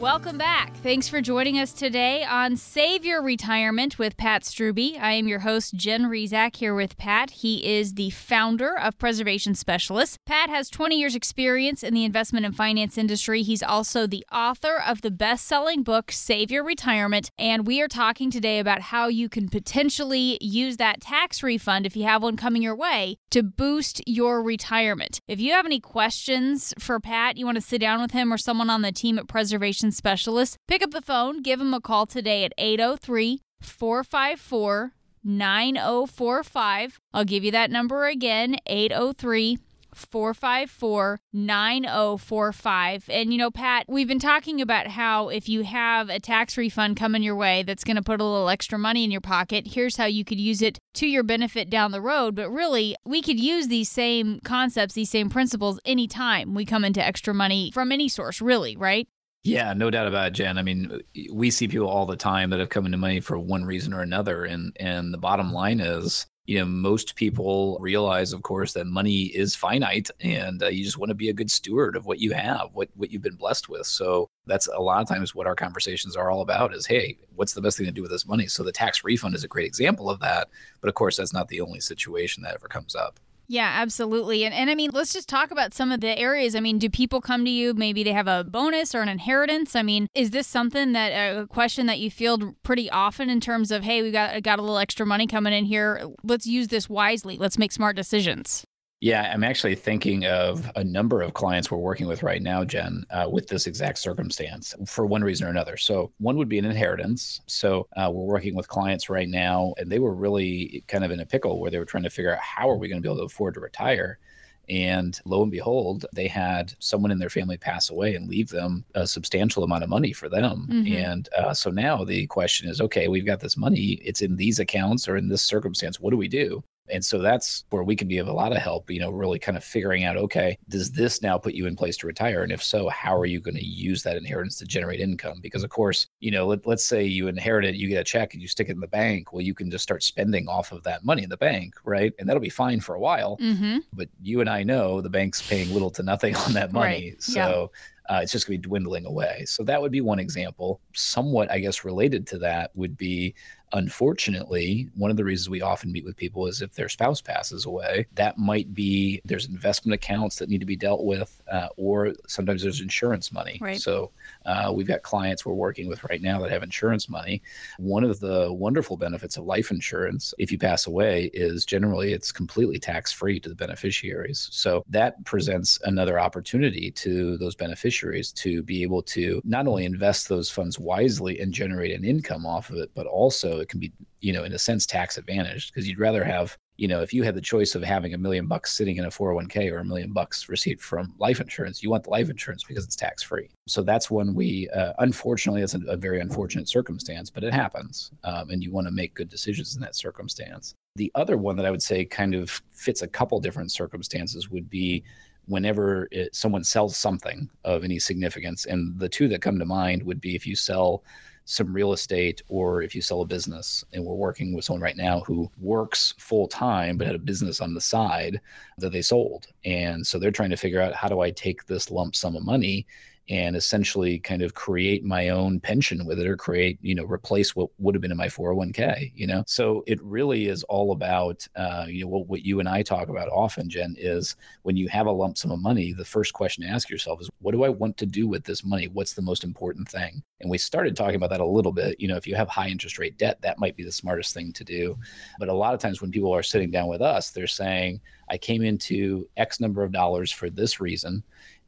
Welcome 0.03 0.37
back. 0.37 0.75
Thanks 0.79 1.07
for 1.07 1.21
joining 1.21 1.61
us 1.61 1.73
today 1.73 2.25
on 2.25 2.57
Save 2.57 3.05
Your 3.05 3.23
Retirement 3.23 4.01
with 4.01 4.17
Pat 4.17 4.43
Strubbe. 4.43 4.99
I 4.99 5.13
am 5.13 5.29
your 5.29 5.39
host, 5.39 5.77
Jen 5.77 6.07
Rizak, 6.07 6.57
here 6.57 6.75
with 6.75 6.97
Pat. 6.97 7.31
He 7.31 7.65
is 7.65 7.95
the 7.95 8.11
founder 8.11 8.77
of 8.77 8.99
Preservation 8.99 9.55
Specialists. 9.55 10.19
Pat 10.27 10.51
has 10.51 10.69
20 10.71 10.99
years' 10.99 11.15
experience 11.15 11.85
in 11.85 11.95
the 11.95 12.05
investment 12.05 12.45
and 12.45 12.57
finance 12.57 12.99
industry. 12.99 13.45
He's 13.45 13.63
also 13.63 14.09
the 14.09 14.27
author 14.33 14.77
of 14.77 15.03
the 15.03 15.13
best 15.13 15.47
selling 15.47 15.85
book, 15.85 16.11
Save 16.11 16.51
Your 16.51 16.65
Retirement. 16.65 17.31
And 17.39 17.65
we 17.65 17.81
are 17.81 17.87
talking 17.87 18.29
today 18.29 18.59
about 18.59 18.81
how 18.81 19.07
you 19.07 19.29
can 19.29 19.49
potentially 19.49 20.37
use 20.41 20.79
that 20.79 21.01
tax 21.01 21.45
refund, 21.45 21.87
if 21.87 21.95
you 21.95 22.03
have 22.07 22.25
one 22.25 22.37
coming 22.37 22.61
your 22.61 22.75
way, 22.75 23.19
to 23.31 23.45
boost 23.45 24.03
your 24.05 24.43
retirement. 24.43 25.21
If 25.29 25.39
you 25.39 25.53
have 25.53 25.65
any 25.65 25.79
questions 25.79 26.75
for 26.81 26.99
Pat, 26.99 27.37
you 27.37 27.47
want 27.47 27.55
to 27.55 27.63
sit 27.63 27.81
down 27.81 28.03
with 28.03 28.11
him 28.11 28.33
or 28.33 28.37
someone 28.37 28.69
on 28.69 28.83
the 28.83 28.91
team 28.91 29.17
at 29.17 29.29
Preservation 29.29 29.92
specialist, 29.93 30.57
pick 30.69 30.83
up 30.83 30.91
the 30.91 31.03
phone, 31.03 31.43
give 31.43 31.59
them 31.59 31.75
a 31.75 31.81
call 31.81 32.07
today 32.07 32.45
at 32.45 32.53
803 32.59 33.41
454 33.61 34.93
9045. 35.25 36.99
I'll 37.15 37.25
give 37.25 37.45
you 37.45 37.53
that 37.53 37.71
number 37.71 38.07
again 38.07 38.57
803 38.67 39.59
454 39.95 41.21
9045. 41.33 43.05
And 43.09 43.33
you 43.33 43.39
know, 43.39 43.51
Pat, 43.51 43.87
we've 43.89 44.09
been 44.09 44.19
talking 44.19 44.61
about 44.61 44.89
how 44.89 45.29
if 45.29 45.49
you 45.49 45.63
have 45.63 46.09
a 46.09 46.21
tax 46.21 46.57
refund 46.57 46.97
coming 46.97 47.23
your 47.23 47.37
way 47.37 47.63
that's 47.63 47.85
going 47.85 47.97
to 47.97 48.03
put 48.03 48.21
a 48.21 48.25
little 48.25 48.49
extra 48.49 48.79
money 48.79 49.05
in 49.05 49.11
your 49.11 49.21
pocket, 49.21 49.69
here's 49.69 49.97
how 49.97 50.07
you 50.07 50.25
could 50.25 50.41
use 50.41 50.63
it 50.63 50.79
to 50.95 51.07
your 51.07 51.23
benefit 51.23 51.71
down 51.71 51.93
the 51.93 52.01
road. 52.01 52.35
But 52.35 52.51
really, 52.51 52.97
we 53.05 53.23
could 53.23 53.39
use 53.39 53.69
these 53.69 53.91
same 53.91 54.41
concepts, 54.41 54.95
these 54.95 55.11
same 55.11 55.31
principles 55.31 55.79
anytime 55.85 56.55
we 56.55 56.65
come 56.65 56.85
into 56.85 57.05
extra 57.05 57.35
money 57.35 57.71
from 57.73 57.93
any 57.93 58.09
source, 58.09 58.41
really, 58.41 58.77
right? 58.77 59.09
Yeah, 59.45 59.73
no 59.73 59.91
doubt 59.91 60.07
about 60.07 60.29
it, 60.29 60.35
Jen. 60.35 60.57
I 60.57 60.63
mean, 60.63 61.01
we 61.33 61.51
see 61.51 61.67
people 61.67 61.89
all 61.89 62.07
the 62.07 62.17
time 62.17 62.51
that 62.51 62.61
have 62.61 62.69
come 62.69 62.87
into 62.87 62.99
money 62.99 63.21
for 63.21 63.39
one 63.39 63.65
reason 63.65 63.93
or 63.93 64.01
another, 64.01 64.45
and 64.45 64.77
and 64.79 65.13
the 65.13 65.19
bottom 65.19 65.53
line 65.53 65.81
is, 65.81 66.27
you 66.47 66.59
know, 66.61 66.65
most 66.65 67.17
people 67.17 67.77
realize, 67.81 68.33
of 68.33 68.43
course, 68.43 68.73
that 68.75 68.87
money 68.87 69.23
is 69.25 69.57
finite, 69.57 70.11
and 70.21 70.63
uh, 70.63 70.69
you 70.69 70.85
just 70.85 70.97
want 70.99 71.11
to 71.11 71.17
be 71.17 71.29
a 71.29 71.33
good 71.33 71.51
steward 71.51 71.97
of 71.97 72.07
what 72.07 72.21
you 72.21 72.33
have, 72.33 72.69
what 72.73 72.89
what 72.95 73.11
you've 73.11 73.23
been 73.23 73.35
blessed 73.35 73.69
with. 73.69 73.85
So 73.89 74.29
that's 74.47 74.69
a 74.69 74.79
lot 74.81 75.03
of 75.03 75.09
times 75.09 75.35
what 75.35 75.49
our 75.49 75.57
conversations 75.57 76.15
are 76.15 76.31
all 76.31 76.43
about: 76.43 76.73
is 76.73 76.87
hey, 76.87 77.19
what's 77.35 77.53
the 77.55 77.63
best 77.63 77.77
thing 77.77 77.87
to 77.87 77.93
do 77.93 78.03
with 78.03 78.13
this 78.13 78.27
money? 78.27 78.47
So 78.47 78.63
the 78.63 78.71
tax 78.71 79.03
refund 79.03 79.35
is 79.35 79.43
a 79.43 79.49
great 79.49 79.67
example 79.67 80.09
of 80.09 80.21
that, 80.21 80.51
but 80.81 80.89
of 80.89 80.95
course, 80.95 81.17
that's 81.17 81.33
not 81.33 81.49
the 81.49 81.61
only 81.61 81.81
situation 81.81 82.45
that 82.45 82.55
ever 82.55 82.69
comes 82.69 82.95
up. 82.95 83.19
Yeah, 83.53 83.71
absolutely. 83.71 84.45
And 84.45 84.55
and 84.55 84.71
I 84.71 84.75
mean, 84.75 84.93
let's 84.95 85.13
just 85.13 85.29
talk 85.29 85.51
about 85.51 85.75
some 85.75 85.93
of 85.93 86.01
the 86.01 86.19
areas. 86.19 86.55
I 86.57 86.61
mean, 86.61 86.79
do 86.79 86.89
people 86.89 87.21
come 87.21 87.45
to 87.45 87.51
you 87.51 87.75
maybe 87.75 88.03
they 88.03 88.13
have 88.13 88.27
a 88.27 88.45
bonus 88.45 88.95
or 88.95 89.03
an 89.03 89.11
inheritance? 89.11 89.77
I 89.77 89.83
mean, 89.83 90.07
is 90.15 90.31
this 90.31 90.47
something 90.47 90.93
that 90.93 91.13
uh, 91.13 91.43
a 91.43 91.47
question 91.47 91.85
that 91.85 91.99
you 91.99 92.11
field 92.11 92.45
pretty 92.63 92.89
often 92.91 93.29
in 93.29 93.41
terms 93.41 93.71
of, 93.71 93.83
hey, 93.83 94.01
we 94.01 94.11
got 94.11 94.43
got 94.43 94.59
a 94.59 94.63
little 94.63 94.79
extra 94.79 95.05
money 95.05 95.27
coming 95.27 95.53
in 95.53 95.67
here. 95.67 96.03
Let's 96.25 96.47
use 96.47 96.69
this 96.69 96.89
wisely. 96.89 97.37
Let's 97.37 97.59
make 97.59 97.73
smart 97.73 97.95
decisions. 97.95 98.65
Yeah, 99.03 99.33
I'm 99.35 99.43
actually 99.43 99.75
thinking 99.75 100.27
of 100.27 100.71
a 100.77 100.85
number 100.85 101.23
of 101.23 101.35
clients 101.35 101.73
we're 101.73 101.79
working 101.79 102.07
with 102.07 102.23
right 102.23 102.41
now, 102.41 102.65
Jen, 102.65 103.05
uh, 103.11 103.29
with 103.29 103.49
this 103.49 103.67
exact 103.67 103.99
circumstance 103.99 104.77
for 104.87 105.07
one 105.07 105.25
reason 105.25 105.45
or 105.45 105.51
another. 105.51 105.77
So, 105.77 106.13
one 106.19 106.37
would 106.37 106.49
be 106.49 106.61
an 106.61 106.65
inheritance. 106.65 107.41
So, 107.47 107.89
uh, 107.97 108.13
we're 108.13 108.33
working 108.33 108.55
with 108.55 108.69
clients 108.69 109.11
right 109.11 109.29
now, 109.29 109.75
and 109.77 109.91
they 109.91 109.99
were 109.99 110.15
really 110.15 110.85
kind 110.87 111.05
of 111.05 111.11
in 111.11 111.19
a 111.19 111.27
pickle 111.27 111.59
where 111.59 111.69
they 111.69 111.81
were 111.81 111.85
trying 111.85 112.05
to 112.05 112.11
figure 112.11 112.33
out 112.33 112.39
how 112.39 112.71
are 112.71 112.77
we 112.77 112.87
going 112.87 113.03
to 113.03 113.05
be 113.05 113.13
able 113.13 113.19
to 113.19 113.25
afford 113.25 113.55
to 113.55 113.61
retire. 113.61 114.21
And 114.69 115.21
lo 115.25 115.43
and 115.43 115.51
behold, 115.51 116.07
they 116.15 116.29
had 116.29 116.73
someone 116.79 117.11
in 117.11 117.19
their 117.19 117.29
family 117.29 117.57
pass 117.57 117.91
away 117.91 118.15
and 118.15 118.29
leave 118.29 118.51
them 118.51 118.85
a 118.95 119.05
substantial 119.05 119.65
amount 119.65 119.83
of 119.83 119.91
money 119.91 120.13
for 120.13 120.29
them. 120.29 120.69
Mm-hmm. 120.71 120.95
And 120.95 121.29
uh, 121.37 121.55
so 121.55 121.71
now 121.71 122.05
the 122.05 122.29
question 122.29 122.69
is 122.69 122.81
okay, 122.81 123.09
we've 123.09 123.27
got 123.27 123.41
this 123.41 123.57
money. 123.57 124.01
It's 124.05 124.23
in 124.23 124.37
these 124.37 124.61
accounts 124.61 125.09
or 125.09 125.17
in 125.17 125.27
this 125.27 125.43
circumstance. 125.43 125.99
What 125.99 126.13
do 126.13 126.17
we 126.17 126.29
do? 126.29 126.63
And 126.93 127.05
so 127.05 127.19
that's 127.19 127.65
where 127.71 127.83
we 127.83 127.97
can 127.97 128.07
be 128.07 128.19
of 128.19 128.29
a 128.29 128.33
lot 128.33 128.53
of 128.53 128.59
help, 128.59 128.91
you 128.91 129.01
know, 129.01 129.11
really 129.11 129.39
kind 129.39 129.57
of 129.57 129.65
figuring 129.65 130.05
out, 130.05 130.17
okay, 130.17 130.59
does 130.69 130.93
this 130.93 131.23
now 131.23 131.39
put 131.39 131.55
you 131.55 131.67
in 131.67 131.75
place 131.75 131.97
to 131.99 132.07
retire? 132.07 132.43
And 132.43 132.53
if 132.53 132.63
so, 132.63 132.89
how 132.91 133.17
are 133.17 133.27
you 133.27 133.41
going 133.41 133.57
to 133.57 133.65
use 133.65 134.03
that 134.03 134.17
inheritance 134.17 134.59
to 134.59 134.67
generate 134.67 135.01
income? 135.01 135.39
Because 135.41 135.65
of 135.65 135.71
course, 135.71 136.07
you 136.21 136.31
know, 136.31 136.47
let, 136.47 136.67
let's 136.67 136.85
say 136.85 137.05
you 137.05 137.29
inherit 137.29 137.65
it, 137.65 137.75
you 137.77 137.89
get 137.89 138.01
a 138.01 138.05
check 138.05 138.35
and 138.35 138.43
you 138.43 138.49
stick 138.49 138.69
it 138.69 138.73
in 138.73 138.81
the 138.81 138.87
bank. 138.87 139.33
Well, 139.33 139.43
you 139.43 139.55
can 139.55 139.71
just 139.71 139.83
start 139.83 140.03
spending 140.03 140.49
off 140.49 140.71
of 140.71 140.83
that 140.83 141.05
money 141.05 141.23
in 141.23 141.31
the 141.31 141.37
bank, 141.37 141.75
right? 141.85 142.13
And 142.19 142.29
that'll 142.29 142.41
be 142.41 142.51
fine 142.51 142.81
for 142.81 142.95
a 142.95 143.01
while. 143.01 143.39
Mm-hmm. 143.39 143.79
But 143.95 144.09
you 144.21 144.41
and 144.41 144.51
I 144.51 144.63
know 144.63 145.01
the 145.01 145.11
bank's 145.11 145.47
paying 145.49 145.73
little 145.73 145.91
to 145.91 146.03
nothing 146.03 146.37
on 146.47 146.53
that 146.53 146.73
money. 146.73 147.13
Right. 147.13 147.23
So 147.23 147.71
yeah. 148.11 148.17
uh, 148.17 148.21
it's 148.21 148.33
just 148.33 148.47
going 148.47 148.59
to 148.59 148.61
be 148.61 148.69
dwindling 148.69 149.07
away. 149.07 149.45
So 149.47 149.65
that 149.65 149.81
would 149.81 149.93
be 149.93 150.03
one 150.03 150.19
example. 150.19 150.81
Somewhat, 150.93 151.51
I 151.51 151.59
guess, 151.59 151.85
related 151.85 152.27
to 152.29 152.39
that 152.39 152.71
would 152.75 152.97
be 152.99 153.35
unfortunately, 153.73 154.89
one 154.95 155.11
of 155.11 155.17
the 155.17 155.25
reasons 155.25 155.49
we 155.49 155.63
often 155.63 155.93
meet 155.93 156.05
with 156.05 156.17
people 156.17 156.47
is 156.47 156.63
if 156.63 156.75
their 156.75 156.89
spouse 156.89 157.21
passes 157.21 157.65
away, 157.65 158.07
that 158.15 158.39
might 158.39 158.75
be 158.75 159.21
there's 159.25 159.47
investment 159.47 159.95
accounts 159.95 160.37
that 160.37 160.49
need 160.49 160.61
to 160.61 160.67
be 160.67 160.77
dealt 160.77 161.05
with, 161.05 161.41
uh, 161.51 161.69
or 161.77 162.13
sometimes 162.27 162.63
there's 162.63 162.81
insurance 162.81 163.33
money. 163.33 163.59
Right. 163.61 163.81
So 163.81 164.11
uh, 164.45 164.73
we've 164.75 164.87
got 164.87 165.03
clients 165.03 165.47
we're 165.47 165.55
working 165.55 165.89
with 165.89 166.05
right 166.05 166.21
now 166.21 166.41
that 166.41 166.51
have 166.51 166.63
insurance 166.63 167.09
money. 167.09 167.43
One 167.79 168.05
of 168.05 168.21
the 168.21 168.53
wonderful 168.53 168.97
benefits 168.97 169.37
of 169.37 169.45
life 169.45 169.71
insurance, 169.71 170.35
if 170.39 170.53
you 170.53 170.59
pass 170.59 170.87
away, 170.87 171.31
is 171.33 171.65
generally 171.65 172.13
it's 172.13 172.33
completely 172.33 172.79
tax 172.79 173.13
free 173.13 173.41
to 173.41 173.49
the 173.49 173.55
beneficiaries. 173.55 174.49
So 174.53 174.85
that 174.91 175.23
presents 175.25 175.79
another 175.85 176.21
opportunity 176.21 176.91
to 176.91 177.39
those 177.39 177.55
beneficiaries 177.55 178.33
to 178.33 178.63
be 178.63 178.83
able 178.83 179.03
to 179.03 179.41
not 179.45 179.67
only 179.67 179.85
invest 179.85 180.29
those 180.29 180.51
funds 180.51 180.79
wisely 180.79 181.41
and 181.41 181.55
generate 181.55 181.95
an 181.95 182.05
income 182.05 182.45
off 182.45 182.71
of 182.71 182.77
it, 182.77 182.91
but 182.95 183.07
also 183.07 183.62
it 183.63 183.69
can 183.69 183.81
be, 183.81 183.93
you 184.21 184.33
know, 184.33 184.45
in 184.45 184.53
a 184.53 184.59
sense, 184.59 184.85
tax 184.85 185.17
advantaged 185.17 185.73
because 185.73 185.89
you'd 185.89 185.99
rather 185.99 186.23
have, 186.25 186.57
you 186.77 186.89
know, 186.89 187.01
if 187.01 187.15
you 187.15 187.23
had 187.23 187.35
the 187.35 187.41
choice 187.41 187.75
of 187.75 187.83
having 187.83 188.13
a 188.13 188.19
million 188.19 188.47
bucks 188.47 188.73
sitting 188.73 188.97
in 188.97 189.05
a 189.05 189.11
401k 189.11 189.73
or 189.73 189.79
a 189.79 189.85
million 189.85 190.13
bucks 190.13 190.49
received 190.49 190.81
from 190.81 191.15
life 191.19 191.41
insurance, 191.41 191.83
you 191.83 191.91
want 191.91 192.05
the 192.05 192.11
life 192.11 192.29
insurance 192.29 192.65
because 192.65 192.85
it's 192.85 192.97
tax 192.97 193.23
free. 193.23 193.49
So 193.67 193.83
that's 193.83 194.11
when 194.11 194.35
we, 194.35 194.69
uh, 194.71 194.93
unfortunately, 194.99 195.63
it's 195.63 195.75
a, 195.75 195.81
a, 195.89 195.97
very 195.97 196.21
unfortunate 196.21 196.69
circumstance, 196.69 197.31
but 197.31 197.45
it 197.45 197.55
happens. 197.55 198.11
Um, 198.25 198.51
and 198.51 198.63
you 198.63 198.73
want 198.73 198.87
to 198.87 198.93
make 198.93 199.15
good 199.15 199.29
decisions 199.29 199.75
in 199.75 199.81
that 199.83 199.97
circumstance. 199.97 200.75
The 200.97 201.13
other 201.15 201.39
one 201.39 201.57
that 201.57 201.65
I 201.65 201.71
would 201.71 201.83
say 201.83 202.05
kind 202.05 202.35
of 202.35 202.63
fits 202.73 203.03
a 203.03 203.09
couple 203.09 203.41
different 203.41 203.73
circumstances 203.73 204.51
would 204.51 204.69
be 204.69 205.05
whenever 205.47 206.09
it, 206.11 206.35
someone 206.35 206.65
sells 206.65 206.97
something 206.97 207.49
of 207.65 207.85
any 207.85 207.99
significance. 207.99 208.67
And 208.67 208.99
the 208.99 209.09
two 209.09 209.29
that 209.29 209.43
come 209.43 209.59
to 209.59 209.65
mind 209.65 210.03
would 210.03 210.21
be 210.21 210.35
if 210.35 210.47
you 210.47 210.55
sell 210.55 211.05
some 211.45 211.73
real 211.73 211.93
estate 211.93 212.43
or 212.49 212.83
if 212.83 212.95
you 212.95 213.03
sell 213.03 213.23
a 213.23 213.27
business 213.27 213.85
and 213.93 214.05
we're 214.05 214.15
working 214.15 214.55
with 214.55 214.65
someone 214.65 214.83
right 214.83 214.97
now 214.97 215.21
who 215.21 215.51
works 215.59 216.15
full 216.19 216.47
time 216.47 216.97
but 216.97 217.07
had 217.07 217.17
a 217.17 217.21
business 217.21 217.61
on 217.61 217.75
the 217.75 217.81
side 217.81 218.41
that 218.79 218.93
they 218.93 219.03
sold. 219.03 219.49
And 219.65 220.07
so 220.07 220.19
they're 220.19 220.31
trying 220.31 220.51
to 220.51 220.57
figure 220.57 220.81
out 220.81 220.95
how 220.95 221.09
do 221.09 221.21
i 221.21 221.31
take 221.31 221.67
this 221.67 221.91
lump 221.91 222.15
sum 222.15 222.37
of 222.37 222.45
money 222.45 222.87
and 223.29 223.57
essentially 223.57 224.19
kind 224.19 224.43
of 224.43 224.55
create 224.55 225.05
my 225.05 225.29
own 225.29 225.61
pension 225.61 226.05
with 226.05 226.19
it 226.19 226.27
or 226.27 226.37
create 226.37 226.79
you 226.83 226.95
know 226.95 227.05
replace 227.05 227.55
what 227.55 227.71
would 227.79 227.95
have 227.95 228.03
been 228.03 228.11
in 228.11 228.17
my 228.17 228.29
401k 228.29 229.13
you 229.15 229.27
know? 229.27 229.45
So 229.47 229.85
it 229.87 230.03
really 230.03 230.49
is 230.49 230.63
all 230.65 230.93
about 230.93 231.47
uh, 231.57 231.87
you 231.89 232.05
know 232.05 232.09
what, 232.09 232.27
what 232.27 232.45
you 232.45 232.61
and 232.61 232.69
i 232.69 232.83
talk 232.83 233.09
about 233.09 233.29
often 233.29 233.69
jen 233.69 233.95
is 233.99 234.37
when 234.63 234.77
you 234.77 234.89
have 234.89 235.07
a 235.07 235.13
lump 235.13 235.37
sum 235.39 235.51
of 235.51 235.61
money 235.61 235.93
the 235.93 236.05
first 236.05 236.33
question 236.33 236.65
to 236.65 236.71
ask 236.71 236.91
yourself 236.91 237.21
is 237.21 237.31
what 237.41 237.53
do 237.53 237.65
i 237.65 237.69
want 237.69 237.97
to 237.97 238.07
do 238.07 238.27
with 238.27 238.45
this 238.45 238.65
money? 238.65 238.89
What's 238.89 239.15
the 239.15 239.23
most 239.23 239.45
important 239.45 239.89
thing? 239.89 240.23
And 240.41 240.51
we 240.51 240.59
started 240.59 240.97
talking 240.97 241.17
about 241.17 241.31
that 241.31 241.41
a 241.41 241.47
little 241.47 241.73
bit. 241.73 242.01
You 242.01 242.09
know 242.09 242.17
if 242.17 242.27
you 242.27 242.35
have 242.35 242.49
high 242.49 242.69
interest 242.69 242.99
rate 242.99 243.19
debt 243.19 243.41
that 243.43 243.59
might 243.59 243.77
be 243.77 243.85
the 243.85 243.93
smartest 243.93 244.35
thing 244.35 244.53
to 244.53 244.65
do. 244.65 244.97
But 245.39 245.49
a 245.49 245.53
lot 245.53 245.75
of 245.75 245.81
times 245.81 246.01
when 246.01 246.11
people 246.11 246.33
are 246.33 246.43
sitting 246.43 246.71
down 246.71 246.89
with 246.89 247.03
us 247.03 247.31
they're 247.31 247.47
saying 247.47 248.01
i 248.29 248.37
came 248.37 248.63
into 248.63 249.29
x 249.37 249.61
number 249.61 249.83
of 249.83 249.93
dollars 249.93 250.31
for 250.31 250.51
this 250.51 250.81
reason 250.81 251.23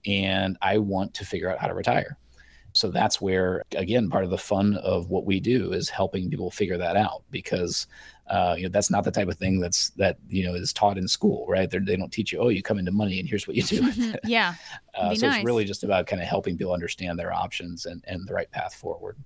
and 0.06 0.56
I 0.62 0.78
want 0.78 1.14
to 1.14 1.24
figure 1.24 1.50
out 1.50 1.58
how 1.58 1.68
to 1.68 1.74
retire. 1.74 2.18
So 2.74 2.90
that's 2.90 3.20
where, 3.20 3.62
again, 3.76 4.10
part 4.10 4.24
of 4.24 4.30
the 4.30 4.38
fun 4.38 4.76
of 4.78 5.08
what 5.08 5.24
we 5.24 5.38
do 5.38 5.72
is 5.72 5.88
helping 5.88 6.28
people 6.28 6.50
figure 6.50 6.76
that 6.76 6.96
out 6.96 7.22
because, 7.30 7.86
uh, 8.26 8.56
you 8.56 8.64
know, 8.64 8.68
that's 8.68 8.90
not 8.90 9.04
the 9.04 9.12
type 9.12 9.28
of 9.28 9.38
thing 9.38 9.60
that's 9.60 9.90
that 9.90 10.18
you 10.28 10.44
know 10.44 10.54
is 10.54 10.72
taught 10.72 10.98
in 10.98 11.06
school, 11.06 11.46
right? 11.48 11.70
They're, 11.70 11.78
they 11.78 11.94
do 11.94 12.02
not 12.02 12.10
teach 12.10 12.32
you, 12.32 12.40
oh, 12.40 12.48
you 12.48 12.62
come 12.62 12.78
into 12.80 12.90
money 12.90 13.20
and 13.20 13.28
here's 13.28 13.46
what 13.46 13.56
you 13.56 13.62
do. 13.62 14.14
yeah. 14.24 14.54
Uh, 14.96 15.12
so 15.12 15.26
nice. 15.26 15.38
it's 15.38 15.44
really 15.44 15.64
just 15.64 15.82
about 15.82 16.06
kind 16.06 16.22
of 16.22 16.28
helping 16.28 16.56
people 16.56 16.72
understand 16.72 17.18
their 17.18 17.32
options 17.32 17.84
and 17.84 18.04
and 18.06 18.28
the 18.28 18.32
right 18.32 18.48
path 18.52 18.72
forward. 18.72 19.16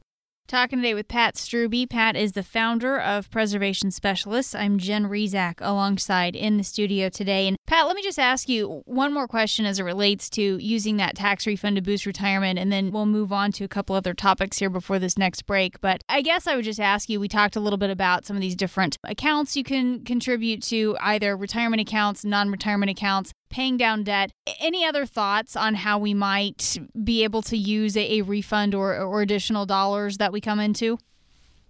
Talking 0.48 0.78
today 0.78 0.94
with 0.94 1.08
Pat 1.08 1.34
Strubbe. 1.34 1.90
Pat 1.90 2.16
is 2.16 2.32
the 2.32 2.42
founder 2.42 2.98
of 2.98 3.30
Preservation 3.30 3.90
Specialists. 3.90 4.54
I'm 4.54 4.78
Jen 4.78 5.04
Rizak 5.04 5.56
alongside 5.60 6.34
in 6.34 6.56
the 6.56 6.64
studio 6.64 7.10
today. 7.10 7.46
And 7.46 7.58
Pat, 7.66 7.86
let 7.86 7.94
me 7.94 8.02
just 8.02 8.18
ask 8.18 8.48
you 8.48 8.80
one 8.86 9.12
more 9.12 9.28
question 9.28 9.66
as 9.66 9.78
it 9.78 9.82
relates 9.82 10.30
to 10.30 10.56
using 10.56 10.96
that 10.96 11.16
tax 11.16 11.46
refund 11.46 11.76
to 11.76 11.82
boost 11.82 12.06
retirement, 12.06 12.58
and 12.58 12.72
then 12.72 12.90
we'll 12.92 13.04
move 13.04 13.30
on 13.30 13.52
to 13.52 13.64
a 13.64 13.68
couple 13.68 13.94
other 13.94 14.14
topics 14.14 14.56
here 14.56 14.70
before 14.70 14.98
this 14.98 15.18
next 15.18 15.42
break. 15.42 15.82
But 15.82 16.02
I 16.08 16.22
guess 16.22 16.46
I 16.46 16.56
would 16.56 16.64
just 16.64 16.80
ask 16.80 17.10
you 17.10 17.20
we 17.20 17.28
talked 17.28 17.54
a 17.54 17.60
little 17.60 17.76
bit 17.76 17.90
about 17.90 18.24
some 18.24 18.34
of 18.34 18.40
these 18.40 18.56
different 18.56 18.96
accounts 19.04 19.54
you 19.54 19.64
can 19.64 20.02
contribute 20.02 20.62
to, 20.62 20.96
either 21.02 21.36
retirement 21.36 21.82
accounts, 21.82 22.24
non 22.24 22.50
retirement 22.50 22.88
accounts 22.88 23.34
paying 23.50 23.76
down 23.76 24.04
debt. 24.04 24.32
Any 24.60 24.84
other 24.84 25.06
thoughts 25.06 25.56
on 25.56 25.74
how 25.74 25.98
we 25.98 26.14
might 26.14 26.78
be 27.02 27.24
able 27.24 27.42
to 27.42 27.56
use 27.56 27.96
a, 27.96 28.18
a 28.18 28.22
refund 28.22 28.74
or, 28.74 28.96
or 28.98 29.22
additional 29.22 29.66
dollars 29.66 30.18
that 30.18 30.32
we 30.32 30.40
come 30.40 30.60
into? 30.60 30.98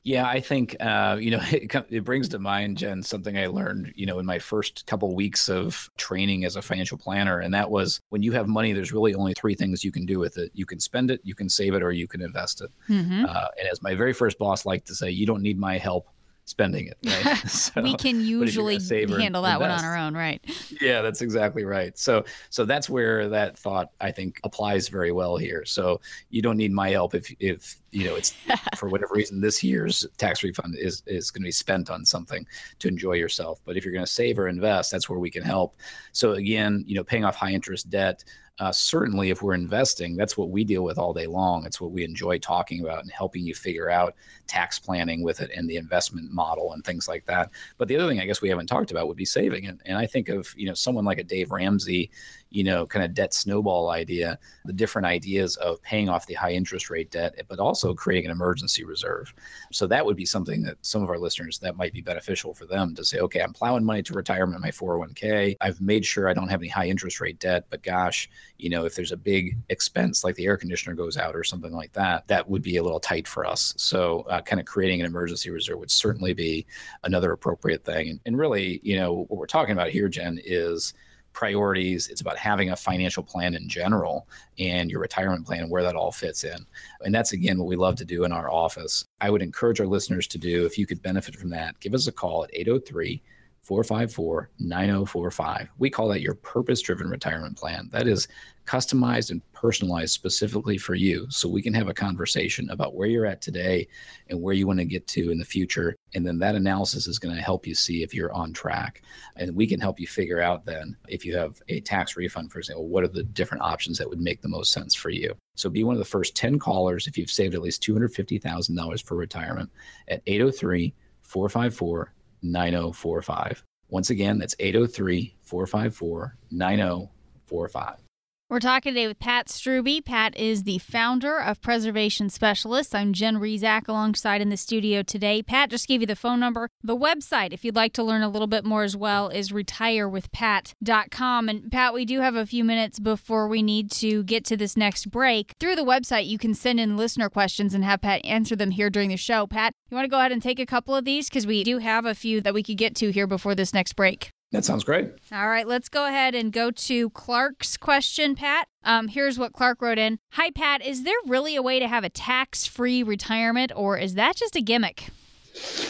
Yeah, 0.04 0.26
I 0.26 0.40
think 0.40 0.74
uh, 0.80 1.18
you 1.20 1.30
know 1.30 1.40
it, 1.50 1.74
it, 1.90 2.04
brings 2.04 2.28
to 2.30 2.38
mind, 2.38 2.78
Jen, 2.78 3.02
something 3.02 3.36
I 3.36 3.46
learned 3.46 3.92
you 3.94 4.06
know 4.06 4.18
in 4.18 4.24
my 4.24 4.38
first 4.38 4.86
couple 4.86 5.14
weeks 5.14 5.50
of 5.50 5.90
training 5.98 6.44
as 6.46 6.56
a 6.56 6.62
financial 6.62 6.96
planner, 6.96 7.40
and 7.40 7.52
that 7.52 7.70
was 7.70 8.00
when 8.08 8.22
you 8.22 8.32
have 8.32 8.48
money, 8.48 8.72
there's 8.72 8.92
really 8.92 9.14
only 9.14 9.34
three 9.34 9.54
things 9.54 9.84
you 9.84 9.92
can 9.92 10.06
do 10.06 10.18
with 10.18 10.38
it: 10.38 10.50
you 10.54 10.64
can 10.64 10.80
spend 10.80 11.10
it, 11.10 11.20
you 11.24 11.34
can 11.34 11.48
save 11.48 11.74
it, 11.74 11.82
or 11.82 11.92
you 11.92 12.08
can 12.08 12.22
invest 12.22 12.62
it. 12.62 12.70
Mm-hmm. 12.88 13.26
Uh, 13.28 13.48
and 13.58 13.68
as 13.68 13.82
my 13.82 13.94
very 13.94 14.14
first 14.14 14.38
boss 14.38 14.64
liked 14.64 14.86
to 14.86 14.94
say, 14.94 15.10
you 15.10 15.26
don't 15.26 15.42
need 15.42 15.58
my 15.58 15.76
help 15.76 16.08
spending 16.48 16.87
it. 16.87 16.98
Right? 17.04 17.38
So, 17.48 17.82
we 17.82 17.94
can 17.96 18.20
usually 18.20 18.78
handle 18.78 19.42
that 19.42 19.61
one 19.61 19.70
on 19.70 19.84
our 19.84 19.96
own, 19.96 20.14
right? 20.14 20.42
Yeah, 20.80 21.02
that's 21.02 21.22
exactly 21.22 21.64
right. 21.64 21.96
So 21.98 22.24
so 22.50 22.64
that's 22.64 22.88
where 22.88 23.28
that 23.28 23.58
thought 23.58 23.90
I 24.00 24.11
think 24.11 24.40
applies 24.44 24.88
very 24.88 25.12
well 25.12 25.37
here. 25.37 25.64
So 25.64 26.00
you 26.30 26.40
don't 26.40 26.56
need 26.56 26.72
my 26.72 26.90
help 26.90 27.14
if 27.14 27.34
if 27.40 27.80
you 27.90 28.04
know 28.04 28.16
it's 28.16 28.34
for 28.76 28.88
whatever 28.88 29.14
reason 29.14 29.40
this 29.40 29.62
year's 29.62 30.06
tax 30.16 30.42
refund 30.42 30.76
is 30.78 31.02
is 31.06 31.30
going 31.30 31.42
to 31.42 31.46
be 31.46 31.52
spent 31.52 31.90
on 31.90 32.04
something 32.04 32.46
to 32.78 32.88
enjoy 32.88 33.14
yourself. 33.14 33.61
But 33.64 33.76
if 33.76 33.84
you're 33.84 33.94
going 33.94 34.06
to 34.06 34.11
save 34.11 34.38
or 34.38 34.48
invest, 34.48 34.90
that's 34.90 35.08
where 35.08 35.18
we 35.18 35.30
can 35.30 35.42
help. 35.42 35.76
So 36.12 36.32
again, 36.32 36.84
you 36.87 36.94
know, 36.94 37.04
paying 37.04 37.24
off 37.24 37.37
high 37.37 37.52
interest 37.52 37.90
debt 37.90 38.24
uh, 38.60 38.72
certainly 38.72 39.30
if 39.30 39.42
we're 39.42 39.54
investing 39.54 40.16
that's 40.16 40.36
what 40.36 40.50
we 40.50 40.64
deal 40.64 40.82
with 40.82 40.98
all 40.98 41.12
day 41.12 41.26
long. 41.26 41.64
It's 41.64 41.80
what 41.80 41.92
we 41.92 42.04
enjoy 42.04 42.38
talking 42.38 42.80
about 42.80 43.02
and 43.02 43.10
helping 43.10 43.44
you 43.44 43.54
figure 43.54 43.90
out 43.90 44.14
tax 44.46 44.78
planning 44.78 45.22
with 45.22 45.40
it 45.40 45.50
and 45.54 45.68
the 45.68 45.76
investment 45.76 46.32
model 46.32 46.72
and 46.72 46.84
things 46.84 47.06
like 47.06 47.24
that. 47.26 47.50
But 47.76 47.88
the 47.88 47.96
other 47.96 48.08
thing 48.08 48.20
i 48.20 48.26
guess 48.26 48.42
we 48.42 48.48
haven't 48.48 48.66
talked 48.66 48.90
about 48.90 49.08
would 49.08 49.16
be 49.16 49.24
saving. 49.24 49.66
And, 49.66 49.80
and 49.86 49.96
i 49.96 50.06
think 50.06 50.28
of 50.28 50.52
you 50.56 50.66
know 50.66 50.74
someone 50.74 51.04
like 51.04 51.18
a 51.18 51.24
dave 51.24 51.50
ramsey 51.50 52.10
you 52.50 52.64
know, 52.64 52.87
kind 52.87 53.04
of 53.04 53.14
debt 53.14 53.34
snowball 53.34 53.90
idea, 53.90 54.38
the 54.64 54.72
different 54.72 55.06
ideas 55.06 55.56
of 55.56 55.82
paying 55.82 56.08
off 56.08 56.26
the 56.26 56.34
high 56.34 56.52
interest 56.52 56.90
rate 56.90 57.11
debt, 57.11 57.34
but 57.48 57.58
also 57.58 57.94
creating 57.94 58.26
an 58.26 58.32
emergency 58.32 58.84
reserve. 58.84 59.32
So 59.72 59.87
that 59.87 60.04
would 60.04 60.16
be 60.16 60.24
something 60.24 60.62
that 60.62 60.76
some 60.82 61.02
of 61.02 61.11
our 61.11 61.18
listeners 61.18 61.58
that 61.58 61.76
might 61.76 61.92
be 61.92 62.00
beneficial 62.00 62.54
for 62.54 62.64
them 62.64 62.94
to 62.94 63.04
say, 63.04 63.18
okay, 63.18 63.40
I'm 63.40 63.52
plowing 63.52 63.84
money 63.84 64.02
to 64.02 64.14
retirement 64.14 64.56
in 64.56 64.62
my 64.62 64.70
401k. 64.70 65.56
I've 65.61 65.80
made 65.80 66.06
sure 66.06 66.28
I 66.28 66.34
don't 66.34 66.48
have 66.48 66.61
any 66.61 66.68
high 66.68 66.88
interest 66.88 67.20
rate 67.20 67.38
debt, 67.38 67.66
but 67.70 67.82
gosh, 67.82 68.28
you 68.56 68.70
know, 68.70 68.84
if 68.84 68.94
there's 68.94 69.12
a 69.12 69.16
big 69.16 69.56
expense 69.68 70.24
like 70.24 70.34
the 70.37 70.46
air 70.46 70.56
conditioner 70.56 70.94
goes 70.94 71.16
out 71.16 71.37
or 71.37 71.44
something 71.44 71.72
like 71.72 71.92
that, 71.92 72.26
that 72.28 72.48
would 72.48 72.62
be 72.62 72.76
a 72.76 72.82
little 72.82 73.00
tight 73.00 73.28
for 73.28 73.44
us. 73.44 73.74
So 73.76 74.22
uh, 74.22 74.40
kind 74.40 74.61
of 74.61 74.66
creating 74.66 75.00
an 75.00 75.06
emergency 75.06 75.50
reserve 75.50 75.78
would 75.78 75.90
certainly 75.90 76.32
be 76.32 76.66
another 77.04 77.32
appropriate 77.32 77.84
thing. 77.84 78.08
And, 78.11 78.20
and 78.24 78.38
really, 78.38 78.80
you 78.82 78.96
know, 78.96 79.26
what 79.28 79.38
we're 79.38 79.46
talking 79.46 79.72
about 79.72 79.90
here, 79.90 80.08
Jen, 80.08 80.40
is 80.44 80.94
priorities. 81.32 82.08
It's 82.08 82.20
about 82.20 82.36
having 82.36 82.70
a 82.70 82.76
financial 82.76 83.22
plan 83.22 83.54
in 83.54 83.68
general 83.68 84.26
and 84.58 84.90
your 84.90 85.00
retirement 85.00 85.46
plan 85.46 85.62
and 85.62 85.70
where 85.70 85.82
that 85.82 85.94
all 85.94 86.12
fits 86.12 86.44
in. 86.44 86.66
And 87.02 87.14
that's, 87.14 87.32
again, 87.32 87.58
what 87.58 87.68
we 87.68 87.76
love 87.76 87.96
to 87.96 88.04
do 88.04 88.24
in 88.24 88.32
our 88.32 88.50
office. 88.50 89.04
I 89.20 89.30
would 89.30 89.42
encourage 89.42 89.80
our 89.80 89.86
listeners 89.86 90.26
to 90.28 90.38
do, 90.38 90.66
if 90.66 90.78
you 90.78 90.86
could 90.86 91.02
benefit 91.02 91.36
from 91.36 91.50
that, 91.50 91.78
give 91.80 91.94
us 91.94 92.06
a 92.06 92.12
call 92.12 92.44
at 92.44 92.50
803 92.52 93.22
454 93.68 94.48
9045. 94.61 95.68
We 95.76 95.90
call 95.90 96.09
that 96.09 96.22
your 96.22 96.37
purpose 96.37 96.81
driven 96.81 97.11
retirement 97.11 97.59
plan. 97.59 97.90
That 97.92 98.09
is 98.09 98.26
customized 98.64 99.31
and 99.31 99.42
personalized 99.52 100.14
specifically 100.14 100.78
for 100.78 100.94
you. 100.94 101.26
So 101.28 101.50
we 101.50 101.61
can 101.61 101.74
have 101.74 101.87
a 101.87 101.92
conversation 101.92 102.70
about 102.70 102.94
where 102.94 103.09
you're 103.09 103.26
at 103.26 103.42
today 103.42 103.87
and 104.31 104.40
where 104.40 104.54
you 104.54 104.66
want 104.66 104.78
to 104.78 104.87
get 104.87 105.07
to 105.09 105.31
in 105.31 105.37
the 105.37 105.44
future. 105.44 105.94
And 106.14 106.26
then 106.26 106.38
that 106.38 106.54
analysis 106.54 107.07
is 107.07 107.18
going 107.18 107.37
to 107.37 107.42
help 107.42 107.66
you 107.66 107.74
see 107.74 108.02
if 108.02 108.14
you're 108.14 108.33
on 108.33 108.54
track. 108.54 109.02
And 109.37 109.54
we 109.54 109.66
can 109.66 109.81
help 109.81 110.00
you 110.00 110.07
figure 110.07 110.40
out 110.40 110.64
then 110.64 110.96
if 111.07 111.26
you 111.26 111.37
have 111.37 111.61
a 111.68 111.81
tax 111.83 112.16
refund, 112.16 112.50
for 112.50 112.61
example, 112.61 112.88
what 112.88 113.04
are 113.04 113.09
the 113.09 113.22
different 113.22 113.64
options 113.64 113.98
that 113.98 114.09
would 114.09 114.20
make 114.20 114.40
the 114.40 114.48
most 114.48 114.72
sense 114.72 114.94
for 114.94 115.11
you. 115.11 115.35
So 115.57 115.68
be 115.68 115.85
one 115.85 115.94
of 115.94 115.98
the 115.98 116.07
first 116.07 116.35
10 116.37 116.59
callers 116.59 117.07
if 117.07 117.18
you've 117.18 117.31
saved 117.31 117.54
at 117.54 117.61
least 117.61 117.83
$250,000 117.83 119.04
for 119.04 119.14
retirement 119.14 119.70
at 120.09 120.22
803 120.26 120.94
454 121.20 122.14
9045. 122.42 123.64
Once 123.90 124.11
again, 124.11 124.38
that's 124.38 124.55
803 124.59 125.37
454 125.42 126.37
9045. 126.51 128.07
We're 128.50 128.61
talking 128.61 128.94
today 128.94 129.06
with 129.06 129.18
Pat 129.18 129.48
Strubbe. 129.48 130.02
Pat 130.02 130.34
is 130.34 130.62
the 130.62 130.78
founder 130.78 131.38
of 131.38 131.61
Preservation 131.61 132.30
Specialists. 132.30 132.94
I'm 132.94 133.12
Jen 133.12 133.37
Rizak 133.37 133.88
alongside 133.88 134.40
in 134.40 134.48
the 134.48 134.56
studio 134.56 135.02
today. 135.02 135.42
Pat 135.42 135.68
just 135.68 135.87
gave 135.87 136.00
you 136.00 136.06
the 136.06 136.16
phone 136.16 136.40
number. 136.40 136.70
The 136.82 136.96
website, 136.96 137.52
if 137.52 137.62
you'd 137.62 137.76
like 137.76 137.92
to 137.92 138.02
learn 138.02 138.22
a 138.22 138.28
little 138.30 138.46
bit 138.46 138.64
more 138.64 138.84
as 138.84 138.96
well, 138.96 139.28
is 139.28 139.52
retirewithpat.com. 139.52 141.48
And 141.50 141.70
Pat, 141.70 141.92
we 141.92 142.06
do 142.06 142.20
have 142.20 142.37
a 142.37 142.46
few 142.46 142.64
minutes 142.64 142.98
before 142.98 143.48
we 143.48 143.62
need 143.62 143.90
to 143.90 144.22
get 144.22 144.46
to 144.46 144.56
this 144.56 144.78
next 144.78 145.11
break. 145.11 145.52
Through 145.61 145.76
the 145.76 145.84
website, 145.84 146.26
you 146.26 146.38
can 146.38 146.54
send 146.54 146.80
in 146.80 146.96
listener 146.96 147.28
questions 147.28 147.74
and 147.74 147.84
have 147.84 148.00
Pat 148.00 148.24
answer 148.24 148.56
them 148.56 148.70
here 148.70 148.88
during 148.88 149.11
the 149.11 149.18
show. 149.18 149.46
Pat, 149.46 149.74
you 149.90 149.94
want 149.94 150.06
to 150.06 150.11
go 150.11 150.20
ahead 150.20 150.32
and 150.32 150.42
take 150.42 150.58
a 150.58 150.64
couple 150.64 150.94
of 150.94 151.04
these? 151.04 151.28
Because 151.28 151.46
we 151.46 151.64
do 151.64 151.78
have 151.78 152.06
a 152.06 152.14
few 152.14 152.40
that 152.40 152.54
we 152.54 152.62
could 152.62 152.78
get 152.78 152.94
to 152.96 153.12
here 153.12 153.26
before 153.26 153.54
this 153.54 153.74
next 153.74 153.92
break. 153.92 154.30
That 154.50 154.64
sounds 154.64 154.82
great. 154.82 155.11
All 155.30 155.48
right, 155.48 155.66
let's 155.66 155.90
go 155.90 156.06
ahead 156.06 156.34
and 156.34 156.52
go 156.52 156.70
to 156.70 157.11
Clark's 157.11 157.76
question, 157.76 158.34
Pat. 158.34 158.66
Um, 158.82 159.08
here's 159.08 159.38
what 159.38 159.52
Clark 159.52 159.82
wrote 159.82 159.98
in 159.98 160.18
Hi, 160.30 160.50
Pat. 160.50 160.84
Is 160.84 161.04
there 161.04 161.14
really 161.26 161.54
a 161.54 161.62
way 161.62 161.78
to 161.78 161.87
have 161.87 162.02
a 162.02 162.08
tax 162.08 162.66
free 162.66 163.02
retirement, 163.02 163.72
or 163.76 163.98
is 163.98 164.14
that 164.14 164.37
just 164.37 164.56
a 164.56 164.62
gimmick? 164.62 165.08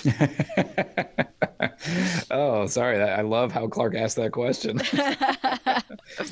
oh, 2.31 2.67
sorry. 2.67 3.01
I 3.01 3.23
love 3.23 3.53
how 3.53 3.69
Clark 3.69 3.95
asked 3.95 4.17
that 4.17 4.33
question. 4.33 4.81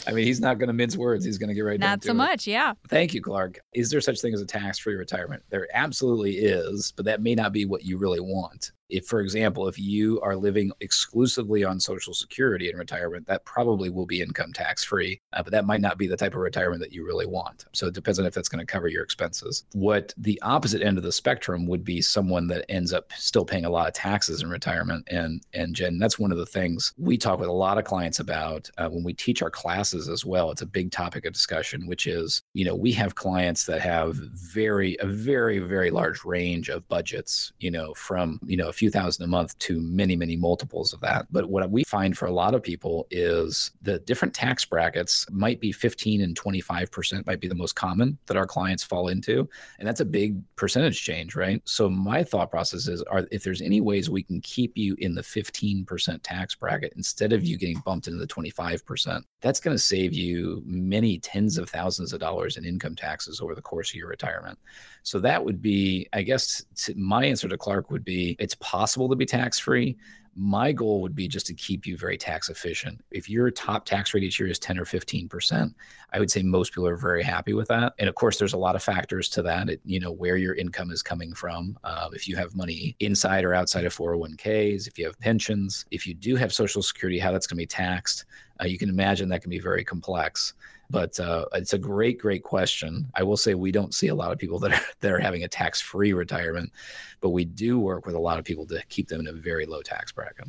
I 0.07 0.13
mean, 0.13 0.25
he's 0.25 0.41
not 0.41 0.59
going 0.59 0.69
to 0.69 0.73
mince 0.73 0.97
words. 0.97 1.25
He's 1.25 1.39
going 1.39 1.49
to 1.49 1.55
get 1.55 1.61
right 1.61 1.79
not 1.79 2.03
so 2.03 2.11
it. 2.11 2.15
much. 2.15 2.47
Yeah. 2.47 2.75
Thank 2.89 3.15
you, 3.15 3.23
Clark. 3.23 3.61
Is 3.75 3.91
there 3.91 4.01
such 4.01 4.21
thing 4.21 4.35
as 4.35 4.41
a 4.41 4.47
tax-free 4.47 4.95
retirement? 4.95 5.43
There 5.51 5.69
absolutely 5.75 6.39
is, 6.39 6.93
but 6.97 7.05
that 7.05 7.23
may 7.23 7.35
not 7.35 7.53
be 7.53 7.67
what 7.67 7.85
you 7.85 7.99
really 7.99 8.21
want 8.21 8.73
if 8.89 9.07
for 9.07 9.21
example 9.21 9.69
if 9.69 9.79
you 9.79 10.21
are 10.21 10.37
living 10.37 10.71
exclusively 10.81 11.65
on 11.65 11.81
social 11.81 12.15
security 12.15 12.71
in 12.71 12.77
retirement 12.77 13.27
that 13.27 13.45
probably 13.45 13.91
will 13.91 14.07
be 14.07 14.21
income 14.21 14.53
tax 14.53 14.85
free 14.85 15.21
uh, 15.33 15.43
but 15.43 15.53
that 15.53 15.67
might 15.67 15.81
not 15.81 15.99
be 15.99 16.07
the 16.07 16.17
type 16.17 16.35
of 16.35 16.41
retirement 16.41 16.81
that 16.81 16.93
you 16.93 17.05
really 17.05 17.27
want. 17.27 17.67
So 17.73 17.87
it 17.87 17.95
depends 17.95 18.19
on 18.19 18.27
if 18.27 18.35
that's 18.35 18.49
going 18.49 18.65
to 18.65 18.71
cover 18.71 18.89
your 18.89 19.03
expenses. 19.03 19.65
What 19.73 20.15
the 20.17 20.41
opposite 20.43 20.83
end 20.83 20.99
of 20.99 21.05
the 21.05 21.13
spectrum 21.13 21.67
would 21.67 21.85
be 21.85 22.01
someone 22.01 22.47
that 22.49 22.65
ends 22.71 22.93
up 22.93 23.13
still 23.17 23.45
paying 23.45 23.65
a 23.65 23.71
lot 23.71 23.89
of 23.89 23.95
taxes 23.95 24.43
in 24.43 24.51
retirement 24.51 25.07
and 25.11 25.43
and 25.53 25.75
jen 25.75 25.99
that's 25.99 26.19
one 26.19 26.33
of 26.33 26.39
the 26.39 26.47
things 26.47 26.93
we 26.97 27.17
talk 27.17 27.39
with 27.39 27.49
a 27.49 27.53
lot 27.53 27.79
of 27.79 27.85
clients 27.85 28.21
about 28.21 28.69
uh, 28.79 28.89
when 28.89 29.05
we 29.05 29.13
teach 29.13 29.43
our 29.43 29.51
classes 29.51 30.09
as 30.09 30.25
well. 30.25 30.51
It's 30.51 30.63
a 30.63 30.67
big 30.67 30.91
topic 30.91 31.27
of 31.27 31.33
discussion 31.33 31.87
which 31.87 32.07
is 32.07 32.43
you 32.55 32.65
know 32.65 32.75
we 32.75 32.93
have 32.93 33.15
clients 33.15 33.67
that 33.67 33.81
have 33.81 34.17
very 34.17 34.97
a 35.01 35.07
very 35.07 35.59
very 35.59 35.91
large 35.91 36.25
range 36.25 36.69
of 36.69 36.87
budgets 36.89 37.53
you 37.59 37.71
know 37.71 37.95
from 37.95 38.41
you 38.45 38.57
know 38.57 38.73
few 38.77 38.91
thousand 38.91 39.25
a 39.25 39.27
month 39.27 39.59
to 39.59 39.81
many, 39.81 40.17
many 40.17 40.37
multiples 40.37 40.93
of 40.93 41.01
that. 41.01 41.27
But 41.31 41.49
what 41.49 41.69
we 41.71 41.85
find 41.85 42.17
for 42.17 42.27
a 42.27 42.33
lot 42.33 42.55
of 42.55 42.63
people 42.63 43.07
is 43.11 43.71
the 43.83 43.99
different 44.01 44.35
tax 44.35 44.65
brackets 44.65 45.27
might 45.31 45.61
be 45.61 45.73
15 45.73 46.21
and 46.21 46.39
25% 46.39 47.27
might 47.27 47.41
be 47.41 47.49
the 47.49 47.55
most 47.55 47.75
common 47.75 48.19
that 48.27 48.37
our 48.37 48.47
clients 48.47 48.85
fall 48.85 49.09
into. 49.09 49.49
And 49.79 49.89
that's 49.89 50.01
a 50.01 50.05
big 50.05 50.41
percentage 50.57 51.03
change, 51.03 51.35
right? 51.35 51.61
So 51.65 51.89
my 51.89 52.23
thought 52.23 52.51
process 52.51 52.87
is 52.87 53.03
are 53.05 53.27
if 53.31 53.43
there's 53.43 53.63
any 53.63 53.81
ways 53.81 54.11
we 54.11 54.23
can 54.23 54.41
keep 54.41 54.77
you 54.77 54.95
in 54.99 55.15
the 55.15 55.23
15% 55.23 56.21
tax 56.23 56.55
bracket 56.55 56.93
instead 56.97 57.33
of 57.33 57.45
you 57.45 57.57
getting 57.57 57.81
bumped 57.85 58.07
into 58.07 58.19
the 58.19 58.27
25%, 58.27 59.23
that's 59.41 59.61
going 59.61 59.75
to 59.75 59.83
save 59.83 60.13
you 60.13 60.63
many 60.67 61.19
tens 61.19 61.59
of 61.59 61.71
thousands 61.71 62.13
of 62.13 62.21
dollars 62.21 62.57
in 62.57 62.65
income 62.65 62.95
taxes 62.95 63.41
over 63.41 63.55
the 63.55 63.63
course 63.63 63.91
of 63.91 63.97
your 63.97 64.09
retirement. 64.09 64.59
So 65.03 65.21
that 65.21 65.45
would 65.45 65.63
be, 65.63 66.09
I 66.13 66.23
guess, 66.23 66.65
my 66.97 67.25
answer 67.25 67.49
to 67.49 67.57
Clark 67.57 67.91
would 67.91 68.05
be 68.05 68.37
it's 68.39 68.55
possible 68.67 69.09
to 69.09 69.15
be 69.15 69.25
tax 69.25 69.61
free. 69.61 69.97
My 70.35 70.73
goal 70.73 71.01
would 71.01 71.15
be 71.15 71.29
just 71.29 71.47
to 71.47 71.55
keep 71.55 71.87
you 71.87 71.97
very 71.97 72.19
tax 72.19 72.51
efficient. 72.51 73.01
If 73.13 73.31
your 73.31 73.49
top 73.51 73.87
tax 73.87 74.13
rate 74.13 74.25
each 74.25 74.41
year 74.41 74.49
is 74.49 74.59
10 74.59 74.77
or 74.77 74.85
15%, 74.85 75.73
I 76.13 76.19
would 76.19 76.31
say 76.31 76.43
most 76.43 76.73
people 76.73 76.89
are 76.89 76.97
very 76.97 77.23
happy 77.23 77.55
with 77.55 77.69
that. 77.69 77.95
And 77.99 78.09
of 78.09 78.17
course, 78.17 78.39
there's 78.39 78.53
a 78.53 78.59
lot 78.59 78.75
of 78.75 78.83
factors 78.83 79.29
to 79.31 79.43
that. 79.43 79.71
It, 79.71 79.81
you 79.85 80.01
know, 80.01 80.11
where 80.11 80.37
your 80.37 80.55
income 80.57 80.91
is 80.91 81.01
coming 81.01 81.33
from. 81.33 81.79
Uh, 81.85 82.09
if 82.13 82.27
you 82.27 82.35
have 82.37 82.57
money 82.57 82.97
inside 82.99 83.45
or 83.45 83.55
outside 83.55 83.87
of 83.87 83.97
401ks, 83.97 84.89
if 84.89 84.99
you 84.99 85.07
have 85.07 85.19
pensions, 85.21 85.87
if 85.93 86.05
you 86.07 86.13
do 86.13 86.35
have 86.35 86.53
Social 86.53 86.83
Security, 86.83 87.21
how 87.21 87.31
that's 87.31 87.47
going 87.47 87.57
to 87.57 87.63
be 87.63 87.67
taxed. 87.67 88.25
Uh, 88.61 88.67
you 88.67 88.79
can 88.79 88.89
imagine 88.89 89.29
that 89.29 89.43
can 89.43 89.51
be 89.51 89.61
very 89.61 89.85
complex. 89.85 90.55
But 90.91 91.19
uh, 91.19 91.47
it's 91.53 91.73
a 91.73 91.79
great, 91.79 92.19
great 92.19 92.45
question. 92.45 93.11
I 93.15 93.23
will 93.23 93.37
say 93.37 93.55
we 93.55 93.73
don't 93.73 93.95
see 93.95 94.09
a 94.09 94.15
lot 94.15 94.33
of 94.33 94.39
people 94.39 94.59
that 94.61 94.73
are 94.73 94.87
that 95.01 95.13
are 95.13 95.19
having 95.19 95.45
a 95.45 95.49
tax-free 95.49 96.13
retirement, 96.13 96.73
but 97.21 97.31
we 97.31 97.45
do 97.45 97.79
work 97.79 98.07
with 98.07 98.15
a 98.15 98.21
lot 98.21 98.39
of 98.39 98.45
people 98.45 98.67
to 98.67 98.83
keep 98.89 99.09
them 99.09 99.21
in 99.21 99.29
a 99.29 99.33
very 99.33 99.67
low 99.67 99.83
tax 99.83 100.13
bracket. 100.13 100.49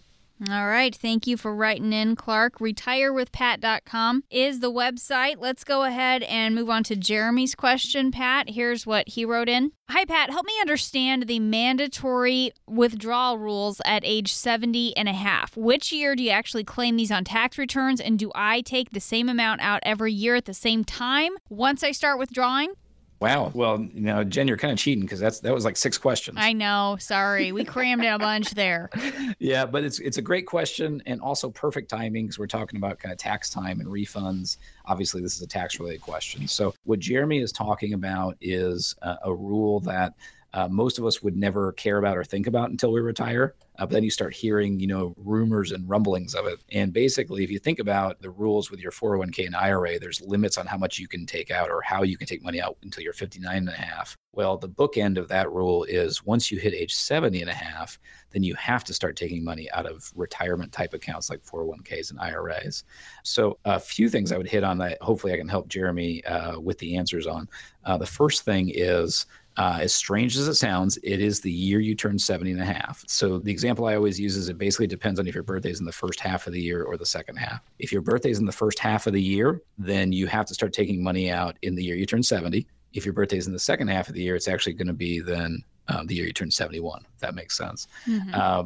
All 0.51 0.67
right. 0.67 0.95
Thank 0.95 1.25
you 1.25 1.35
for 1.35 1.55
writing 1.55 1.91
in, 1.91 2.15
Clark. 2.15 2.59
RetireWithPat.com 2.59 4.23
is 4.29 4.59
the 4.59 4.71
website. 4.71 5.37
Let's 5.39 5.63
go 5.63 5.83
ahead 5.83 6.21
and 6.23 6.53
move 6.53 6.69
on 6.69 6.83
to 6.83 6.95
Jeremy's 6.95 7.55
question, 7.55 8.11
Pat. 8.11 8.51
Here's 8.51 8.85
what 8.85 9.09
he 9.09 9.25
wrote 9.25 9.49
in 9.49 9.71
Hi, 9.89 10.05
Pat. 10.05 10.29
Help 10.29 10.45
me 10.45 10.53
understand 10.61 11.23
the 11.23 11.39
mandatory 11.39 12.51
withdrawal 12.67 13.39
rules 13.39 13.81
at 13.83 14.03
age 14.05 14.31
70 14.31 14.95
and 14.95 15.09
a 15.09 15.13
half. 15.13 15.57
Which 15.57 15.91
year 15.91 16.15
do 16.15 16.21
you 16.21 16.29
actually 16.29 16.65
claim 16.65 16.97
these 16.97 17.11
on 17.11 17.23
tax 17.23 17.57
returns? 17.57 17.99
And 17.99 18.19
do 18.19 18.31
I 18.35 18.61
take 18.61 18.91
the 18.91 18.99
same 18.99 19.29
amount 19.29 19.61
out 19.61 19.79
every 19.81 20.13
year 20.13 20.35
at 20.35 20.45
the 20.45 20.53
same 20.53 20.83
time 20.83 21.31
once 21.49 21.83
I 21.83 21.91
start 21.91 22.19
withdrawing? 22.19 22.73
Wow. 23.19 23.51
Well, 23.53 23.81
you 23.81 24.01
know, 24.01 24.23
Jen, 24.23 24.47
you're 24.47 24.57
kind 24.57 24.71
of 24.71 24.77
cheating 24.77 25.03
because 25.03 25.19
that's 25.19 25.39
that 25.39 25.53
was 25.53 25.65
like 25.65 25.75
six 25.75 25.97
questions. 25.97 26.37
I 26.39 26.53
know. 26.53 26.97
Sorry, 26.99 27.51
we 27.51 27.65
crammed 27.65 28.03
in 28.03 28.13
a 28.13 28.19
bunch 28.19 28.51
there. 28.51 28.89
Yeah, 29.39 29.65
but 29.65 29.83
it's 29.83 29.99
it's 29.99 30.17
a 30.17 30.21
great 30.21 30.47
question 30.47 31.01
and 31.05 31.21
also 31.21 31.49
perfect 31.49 31.89
timing 31.89 32.25
because 32.25 32.39
we're 32.39 32.47
talking 32.47 32.77
about 32.77 32.97
kind 32.99 33.11
of 33.11 33.19
tax 33.19 33.49
time 33.49 33.79
and 33.79 33.89
refunds. 33.89 34.57
Obviously, 34.85 35.21
this 35.21 35.35
is 35.35 35.41
a 35.41 35.47
tax 35.47 35.79
related 35.79 36.01
question. 36.01 36.47
So, 36.47 36.73
what 36.85 36.99
Jeremy 36.99 37.39
is 37.39 37.51
talking 37.51 37.93
about 37.93 38.35
is 38.41 38.95
a, 39.01 39.15
a 39.25 39.33
rule 39.33 39.79
that 39.81 40.13
uh, 40.53 40.67
most 40.67 40.97
of 40.97 41.05
us 41.05 41.21
would 41.21 41.35
never 41.35 41.71
care 41.73 41.97
about 41.97 42.17
or 42.17 42.23
think 42.23 42.47
about 42.47 42.69
until 42.69 42.91
we 42.91 43.01
retire. 43.01 43.55
Uh, 43.79 43.85
but 43.85 43.91
then 43.91 44.03
you 44.03 44.09
start 44.09 44.33
hearing, 44.33 44.79
you 44.79 44.87
know, 44.87 45.13
rumors 45.17 45.71
and 45.71 45.87
rumblings 45.87 46.33
of 46.33 46.47
it. 46.47 46.59
And 46.71 46.91
basically, 46.91 47.43
if 47.43 47.51
you 47.51 47.59
think 47.59 47.79
about 47.79 48.19
the 48.21 48.29
rules 48.31 48.71
with 48.71 48.79
your 48.79 48.91
401k 48.91 49.45
and 49.45 49.55
IRA, 49.55 49.99
there's 49.99 50.21
limits 50.21 50.57
on 50.57 50.65
how 50.65 50.77
much 50.77 50.97
you 50.97 51.07
can 51.07 51.25
take 51.25 51.51
out 51.51 51.69
or 51.69 51.81
how 51.81 52.01
you 52.03 52.17
can 52.17 52.25
take 52.25 52.43
money 52.43 52.59
out 52.59 52.77
until 52.81 53.03
you're 53.03 53.13
59 53.13 53.55
and 53.55 53.69
a 53.69 53.71
half. 53.71 54.15
Well, 54.33 54.57
the 54.57 54.69
bookend 54.69 55.17
of 55.17 55.27
that 55.29 55.51
rule 55.51 55.83
is 55.83 56.25
once 56.25 56.51
you 56.51 56.59
hit 56.59 56.73
age 56.73 56.93
70 56.93 57.41
and 57.41 57.49
a 57.49 57.53
half, 57.53 57.99
then 58.31 58.43
you 58.43 58.55
have 58.55 58.83
to 58.85 58.93
start 58.93 59.15
taking 59.15 59.43
money 59.43 59.69
out 59.71 59.85
of 59.85 60.11
retirement 60.15 60.71
type 60.71 60.93
accounts 60.93 61.29
like 61.29 61.43
401ks 61.43 62.11
and 62.11 62.19
IRAs. 62.19 62.83
So, 63.23 63.59
a 63.65 63.79
few 63.79 64.09
things 64.09 64.31
I 64.31 64.37
would 64.37 64.47
hit 64.47 64.63
on 64.63 64.77
that 64.79 65.01
hopefully 65.01 65.33
I 65.33 65.37
can 65.37 65.47
help 65.47 65.67
Jeremy 65.67 66.23
uh, 66.25 66.59
with 66.59 66.79
the 66.79 66.97
answers 66.97 67.27
on. 67.27 67.47
Uh, 67.83 67.97
the 67.97 68.05
first 68.05 68.43
thing 68.43 68.71
is 68.73 69.25
uh, 69.57 69.79
as 69.81 69.93
strange 69.93 70.37
as 70.37 70.47
it 70.47 70.53
sounds, 70.53 70.97
it 71.03 71.19
is 71.19 71.41
the 71.41 71.51
year 71.51 71.79
you 71.79 71.95
turn 71.95 72.19
70 72.19 72.51
and 72.51 72.61
a 72.61 72.65
half. 72.65 73.03
So 73.07 73.39
the 73.39 73.51
example 73.51 73.85
I 73.85 73.95
always 73.95 74.19
use 74.19 74.35
is 74.35 74.49
it 74.49 74.57
basically 74.57 74.85
depends 74.85 75.19
on 75.19 75.27
if 75.27 75.33
your 75.33 75.43
birthday 75.43 75.71
is 75.71 75.79
in 75.79 75.85
the 75.85 75.91
first 75.91 76.19
half 76.19 76.45
of 76.45 76.53
the 76.53 76.61
year 76.61 76.83
or 76.83 76.95
the 76.95 77.05
second 77.05 77.37
half. 77.37 77.61
If 77.79 77.91
your 77.91 78.01
birthday 78.01 78.29
is 78.29 78.37
in 78.37 78.45
the 78.45 78.51
first 78.51 78.77
half 78.77 79.07
of 79.07 79.13
the 79.13 79.21
year, 79.21 79.61
then 79.77 80.11
you 80.11 80.27
have 80.27 80.45
to 80.45 80.53
start 80.53 80.73
taking 80.73 81.03
money 81.03 81.31
out 81.31 81.57
in 81.63 81.73
the 81.73 81.83
year 81.83 81.95
you 81.95 82.05
turn 82.05 82.21
70. 82.21 82.67
If 82.93 83.03
your 83.03 83.13
birthday 83.13 83.37
is 83.37 83.47
in 83.47 83.53
the 83.53 83.59
second 83.59 83.87
half 83.87 84.07
of 84.07 84.13
the 84.13 84.21
year, 84.21 84.35
it's 84.35 84.47
actually 84.47 84.73
going 84.73 84.87
to 84.87 84.93
be 84.93 85.19
then 85.19 85.63
um, 85.87 86.05
the 86.05 86.15
year 86.15 86.25
you 86.25 86.33
turn 86.33 86.51
71. 86.51 87.05
If 87.15 87.19
that 87.21 87.33
makes 87.33 87.57
sense. 87.57 87.87
Mm-hmm. 88.07 88.29
Uh, 88.33 88.65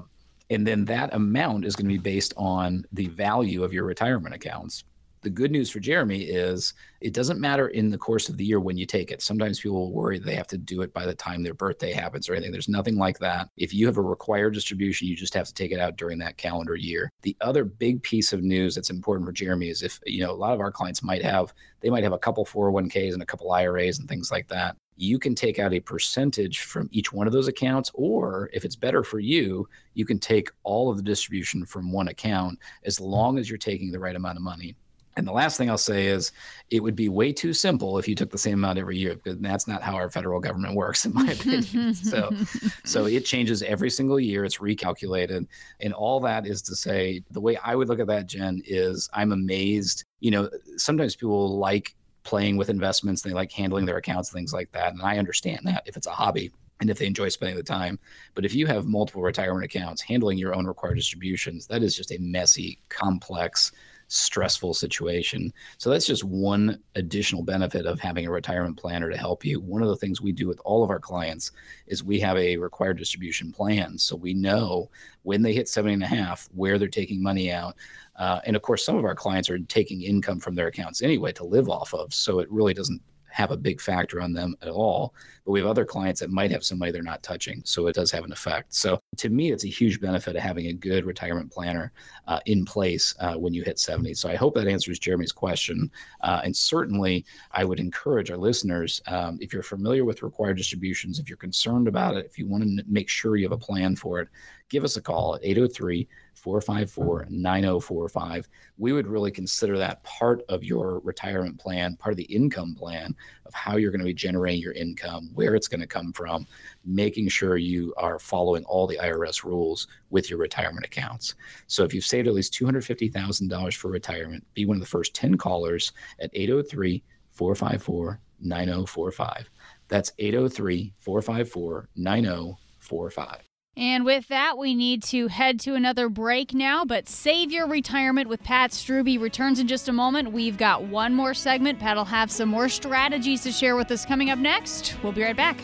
and 0.49 0.67
then 0.67 0.83
that 0.85 1.13
amount 1.13 1.63
is 1.63 1.77
going 1.77 1.87
to 1.87 1.93
be 1.93 1.97
based 1.97 2.33
on 2.35 2.85
the 2.91 3.07
value 3.07 3.63
of 3.63 3.71
your 3.71 3.85
retirement 3.85 4.35
accounts 4.35 4.83
the 5.21 5.29
good 5.29 5.51
news 5.51 5.69
for 5.69 5.79
Jeremy 5.79 6.23
is 6.23 6.73
it 6.99 7.13
doesn't 7.13 7.39
matter 7.39 7.67
in 7.69 7.89
the 7.89 7.97
course 7.97 8.27
of 8.27 8.37
the 8.37 8.45
year 8.45 8.59
when 8.59 8.77
you 8.77 8.85
take 8.85 9.11
it. 9.11 9.21
Sometimes 9.21 9.59
people 9.59 9.77
will 9.77 9.93
worry 9.93 10.17
they 10.17 10.35
have 10.35 10.47
to 10.47 10.57
do 10.57 10.81
it 10.81 10.93
by 10.93 11.05
the 11.05 11.13
time 11.13 11.43
their 11.43 11.53
birthday 11.53 11.91
happens 11.91 12.27
or 12.27 12.33
anything. 12.33 12.51
There's 12.51 12.69
nothing 12.69 12.97
like 12.97 13.19
that. 13.19 13.49
If 13.57 13.73
you 13.73 13.85
have 13.85 13.97
a 13.97 14.01
required 14.01 14.53
distribution, 14.53 15.07
you 15.07 15.15
just 15.15 15.33
have 15.33 15.47
to 15.47 15.53
take 15.53 15.71
it 15.71 15.79
out 15.79 15.97
during 15.97 16.17
that 16.19 16.37
calendar 16.37 16.75
year. 16.75 17.11
The 17.21 17.37
other 17.41 17.63
big 17.63 18.01
piece 18.01 18.33
of 18.33 18.41
news 18.41 18.75
that's 18.75 18.89
important 18.89 19.27
for 19.27 19.31
Jeremy 19.31 19.69
is 19.69 19.83
if, 19.83 19.99
you 20.05 20.21
know, 20.23 20.31
a 20.31 20.33
lot 20.33 20.53
of 20.53 20.59
our 20.59 20.71
clients 20.71 21.03
might 21.03 21.23
have, 21.23 21.53
they 21.81 21.89
might 21.89 22.03
have 22.03 22.13
a 22.13 22.19
couple 22.19 22.45
401ks 22.45 23.13
and 23.13 23.21
a 23.21 23.25
couple 23.25 23.51
IRAs 23.51 23.99
and 23.99 24.09
things 24.09 24.31
like 24.31 24.47
that 24.47 24.75
you 24.97 25.17
can 25.17 25.33
take 25.33 25.57
out 25.57 25.73
a 25.73 25.79
percentage 25.79 26.59
from 26.59 26.87
each 26.91 27.11
one 27.11 27.25
of 27.25 27.33
those 27.33 27.47
accounts, 27.47 27.89
or 27.95 28.51
if 28.53 28.63
it's 28.63 28.75
better 28.75 29.03
for 29.03 29.19
you, 29.19 29.67
you 29.95 30.05
can 30.05 30.19
take 30.19 30.51
all 30.61 30.91
of 30.91 30.97
the 30.97 31.01
distribution 31.01 31.65
from 31.65 31.91
one 31.91 32.09
account 32.09 32.59
as 32.85 32.99
long 32.99 33.39
as 33.39 33.49
you're 33.49 33.57
taking 33.57 33.91
the 33.91 33.97
right 33.97 34.15
amount 34.15 34.37
of 34.37 34.43
money. 34.43 34.75
And 35.17 35.27
the 35.27 35.31
last 35.31 35.57
thing 35.57 35.69
I'll 35.69 35.77
say 35.77 36.07
is 36.07 36.31
it 36.69 36.81
would 36.81 36.95
be 36.95 37.09
way 37.09 37.33
too 37.33 37.53
simple 37.53 37.97
if 37.97 38.07
you 38.07 38.15
took 38.15 38.31
the 38.31 38.37
same 38.37 38.55
amount 38.55 38.79
every 38.79 38.97
year 38.97 39.15
because 39.15 39.37
that's 39.39 39.67
not 39.67 39.81
how 39.81 39.95
our 39.95 40.09
federal 40.09 40.39
government 40.39 40.75
works 40.75 41.05
in 41.05 41.13
my 41.13 41.31
opinion. 41.31 41.93
so 41.93 42.29
so 42.85 43.05
it 43.05 43.25
changes 43.25 43.61
every 43.63 43.89
single 43.89 44.19
year, 44.19 44.45
it's 44.45 44.57
recalculated. 44.57 45.47
And 45.81 45.93
all 45.93 46.19
that 46.21 46.47
is 46.47 46.61
to 46.63 46.75
say 46.75 47.23
the 47.31 47.41
way 47.41 47.57
I 47.57 47.75
would 47.75 47.89
look 47.89 47.99
at 47.99 48.07
that 48.07 48.27
Jen 48.27 48.61
is 48.65 49.09
I'm 49.13 49.31
amazed, 49.31 50.05
you 50.19 50.31
know, 50.31 50.49
sometimes 50.77 51.15
people 51.15 51.57
like 51.57 51.95
playing 52.23 52.55
with 52.55 52.69
investments, 52.69 53.21
they 53.21 53.31
like 53.31 53.51
handling 53.51 53.85
their 53.85 53.97
accounts 53.97 54.29
things 54.29 54.53
like 54.53 54.71
that, 54.71 54.93
and 54.93 55.01
I 55.01 55.17
understand 55.17 55.61
that 55.63 55.83
if 55.85 55.97
it's 55.97 56.07
a 56.07 56.11
hobby 56.11 56.51
and 56.81 56.89
if 56.89 56.97
they 56.97 57.05
enjoy 57.05 57.29
spending 57.29 57.55
the 57.55 57.63
time. 57.63 57.99
But 58.33 58.43
if 58.43 58.53
you 58.55 58.65
have 58.65 58.85
multiple 58.85 59.21
retirement 59.21 59.63
accounts, 59.63 60.01
handling 60.01 60.37
your 60.37 60.55
own 60.55 60.65
required 60.65 60.95
distributions, 60.95 61.67
that 61.67 61.83
is 61.83 61.95
just 61.95 62.11
a 62.11 62.17
messy, 62.17 62.79
complex 62.89 63.71
stressful 64.11 64.73
situation. 64.73 65.53
So 65.77 65.89
that's 65.89 66.05
just 66.05 66.25
one 66.25 66.79
additional 66.95 67.43
benefit 67.43 67.85
of 67.85 67.99
having 67.99 68.25
a 68.25 68.31
retirement 68.31 68.77
planner 68.77 69.09
to 69.09 69.17
help 69.17 69.45
you. 69.45 69.61
One 69.61 69.81
of 69.81 69.87
the 69.87 69.95
things 69.95 70.21
we 70.21 70.33
do 70.33 70.49
with 70.49 70.59
all 70.65 70.83
of 70.83 70.89
our 70.89 70.99
clients 70.99 71.53
is 71.87 72.03
we 72.03 72.19
have 72.19 72.37
a 72.37 72.57
required 72.57 72.97
distribution 72.97 73.53
plan. 73.53 73.97
So 73.97 74.17
we 74.17 74.33
know 74.33 74.89
when 75.23 75.41
they 75.41 75.53
hit 75.53 75.69
70 75.69 75.93
and 75.93 76.03
a 76.03 76.07
half, 76.07 76.49
where 76.53 76.77
they're 76.77 76.89
taking 76.89 77.23
money 77.23 77.53
out. 77.53 77.77
Uh, 78.17 78.41
and 78.45 78.57
of 78.57 78.61
course, 78.61 78.85
some 78.85 78.97
of 78.97 79.05
our 79.05 79.15
clients 79.15 79.49
are 79.49 79.59
taking 79.59 80.01
income 80.01 80.41
from 80.41 80.55
their 80.55 80.67
accounts 80.67 81.01
anyway 81.01 81.31
to 81.31 81.45
live 81.45 81.69
off 81.69 81.93
of. 81.93 82.13
So 82.13 82.39
it 82.39 82.51
really 82.51 82.73
doesn't 82.73 83.01
have 83.31 83.51
a 83.51 83.57
big 83.57 83.81
factor 83.81 84.21
on 84.21 84.33
them 84.33 84.55
at 84.61 84.69
all. 84.69 85.13
But 85.45 85.51
we 85.51 85.59
have 85.59 85.69
other 85.69 85.85
clients 85.85 86.19
that 86.19 86.29
might 86.29 86.51
have 86.51 86.63
somebody 86.63 86.91
they're 86.91 87.01
not 87.01 87.23
touching. 87.23 87.61
So 87.65 87.87
it 87.87 87.95
does 87.95 88.11
have 88.11 88.23
an 88.23 88.31
effect. 88.31 88.73
So 88.73 89.01
to 89.17 89.29
me, 89.29 89.51
it's 89.51 89.63
a 89.63 89.69
huge 89.69 89.99
benefit 89.99 90.35
of 90.35 90.41
having 90.41 90.67
a 90.67 90.73
good 90.73 91.05
retirement 91.05 91.51
planner 91.51 91.91
uh, 92.27 92.39
in 92.45 92.65
place 92.65 93.15
uh, 93.19 93.35
when 93.35 93.53
you 93.53 93.63
hit 93.63 93.79
70. 93.79 94.13
So 94.13 94.29
I 94.29 94.35
hope 94.35 94.53
that 94.55 94.67
answers 94.67 94.99
Jeremy's 94.99 95.31
question. 95.31 95.89
Uh, 96.21 96.41
and 96.43 96.55
certainly, 96.55 97.25
I 97.51 97.63
would 97.63 97.79
encourage 97.79 98.29
our 98.29 98.37
listeners 98.37 99.01
um, 99.07 99.37
if 99.41 99.53
you're 99.53 99.63
familiar 99.63 100.05
with 100.05 100.23
required 100.23 100.57
distributions, 100.57 101.19
if 101.19 101.29
you're 101.29 101.37
concerned 101.37 101.87
about 101.87 102.15
it, 102.15 102.25
if 102.25 102.37
you 102.37 102.47
want 102.47 102.63
to 102.63 102.83
make 102.87 103.09
sure 103.09 103.35
you 103.35 103.45
have 103.45 103.51
a 103.51 103.57
plan 103.57 103.95
for 103.95 104.19
it, 104.19 104.27
give 104.69 104.83
us 104.83 104.97
a 104.97 105.01
call 105.01 105.35
at 105.35 105.43
803 105.43 106.07
454 106.33 107.27
9045. 107.29 108.43
Mm-hmm. 108.43 108.51
We 108.77 108.93
would 108.93 109.07
really 109.07 109.31
consider 109.31 109.77
that 109.77 110.03
part 110.03 110.41
of 110.49 110.63
your 110.63 110.99
retirement 110.99 111.59
plan, 111.59 111.95
part 111.97 112.13
of 112.13 112.17
the 112.17 112.23
income 112.23 112.75
plan 112.75 113.15
of 113.45 113.53
how 113.53 113.77
you're 113.77 113.91
going 113.91 113.99
to 113.99 114.05
be 114.05 114.13
generating 114.13 114.61
your 114.61 114.73
income, 114.73 115.29
where 115.33 115.55
it's 115.55 115.67
going 115.67 115.81
to 115.81 115.87
come 115.87 116.11
from, 116.13 116.47
making 116.85 117.29
sure 117.29 117.57
you 117.57 117.93
are 117.97 118.19
following 118.19 118.63
all 118.65 118.87
the 118.87 118.97
IRS 118.97 119.43
rules 119.43 119.87
with 120.09 120.29
your 120.29 120.39
retirement 120.39 120.85
accounts. 120.85 121.35
So 121.67 121.83
if 121.83 121.93
you've 121.93 122.05
saved 122.05 122.27
at 122.27 122.33
least 122.33 122.53
$250,000 122.53 123.75
for 123.75 123.89
retirement, 123.89 124.45
be 124.53 124.65
one 124.65 124.77
of 124.77 124.81
the 124.81 124.87
first 124.87 125.13
10 125.13 125.37
callers 125.37 125.91
at 126.19 126.31
803 126.33 127.03
454 127.31 128.19
9045. 128.41 129.49
That's 129.87 130.11
803 130.17 130.93
454 130.99 131.89
9045. 131.95 133.50
And 133.77 134.03
with 134.03 134.27
that, 134.27 134.57
we 134.57 134.75
need 134.75 135.01
to 135.03 135.27
head 135.27 135.59
to 135.61 135.75
another 135.75 136.09
break 136.09 136.53
now. 136.53 136.83
But 136.83 137.07
save 137.07 137.51
your 137.51 137.67
retirement 137.67 138.27
with 138.27 138.43
Pat 138.43 138.71
Strubbe 138.71 139.17
returns 139.17 139.59
in 139.59 139.67
just 139.67 139.87
a 139.87 139.93
moment. 139.93 140.33
We've 140.33 140.57
got 140.57 140.83
one 140.83 141.13
more 141.13 141.33
segment. 141.33 141.79
Pat 141.79 141.95
will 141.95 142.05
have 142.05 142.29
some 142.29 142.49
more 142.49 142.67
strategies 142.67 143.43
to 143.43 143.51
share 143.51 143.77
with 143.77 143.89
us 143.91 144.05
coming 144.05 144.29
up 144.29 144.39
next. 144.39 144.97
We'll 145.01 145.13
be 145.13 145.23
right 145.23 145.37
back. 145.37 145.57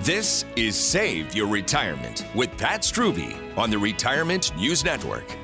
This 0.00 0.44
is 0.56 0.76
Save 0.76 1.34
Your 1.34 1.46
Retirement 1.46 2.24
with 2.34 2.56
Pat 2.56 2.82
Strubbe 2.82 3.36
on 3.56 3.70
the 3.70 3.78
Retirement 3.78 4.56
News 4.56 4.84
Network. 4.84 5.37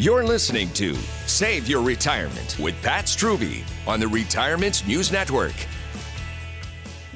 You're 0.00 0.24
listening 0.24 0.70
to 0.70 0.94
Save 1.26 1.68
Your 1.68 1.82
Retirement 1.82 2.56
with 2.58 2.74
Pat 2.80 3.04
Strubbe 3.04 3.62
on 3.86 4.00
the 4.00 4.08
Retirement 4.08 4.82
News 4.86 5.12
Network. 5.12 5.52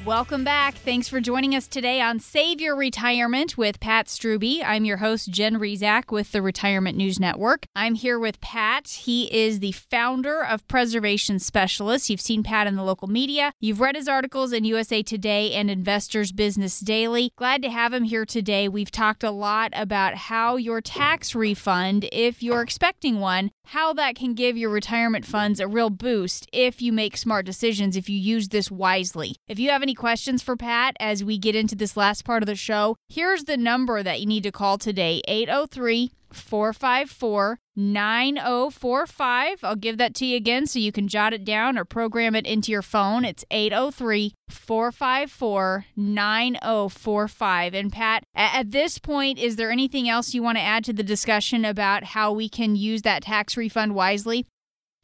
Welcome 0.05 0.43
back. 0.43 0.75
Thanks 0.75 1.07
for 1.07 1.19
joining 1.19 1.55
us 1.55 1.67
today 1.67 1.99
on 1.99 2.19
Save 2.19 2.61
Your 2.61 2.75
Retirement 2.75 3.57
with 3.57 3.79
Pat 3.79 4.05
Strubbe. 4.05 4.61
I'm 4.63 4.85
your 4.85 4.97
host, 4.97 5.31
Jen 5.31 5.55
Rizak 5.55 6.11
with 6.11 6.31
the 6.31 6.43
Retirement 6.43 6.95
News 6.95 7.19
Network. 7.19 7.65
I'm 7.75 7.95
here 7.95 8.19
with 8.19 8.39
Pat. 8.39 8.87
He 8.87 9.33
is 9.35 9.61
the 9.61 9.71
founder 9.71 10.45
of 10.45 10.67
Preservation 10.67 11.39
Specialists. 11.39 12.07
You've 12.07 12.21
seen 12.21 12.43
Pat 12.43 12.67
in 12.67 12.75
the 12.75 12.83
local 12.83 13.07
media. 13.07 13.51
You've 13.59 13.79
read 13.79 13.95
his 13.95 14.07
articles 14.07 14.53
in 14.53 14.63
USA 14.63 15.01
Today 15.01 15.53
and 15.53 15.71
Investors 15.71 16.31
Business 16.31 16.79
Daily. 16.81 17.31
Glad 17.35 17.63
to 17.63 17.71
have 17.71 17.91
him 17.91 18.03
here 18.03 18.25
today. 18.25 18.69
We've 18.69 18.91
talked 18.91 19.23
a 19.23 19.31
lot 19.31 19.71
about 19.73 20.13
how 20.13 20.55
your 20.55 20.81
tax 20.81 21.33
refund, 21.33 22.07
if 22.11 22.43
you're 22.43 22.61
expecting 22.61 23.19
one, 23.19 23.49
how 23.69 23.91
that 23.93 24.15
can 24.15 24.35
give 24.35 24.55
your 24.55 24.69
retirement 24.69 25.25
funds 25.25 25.59
a 25.59 25.67
real 25.67 25.89
boost 25.89 26.47
if 26.53 26.79
you 26.79 26.93
make 26.93 27.17
smart 27.17 27.47
decisions, 27.47 27.97
if 27.97 28.07
you 28.07 28.19
use 28.19 28.49
this 28.49 28.69
wisely. 28.69 29.35
If 29.47 29.57
you 29.57 29.71
have 29.71 29.81
any 29.81 29.94
questions 29.95 30.43
for 30.43 30.55
Pat 30.55 30.95
as 30.99 31.23
we 31.23 31.37
get 31.37 31.55
into 31.55 31.75
this 31.75 31.97
last 31.97 32.25
part 32.25 32.43
of 32.43 32.47
the 32.47 32.55
show, 32.55 32.95
here's 33.09 33.45
the 33.45 33.57
number 33.57 34.03
that 34.03 34.19
you 34.19 34.25
need 34.25 34.43
to 34.43 34.51
call 34.51 34.77
today 34.77 35.21
803 35.27 36.11
454 36.31 37.59
9045. 37.75 39.63
I'll 39.63 39.75
give 39.75 39.97
that 39.97 40.15
to 40.15 40.25
you 40.25 40.37
again 40.37 40.65
so 40.67 40.79
you 40.79 40.91
can 40.91 41.07
jot 41.07 41.33
it 41.33 41.43
down 41.43 41.77
or 41.77 41.85
program 41.85 42.35
it 42.35 42.45
into 42.45 42.71
your 42.71 42.81
phone. 42.81 43.25
It's 43.25 43.43
803 43.51 44.33
454 44.49 45.85
9045. 45.95 47.73
And 47.73 47.91
Pat, 47.91 48.23
at 48.35 48.71
this 48.71 48.99
point, 48.99 49.39
is 49.39 49.55
there 49.55 49.71
anything 49.71 50.07
else 50.07 50.33
you 50.33 50.43
want 50.43 50.57
to 50.57 50.63
add 50.63 50.85
to 50.85 50.93
the 50.93 51.03
discussion 51.03 51.65
about 51.65 52.03
how 52.03 52.31
we 52.31 52.49
can 52.49 52.75
use 52.75 53.01
that 53.01 53.23
tax 53.23 53.57
refund 53.57 53.95
wisely? 53.95 54.45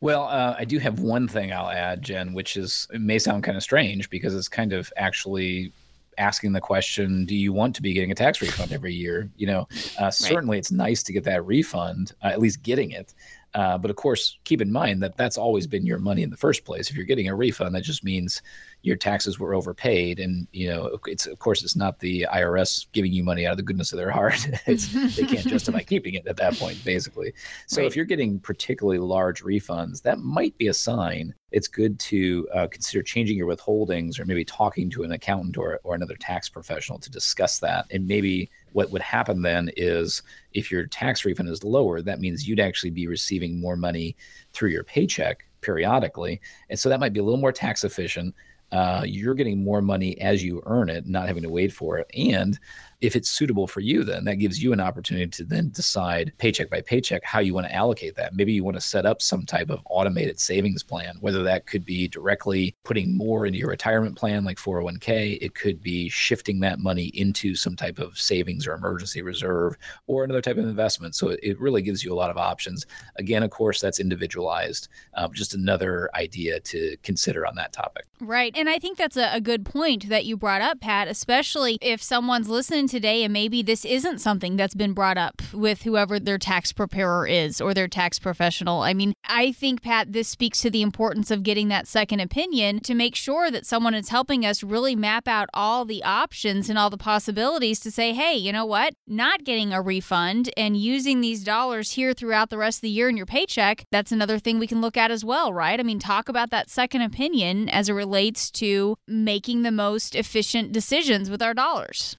Well, 0.01 0.23
uh, 0.23 0.55
I 0.57 0.65
do 0.65 0.79
have 0.79 0.99
one 0.99 1.27
thing 1.27 1.53
I'll 1.53 1.69
add, 1.69 2.01
Jen, 2.01 2.33
which 2.33 2.57
is 2.57 2.87
it 2.91 3.01
may 3.01 3.19
sound 3.19 3.43
kind 3.43 3.55
of 3.55 3.63
strange 3.63 4.09
because 4.09 4.35
it's 4.35 4.49
kind 4.49 4.73
of 4.73 4.91
actually 4.97 5.71
asking 6.17 6.53
the 6.53 6.61
question, 6.61 7.25
do 7.25 7.35
you 7.35 7.53
want 7.53 7.75
to 7.75 7.81
be 7.81 7.93
getting 7.93 8.11
a 8.11 8.15
tax 8.15 8.41
refund 8.41 8.71
every 8.71 8.93
year? 8.93 9.29
You 9.37 9.47
know, 9.47 9.67
uh, 9.99 10.05
right. 10.05 10.13
certainly 10.13 10.57
it's 10.57 10.71
nice 10.71 11.03
to 11.03 11.13
get 11.13 11.23
that 11.25 11.45
refund, 11.45 12.13
uh, 12.23 12.27
at 12.27 12.41
least 12.41 12.63
getting 12.63 12.91
it. 12.91 13.13
Uh, 13.53 13.77
but 13.77 13.91
of 13.91 13.97
course, 13.97 14.37
keep 14.45 14.61
in 14.61 14.71
mind 14.71 15.03
that 15.03 15.17
that's 15.17 15.37
always 15.37 15.67
been 15.67 15.85
your 15.85 15.99
money 15.99 16.23
in 16.23 16.29
the 16.29 16.37
first 16.37 16.63
place. 16.63 16.89
If 16.89 16.95
you're 16.95 17.05
getting 17.05 17.27
a 17.27 17.35
refund, 17.35 17.75
that 17.75 17.83
just 17.83 18.03
means 18.03 18.41
your 18.81 18.95
taxes 18.95 19.39
were 19.39 19.53
overpaid, 19.53 20.19
and 20.19 20.47
you 20.53 20.69
know, 20.69 20.97
it's 21.05 21.27
of 21.27 21.37
course 21.39 21.63
it's 21.63 21.75
not 21.75 21.99
the 21.99 22.27
IRS 22.31 22.87
giving 22.93 23.11
you 23.11 23.23
money 23.23 23.45
out 23.45 23.51
of 23.51 23.57
the 23.57 23.63
goodness 23.63 23.91
of 23.91 23.97
their 23.97 24.09
heart. 24.09 24.47
they 24.65 24.77
can't 24.77 25.47
justify 25.47 25.81
keeping 25.81 26.13
it 26.13 26.25
at 26.27 26.37
that 26.37 26.55
point, 26.55 26.83
basically. 26.85 27.33
So 27.67 27.81
right. 27.81 27.87
if 27.87 27.95
you're 27.95 28.05
getting 28.05 28.39
particularly 28.39 28.99
large 28.99 29.43
refunds, 29.43 30.01
that 30.03 30.19
might 30.19 30.57
be 30.57 30.67
a 30.67 30.73
sign. 30.73 31.33
It's 31.51 31.67
good 31.67 31.99
to 31.99 32.47
uh, 32.53 32.67
consider 32.67 33.03
changing 33.03 33.37
your 33.37 33.53
withholdings, 33.53 34.17
or 34.17 34.25
maybe 34.25 34.45
talking 34.45 34.89
to 34.91 35.03
an 35.03 35.11
accountant 35.11 35.57
or 35.57 35.79
or 35.83 35.93
another 35.95 36.15
tax 36.15 36.47
professional 36.47 36.99
to 36.99 37.11
discuss 37.11 37.59
that, 37.59 37.85
and 37.91 38.07
maybe 38.07 38.49
what 38.73 38.91
would 38.91 39.01
happen 39.01 39.41
then 39.41 39.69
is 39.77 40.21
if 40.53 40.71
your 40.71 40.85
tax 40.87 41.25
refund 41.25 41.49
is 41.49 41.63
lower, 41.63 42.01
that 42.01 42.19
means 42.19 42.47
you'd 42.47 42.59
actually 42.59 42.91
be 42.91 43.07
receiving 43.07 43.59
more 43.59 43.75
money 43.75 44.15
through 44.53 44.69
your 44.69 44.83
paycheck 44.83 45.45
periodically. 45.61 46.41
And 46.69 46.79
so 46.79 46.89
that 46.89 46.99
might 46.99 47.13
be 47.13 47.19
a 47.19 47.23
little 47.23 47.39
more 47.39 47.51
tax 47.51 47.83
efficient. 47.83 48.35
Uh, 48.71 49.03
you're 49.05 49.35
getting 49.35 49.63
more 49.63 49.81
money 49.81 50.19
as 50.21 50.43
you 50.43 50.63
earn 50.65 50.89
it, 50.89 51.05
not 51.05 51.27
having 51.27 51.43
to 51.43 51.49
wait 51.49 51.73
for 51.73 51.97
it. 51.97 52.09
And 52.15 52.57
if 53.01 53.15
it's 53.15 53.29
suitable 53.29 53.67
for 53.67 53.79
you, 53.79 54.03
then 54.03 54.25
that 54.25 54.35
gives 54.35 54.61
you 54.61 54.73
an 54.73 54.79
opportunity 54.79 55.27
to 55.27 55.43
then 55.43 55.69
decide 55.69 56.31
paycheck 56.37 56.69
by 56.69 56.81
paycheck 56.81 57.23
how 57.23 57.39
you 57.39 57.53
want 57.53 57.67
to 57.67 57.73
allocate 57.73 58.15
that. 58.15 58.35
Maybe 58.35 58.53
you 58.53 58.63
want 58.63 58.77
to 58.77 58.81
set 58.81 59.05
up 59.05 59.21
some 59.21 59.45
type 59.45 59.69
of 59.69 59.81
automated 59.89 60.39
savings 60.39 60.83
plan, 60.83 61.17
whether 61.19 61.43
that 61.43 61.65
could 61.65 61.83
be 61.83 62.07
directly 62.07 62.75
putting 62.83 63.17
more 63.17 63.45
into 63.45 63.59
your 63.59 63.69
retirement 63.69 64.15
plan 64.15 64.43
like 64.43 64.57
401k, 64.57 65.39
it 65.41 65.55
could 65.55 65.81
be 65.81 66.09
shifting 66.09 66.59
that 66.59 66.79
money 66.79 67.05
into 67.07 67.55
some 67.55 67.75
type 67.75 67.97
of 67.97 68.17
savings 68.17 68.67
or 68.67 68.73
emergency 68.73 69.21
reserve 69.21 69.77
or 70.07 70.23
another 70.23 70.41
type 70.41 70.57
of 70.57 70.65
investment. 70.65 71.15
So 71.15 71.29
it 71.41 71.59
really 71.59 71.81
gives 71.81 72.03
you 72.03 72.13
a 72.13 72.15
lot 72.15 72.29
of 72.29 72.37
options. 72.37 72.85
Again, 73.15 73.41
of 73.41 73.49
course, 73.49 73.81
that's 73.81 73.99
individualized. 73.99 74.89
Um, 75.15 75.33
just 75.33 75.55
another 75.55 76.09
idea 76.15 76.59
to 76.59 76.97
consider 77.03 77.47
on 77.47 77.55
that 77.55 77.73
topic. 77.73 78.05
Right. 78.19 78.53
And 78.55 78.69
I 78.69 78.77
think 78.77 78.97
that's 78.97 79.17
a, 79.17 79.33
a 79.33 79.41
good 79.41 79.65
point 79.65 80.09
that 80.09 80.25
you 80.25 80.37
brought 80.37 80.61
up, 80.61 80.79
Pat, 80.79 81.07
especially 81.07 81.79
if 81.81 82.01
someone's 82.03 82.47
listening 82.47 82.87
today 82.91 83.23
and 83.23 83.33
maybe 83.33 83.63
this 83.63 83.85
isn't 83.85 84.19
something 84.19 84.57
that's 84.57 84.75
been 84.75 84.93
brought 84.93 85.17
up 85.17 85.41
with 85.53 85.83
whoever 85.83 86.19
their 86.19 86.37
tax 86.37 86.71
preparer 86.71 87.25
is 87.25 87.59
or 87.59 87.73
their 87.73 87.87
tax 87.87 88.19
professional. 88.19 88.81
I 88.81 88.93
mean, 88.93 89.13
I 89.25 89.53
think, 89.53 89.81
Pat, 89.81 90.11
this 90.11 90.27
speaks 90.27 90.61
to 90.61 90.69
the 90.69 90.81
importance 90.81 91.31
of 91.31 91.41
getting 91.41 91.69
that 91.69 91.87
second 91.87 92.19
opinion 92.19 92.81
to 92.81 92.93
make 92.93 93.15
sure 93.15 93.49
that 93.49 93.65
someone 93.65 93.93
is 93.93 94.09
helping 94.09 94.45
us 94.45 94.61
really 94.61 94.95
map 94.95 95.27
out 95.27 95.49
all 95.53 95.85
the 95.85 96.03
options 96.03 96.69
and 96.69 96.77
all 96.77 96.89
the 96.89 96.97
possibilities 96.97 97.79
to 97.79 97.91
say, 97.91 98.13
hey, 98.13 98.35
you 98.35 98.51
know 98.51 98.65
what? 98.65 98.93
Not 99.07 99.45
getting 99.45 99.73
a 99.73 99.81
refund 99.81 100.51
and 100.57 100.75
using 100.75 101.21
these 101.21 101.43
dollars 101.43 101.91
here 101.91 102.13
throughout 102.13 102.49
the 102.49 102.57
rest 102.57 102.79
of 102.79 102.81
the 102.81 102.89
year 102.89 103.09
in 103.09 103.17
your 103.17 103.25
paycheck, 103.25 103.85
that's 103.89 104.11
another 104.11 104.37
thing 104.37 104.59
we 104.59 104.67
can 104.67 104.81
look 104.81 104.97
at 104.97 105.11
as 105.11 105.23
well, 105.23 105.53
right? 105.53 105.79
I 105.79 105.83
mean, 105.83 105.99
talk 105.99 106.27
about 106.27 106.49
that 106.49 106.69
second 106.69 107.01
opinion 107.01 107.69
as 107.69 107.87
it 107.87 107.93
relates 107.93 108.51
to 108.51 108.97
making 109.07 109.61
the 109.61 109.71
most 109.71 110.13
efficient 110.15 110.73
decisions 110.73 111.29
with 111.29 111.41
our 111.41 111.53
dollars. 111.53 112.17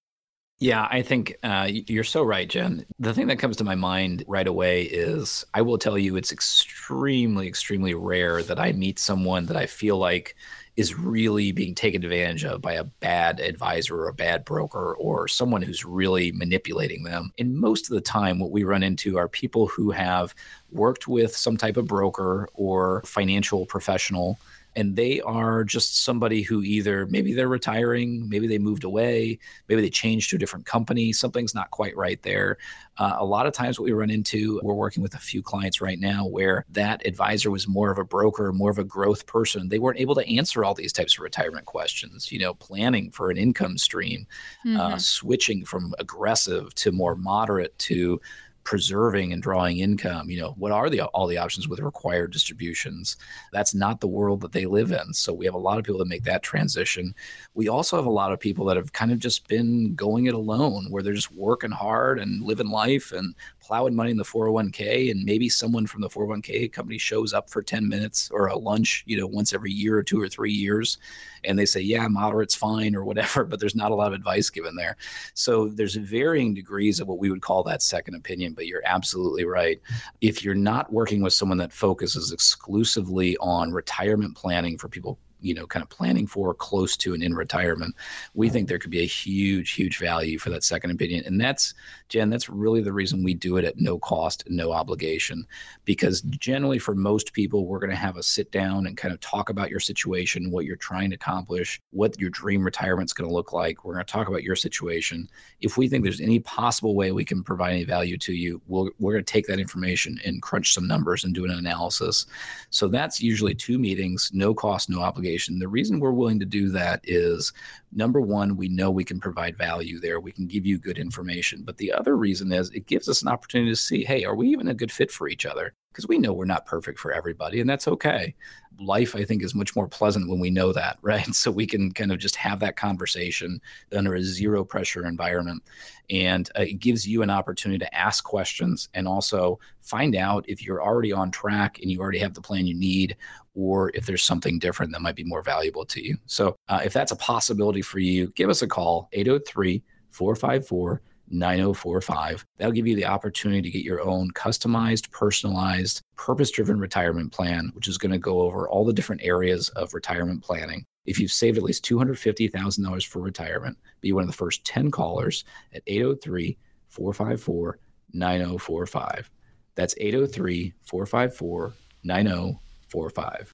Yeah, 0.62 0.86
I 0.88 1.02
think 1.02 1.34
uh, 1.42 1.68
you're 1.68 2.04
so 2.04 2.22
right, 2.22 2.48
Jen. 2.48 2.86
The 3.00 3.12
thing 3.12 3.26
that 3.26 3.40
comes 3.40 3.56
to 3.56 3.64
my 3.64 3.74
mind 3.74 4.22
right 4.28 4.46
away 4.46 4.84
is 4.84 5.44
I 5.54 5.60
will 5.60 5.76
tell 5.76 5.98
you 5.98 6.14
it's 6.14 6.30
extremely, 6.30 7.48
extremely 7.48 7.94
rare 7.94 8.44
that 8.44 8.60
I 8.60 8.70
meet 8.70 9.00
someone 9.00 9.46
that 9.46 9.56
I 9.56 9.66
feel 9.66 9.98
like 9.98 10.36
is 10.76 10.94
really 10.94 11.50
being 11.50 11.74
taken 11.74 12.04
advantage 12.04 12.44
of 12.44 12.62
by 12.62 12.74
a 12.74 12.84
bad 12.84 13.40
advisor 13.40 13.96
or 13.96 14.06
a 14.06 14.14
bad 14.14 14.44
broker 14.44 14.94
or 14.94 15.26
someone 15.26 15.62
who's 15.62 15.84
really 15.84 16.30
manipulating 16.30 17.02
them. 17.02 17.32
And 17.40 17.56
most 17.56 17.90
of 17.90 17.96
the 17.96 18.00
time, 18.00 18.38
what 18.38 18.52
we 18.52 18.62
run 18.62 18.84
into 18.84 19.18
are 19.18 19.28
people 19.28 19.66
who 19.66 19.90
have 19.90 20.32
worked 20.70 21.08
with 21.08 21.34
some 21.36 21.56
type 21.56 21.76
of 21.76 21.88
broker 21.88 22.48
or 22.54 23.02
financial 23.04 23.66
professional 23.66 24.38
and 24.76 24.96
they 24.96 25.20
are 25.20 25.64
just 25.64 26.02
somebody 26.02 26.42
who 26.42 26.62
either 26.62 27.06
maybe 27.06 27.34
they're 27.34 27.48
retiring, 27.48 28.28
maybe 28.28 28.46
they 28.46 28.58
moved 28.58 28.84
away, 28.84 29.38
maybe 29.68 29.82
they 29.82 29.90
changed 29.90 30.30
to 30.30 30.36
a 30.36 30.38
different 30.38 30.66
company, 30.66 31.12
something's 31.12 31.54
not 31.54 31.70
quite 31.70 31.96
right 31.96 32.22
there. 32.22 32.58
Uh, 32.98 33.16
a 33.18 33.24
lot 33.24 33.46
of 33.46 33.52
times, 33.52 33.78
what 33.78 33.84
we 33.84 33.92
run 33.92 34.10
into, 34.10 34.60
we're 34.62 34.74
working 34.74 35.02
with 35.02 35.14
a 35.14 35.18
few 35.18 35.42
clients 35.42 35.80
right 35.80 35.98
now 35.98 36.26
where 36.26 36.64
that 36.70 37.04
advisor 37.06 37.50
was 37.50 37.66
more 37.66 37.90
of 37.90 37.98
a 37.98 38.04
broker, 38.04 38.52
more 38.52 38.70
of 38.70 38.78
a 38.78 38.84
growth 38.84 39.26
person. 39.26 39.68
They 39.68 39.78
weren't 39.78 40.00
able 40.00 40.14
to 40.14 40.28
answer 40.28 40.64
all 40.64 40.74
these 40.74 40.92
types 40.92 41.16
of 41.16 41.22
retirement 41.22 41.64
questions, 41.64 42.30
you 42.30 42.38
know, 42.38 42.54
planning 42.54 43.10
for 43.10 43.30
an 43.30 43.36
income 43.36 43.78
stream, 43.78 44.26
uh, 44.64 44.68
mm-hmm. 44.68 44.80
uh, 44.80 44.98
switching 44.98 45.64
from 45.64 45.94
aggressive 45.98 46.74
to 46.76 46.92
more 46.92 47.14
moderate 47.14 47.78
to 47.78 48.20
preserving 48.64 49.32
and 49.32 49.42
drawing 49.42 49.78
income 49.78 50.30
you 50.30 50.40
know 50.40 50.54
what 50.58 50.72
are 50.72 50.88
the 50.88 51.02
all 51.06 51.26
the 51.26 51.38
options 51.38 51.68
with 51.68 51.80
required 51.80 52.32
distributions? 52.32 53.16
That's 53.52 53.74
not 53.74 54.00
the 54.00 54.06
world 54.06 54.40
that 54.40 54.52
they 54.52 54.66
live 54.66 54.92
in. 54.92 55.12
So 55.12 55.32
we 55.32 55.44
have 55.44 55.54
a 55.54 55.58
lot 55.58 55.78
of 55.78 55.84
people 55.84 55.98
that 55.98 56.08
make 56.08 56.24
that 56.24 56.42
transition. 56.42 57.14
We 57.54 57.68
also 57.68 57.96
have 57.96 58.06
a 58.06 58.10
lot 58.10 58.32
of 58.32 58.40
people 58.40 58.64
that 58.66 58.76
have 58.76 58.92
kind 58.92 59.12
of 59.12 59.18
just 59.18 59.48
been 59.48 59.94
going 59.94 60.26
it 60.26 60.34
alone 60.34 60.86
where 60.90 61.02
they're 61.02 61.12
just 61.12 61.32
working 61.32 61.70
hard 61.70 62.18
and 62.18 62.42
living 62.42 62.68
life 62.68 63.12
and 63.12 63.34
plowing 63.62 63.94
money 63.94 64.10
in 64.10 64.16
the 64.16 64.24
401k 64.24 65.10
and 65.10 65.24
maybe 65.24 65.48
someone 65.48 65.86
from 65.86 66.00
the 66.00 66.08
401k 66.08 66.72
company 66.72 66.98
shows 66.98 67.32
up 67.32 67.48
for 67.48 67.62
10 67.62 67.88
minutes 67.88 68.30
or 68.32 68.48
a 68.48 68.58
lunch 68.58 69.04
you 69.06 69.16
know 69.16 69.26
once 69.26 69.52
every 69.52 69.70
year 69.70 69.96
or 69.96 70.02
two 70.02 70.20
or 70.20 70.28
three 70.28 70.52
years 70.52 70.98
and 71.44 71.58
they 71.58 71.64
say 71.64 71.80
yeah 71.80 72.08
moderate's 72.08 72.54
fine 72.54 72.94
or 72.94 73.04
whatever 73.04 73.44
but 73.52 73.60
there's 73.60 73.76
not 73.76 73.90
a 73.90 73.94
lot 73.94 74.08
of 74.08 74.12
advice 74.14 74.50
given 74.50 74.74
there. 74.74 74.96
So 75.34 75.68
there's 75.68 75.94
varying 75.94 76.54
degrees 76.54 77.00
of 77.00 77.08
what 77.08 77.18
we 77.18 77.30
would 77.30 77.42
call 77.42 77.62
that 77.64 77.82
second 77.82 78.14
opinion 78.14 78.52
but 78.54 78.66
you're 78.66 78.82
absolutely 78.84 79.44
right. 79.44 79.80
If 80.20 80.44
you're 80.44 80.54
not 80.54 80.92
working 80.92 81.22
with 81.22 81.32
someone 81.32 81.58
that 81.58 81.72
focuses 81.72 82.32
exclusively 82.32 83.36
on 83.38 83.72
retirement 83.72 84.36
planning 84.36 84.76
for 84.76 84.88
people 84.88 85.18
you 85.42 85.54
know 85.54 85.66
kind 85.66 85.82
of 85.82 85.90
planning 85.90 86.26
for 86.26 86.54
close 86.54 86.96
to 86.96 87.14
and 87.14 87.22
in 87.22 87.34
retirement 87.34 87.94
we 88.34 88.48
think 88.48 88.68
there 88.68 88.78
could 88.78 88.90
be 88.90 89.02
a 89.02 89.06
huge 89.06 89.72
huge 89.72 89.98
value 89.98 90.38
for 90.38 90.50
that 90.50 90.64
second 90.64 90.90
opinion 90.90 91.24
and 91.26 91.40
that's 91.40 91.74
jen 92.12 92.30
that's 92.30 92.48
really 92.48 92.82
the 92.82 92.92
reason 92.92 93.24
we 93.24 93.34
do 93.34 93.56
it 93.56 93.64
at 93.64 93.80
no 93.80 93.98
cost 93.98 94.44
no 94.48 94.72
obligation 94.72 95.46
because 95.84 96.20
generally 96.22 96.78
for 96.78 96.94
most 96.94 97.32
people 97.32 97.66
we're 97.66 97.78
going 97.78 97.90
to 97.90 97.96
have 97.96 98.16
a 98.16 98.22
sit 98.22 98.50
down 98.52 98.86
and 98.86 98.96
kind 98.96 99.12
of 99.12 99.20
talk 99.20 99.48
about 99.48 99.70
your 99.70 99.80
situation 99.80 100.50
what 100.50 100.64
you're 100.64 100.76
trying 100.76 101.10
to 101.10 101.16
accomplish 101.16 101.80
what 101.90 102.18
your 102.20 102.30
dream 102.30 102.64
retirement's 102.64 103.12
going 103.12 103.28
to 103.28 103.34
look 103.34 103.52
like. 103.52 103.84
We're 103.84 103.94
going 103.94 104.04
to 104.04 104.12
talk 104.12 104.28
about 104.28 104.42
your 104.42 104.56
situation. 104.56 105.28
If 105.60 105.76
we 105.76 105.88
think 105.88 106.02
there's 106.02 106.20
any 106.20 106.40
possible 106.40 106.94
way 106.94 107.12
we 107.12 107.24
can 107.24 107.42
provide 107.42 107.72
any 107.72 107.84
value 107.84 108.18
to 108.18 108.32
you 108.32 108.60
we'll, 108.66 108.90
we're 108.98 109.12
going 109.12 109.24
to 109.24 109.32
take 109.32 109.46
that 109.46 109.60
information 109.60 110.20
and 110.24 110.42
crunch 110.42 110.74
some 110.74 110.86
numbers 110.86 111.24
and 111.24 111.34
do 111.34 111.44
an 111.44 111.50
analysis. 111.50 112.26
So 112.70 112.88
that's 112.88 113.22
usually 113.22 113.54
two 113.54 113.78
meetings 113.78 114.30
no 114.32 114.54
cost 114.54 114.90
no 114.90 115.00
obligation. 115.00 115.58
The 115.58 115.68
reason 115.68 116.00
we're 116.00 116.12
willing 116.12 116.40
to 116.40 116.46
do 116.46 116.68
that 116.70 117.00
is 117.04 117.52
number 117.92 118.20
one, 118.20 118.56
we 118.56 118.68
know 118.68 118.90
we 118.90 119.04
can 119.04 119.20
provide 119.20 119.56
value 119.56 120.00
there. 120.00 120.18
We 120.18 120.32
can 120.32 120.46
give 120.46 120.64
you 120.64 120.78
good 120.78 120.98
information. 120.98 121.62
But 121.64 121.76
the 121.76 121.92
other 121.92 122.16
reason 122.16 122.52
is 122.52 122.70
it 122.70 122.86
gives 122.86 123.08
us 123.08 123.22
an 123.22 123.28
opportunity 123.28 123.70
to 123.70 123.76
see 123.76 124.04
hey, 124.04 124.24
are 124.24 124.34
we 124.34 124.48
even 124.48 124.68
a 124.68 124.74
good 124.74 124.90
fit 124.90 125.10
for 125.10 125.28
each 125.28 125.46
other? 125.46 125.74
Because 125.90 126.08
we 126.08 126.18
know 126.18 126.32
we're 126.32 126.46
not 126.46 126.64
perfect 126.64 126.98
for 126.98 127.12
everybody, 127.12 127.60
and 127.60 127.68
that's 127.68 127.86
okay. 127.86 128.34
Life, 128.80 129.14
I 129.14 129.24
think, 129.24 129.44
is 129.44 129.54
much 129.54 129.76
more 129.76 129.86
pleasant 129.86 130.30
when 130.30 130.40
we 130.40 130.48
know 130.48 130.72
that, 130.72 130.96
right? 131.02 131.34
So 131.34 131.50
we 131.50 131.66
can 131.66 131.92
kind 131.92 132.10
of 132.10 132.18
just 132.18 132.36
have 132.36 132.60
that 132.60 132.76
conversation 132.76 133.60
under 133.94 134.14
a 134.14 134.22
zero 134.22 134.64
pressure 134.64 135.06
environment. 135.06 135.62
And 136.08 136.50
uh, 136.58 136.62
it 136.62 136.78
gives 136.80 137.06
you 137.06 137.22
an 137.22 137.30
opportunity 137.30 137.78
to 137.78 137.94
ask 137.94 138.24
questions 138.24 138.88
and 138.94 139.06
also 139.06 139.60
find 139.82 140.16
out 140.16 140.44
if 140.48 140.62
you're 140.62 140.82
already 140.82 141.12
on 141.12 141.30
track 141.30 141.78
and 141.80 141.90
you 141.90 142.00
already 142.00 142.18
have 142.18 142.34
the 142.34 142.40
plan 142.40 142.66
you 142.66 142.74
need, 142.74 143.16
or 143.54 143.90
if 143.94 144.06
there's 144.06 144.22
something 144.22 144.58
different 144.58 144.92
that 144.92 145.02
might 145.02 145.16
be 145.16 145.24
more 145.24 145.42
valuable 145.42 145.84
to 145.86 146.02
you. 146.02 146.16
So 146.26 146.56
uh, 146.68 146.80
if 146.84 146.92
that's 146.92 147.12
a 147.12 147.16
possibility 147.16 147.82
for 147.82 147.98
you, 147.98 148.30
give 148.30 148.50
us 148.50 148.62
a 148.62 148.66
call 148.66 149.08
803 149.12 149.82
454 150.10 151.02
9045. 151.32 152.44
That'll 152.58 152.72
give 152.72 152.86
you 152.86 152.94
the 152.94 153.06
opportunity 153.06 153.62
to 153.62 153.70
get 153.70 153.84
your 153.84 154.02
own 154.02 154.30
customized, 154.32 155.10
personalized, 155.10 156.02
purpose 156.16 156.50
driven 156.50 156.78
retirement 156.78 157.32
plan, 157.32 157.72
which 157.74 157.88
is 157.88 157.98
going 157.98 158.12
to 158.12 158.18
go 158.18 158.40
over 158.42 158.68
all 158.68 158.84
the 158.84 158.92
different 158.92 159.22
areas 159.24 159.68
of 159.70 159.94
retirement 159.94 160.42
planning 160.42 160.84
If 161.06 161.18
you've 161.18 161.32
saved 161.32 161.56
at 161.56 161.64
least 161.64 161.84
$250,000 161.84 163.06
for 163.06 163.20
retirement, 163.20 163.78
be 164.00 164.12
one 164.12 164.22
of 164.22 164.28
the 164.28 164.36
first 164.36 164.64
10 164.64 164.90
callers 164.90 165.44
at 165.74 165.82
803 165.86 166.58
454 166.88 167.78
9045. 168.12 169.30
That's 169.74 169.94
803 169.98 170.74
454 170.82 171.72
9045 172.04 172.61
four 172.92 173.06
or 173.06 173.10
five. 173.10 173.50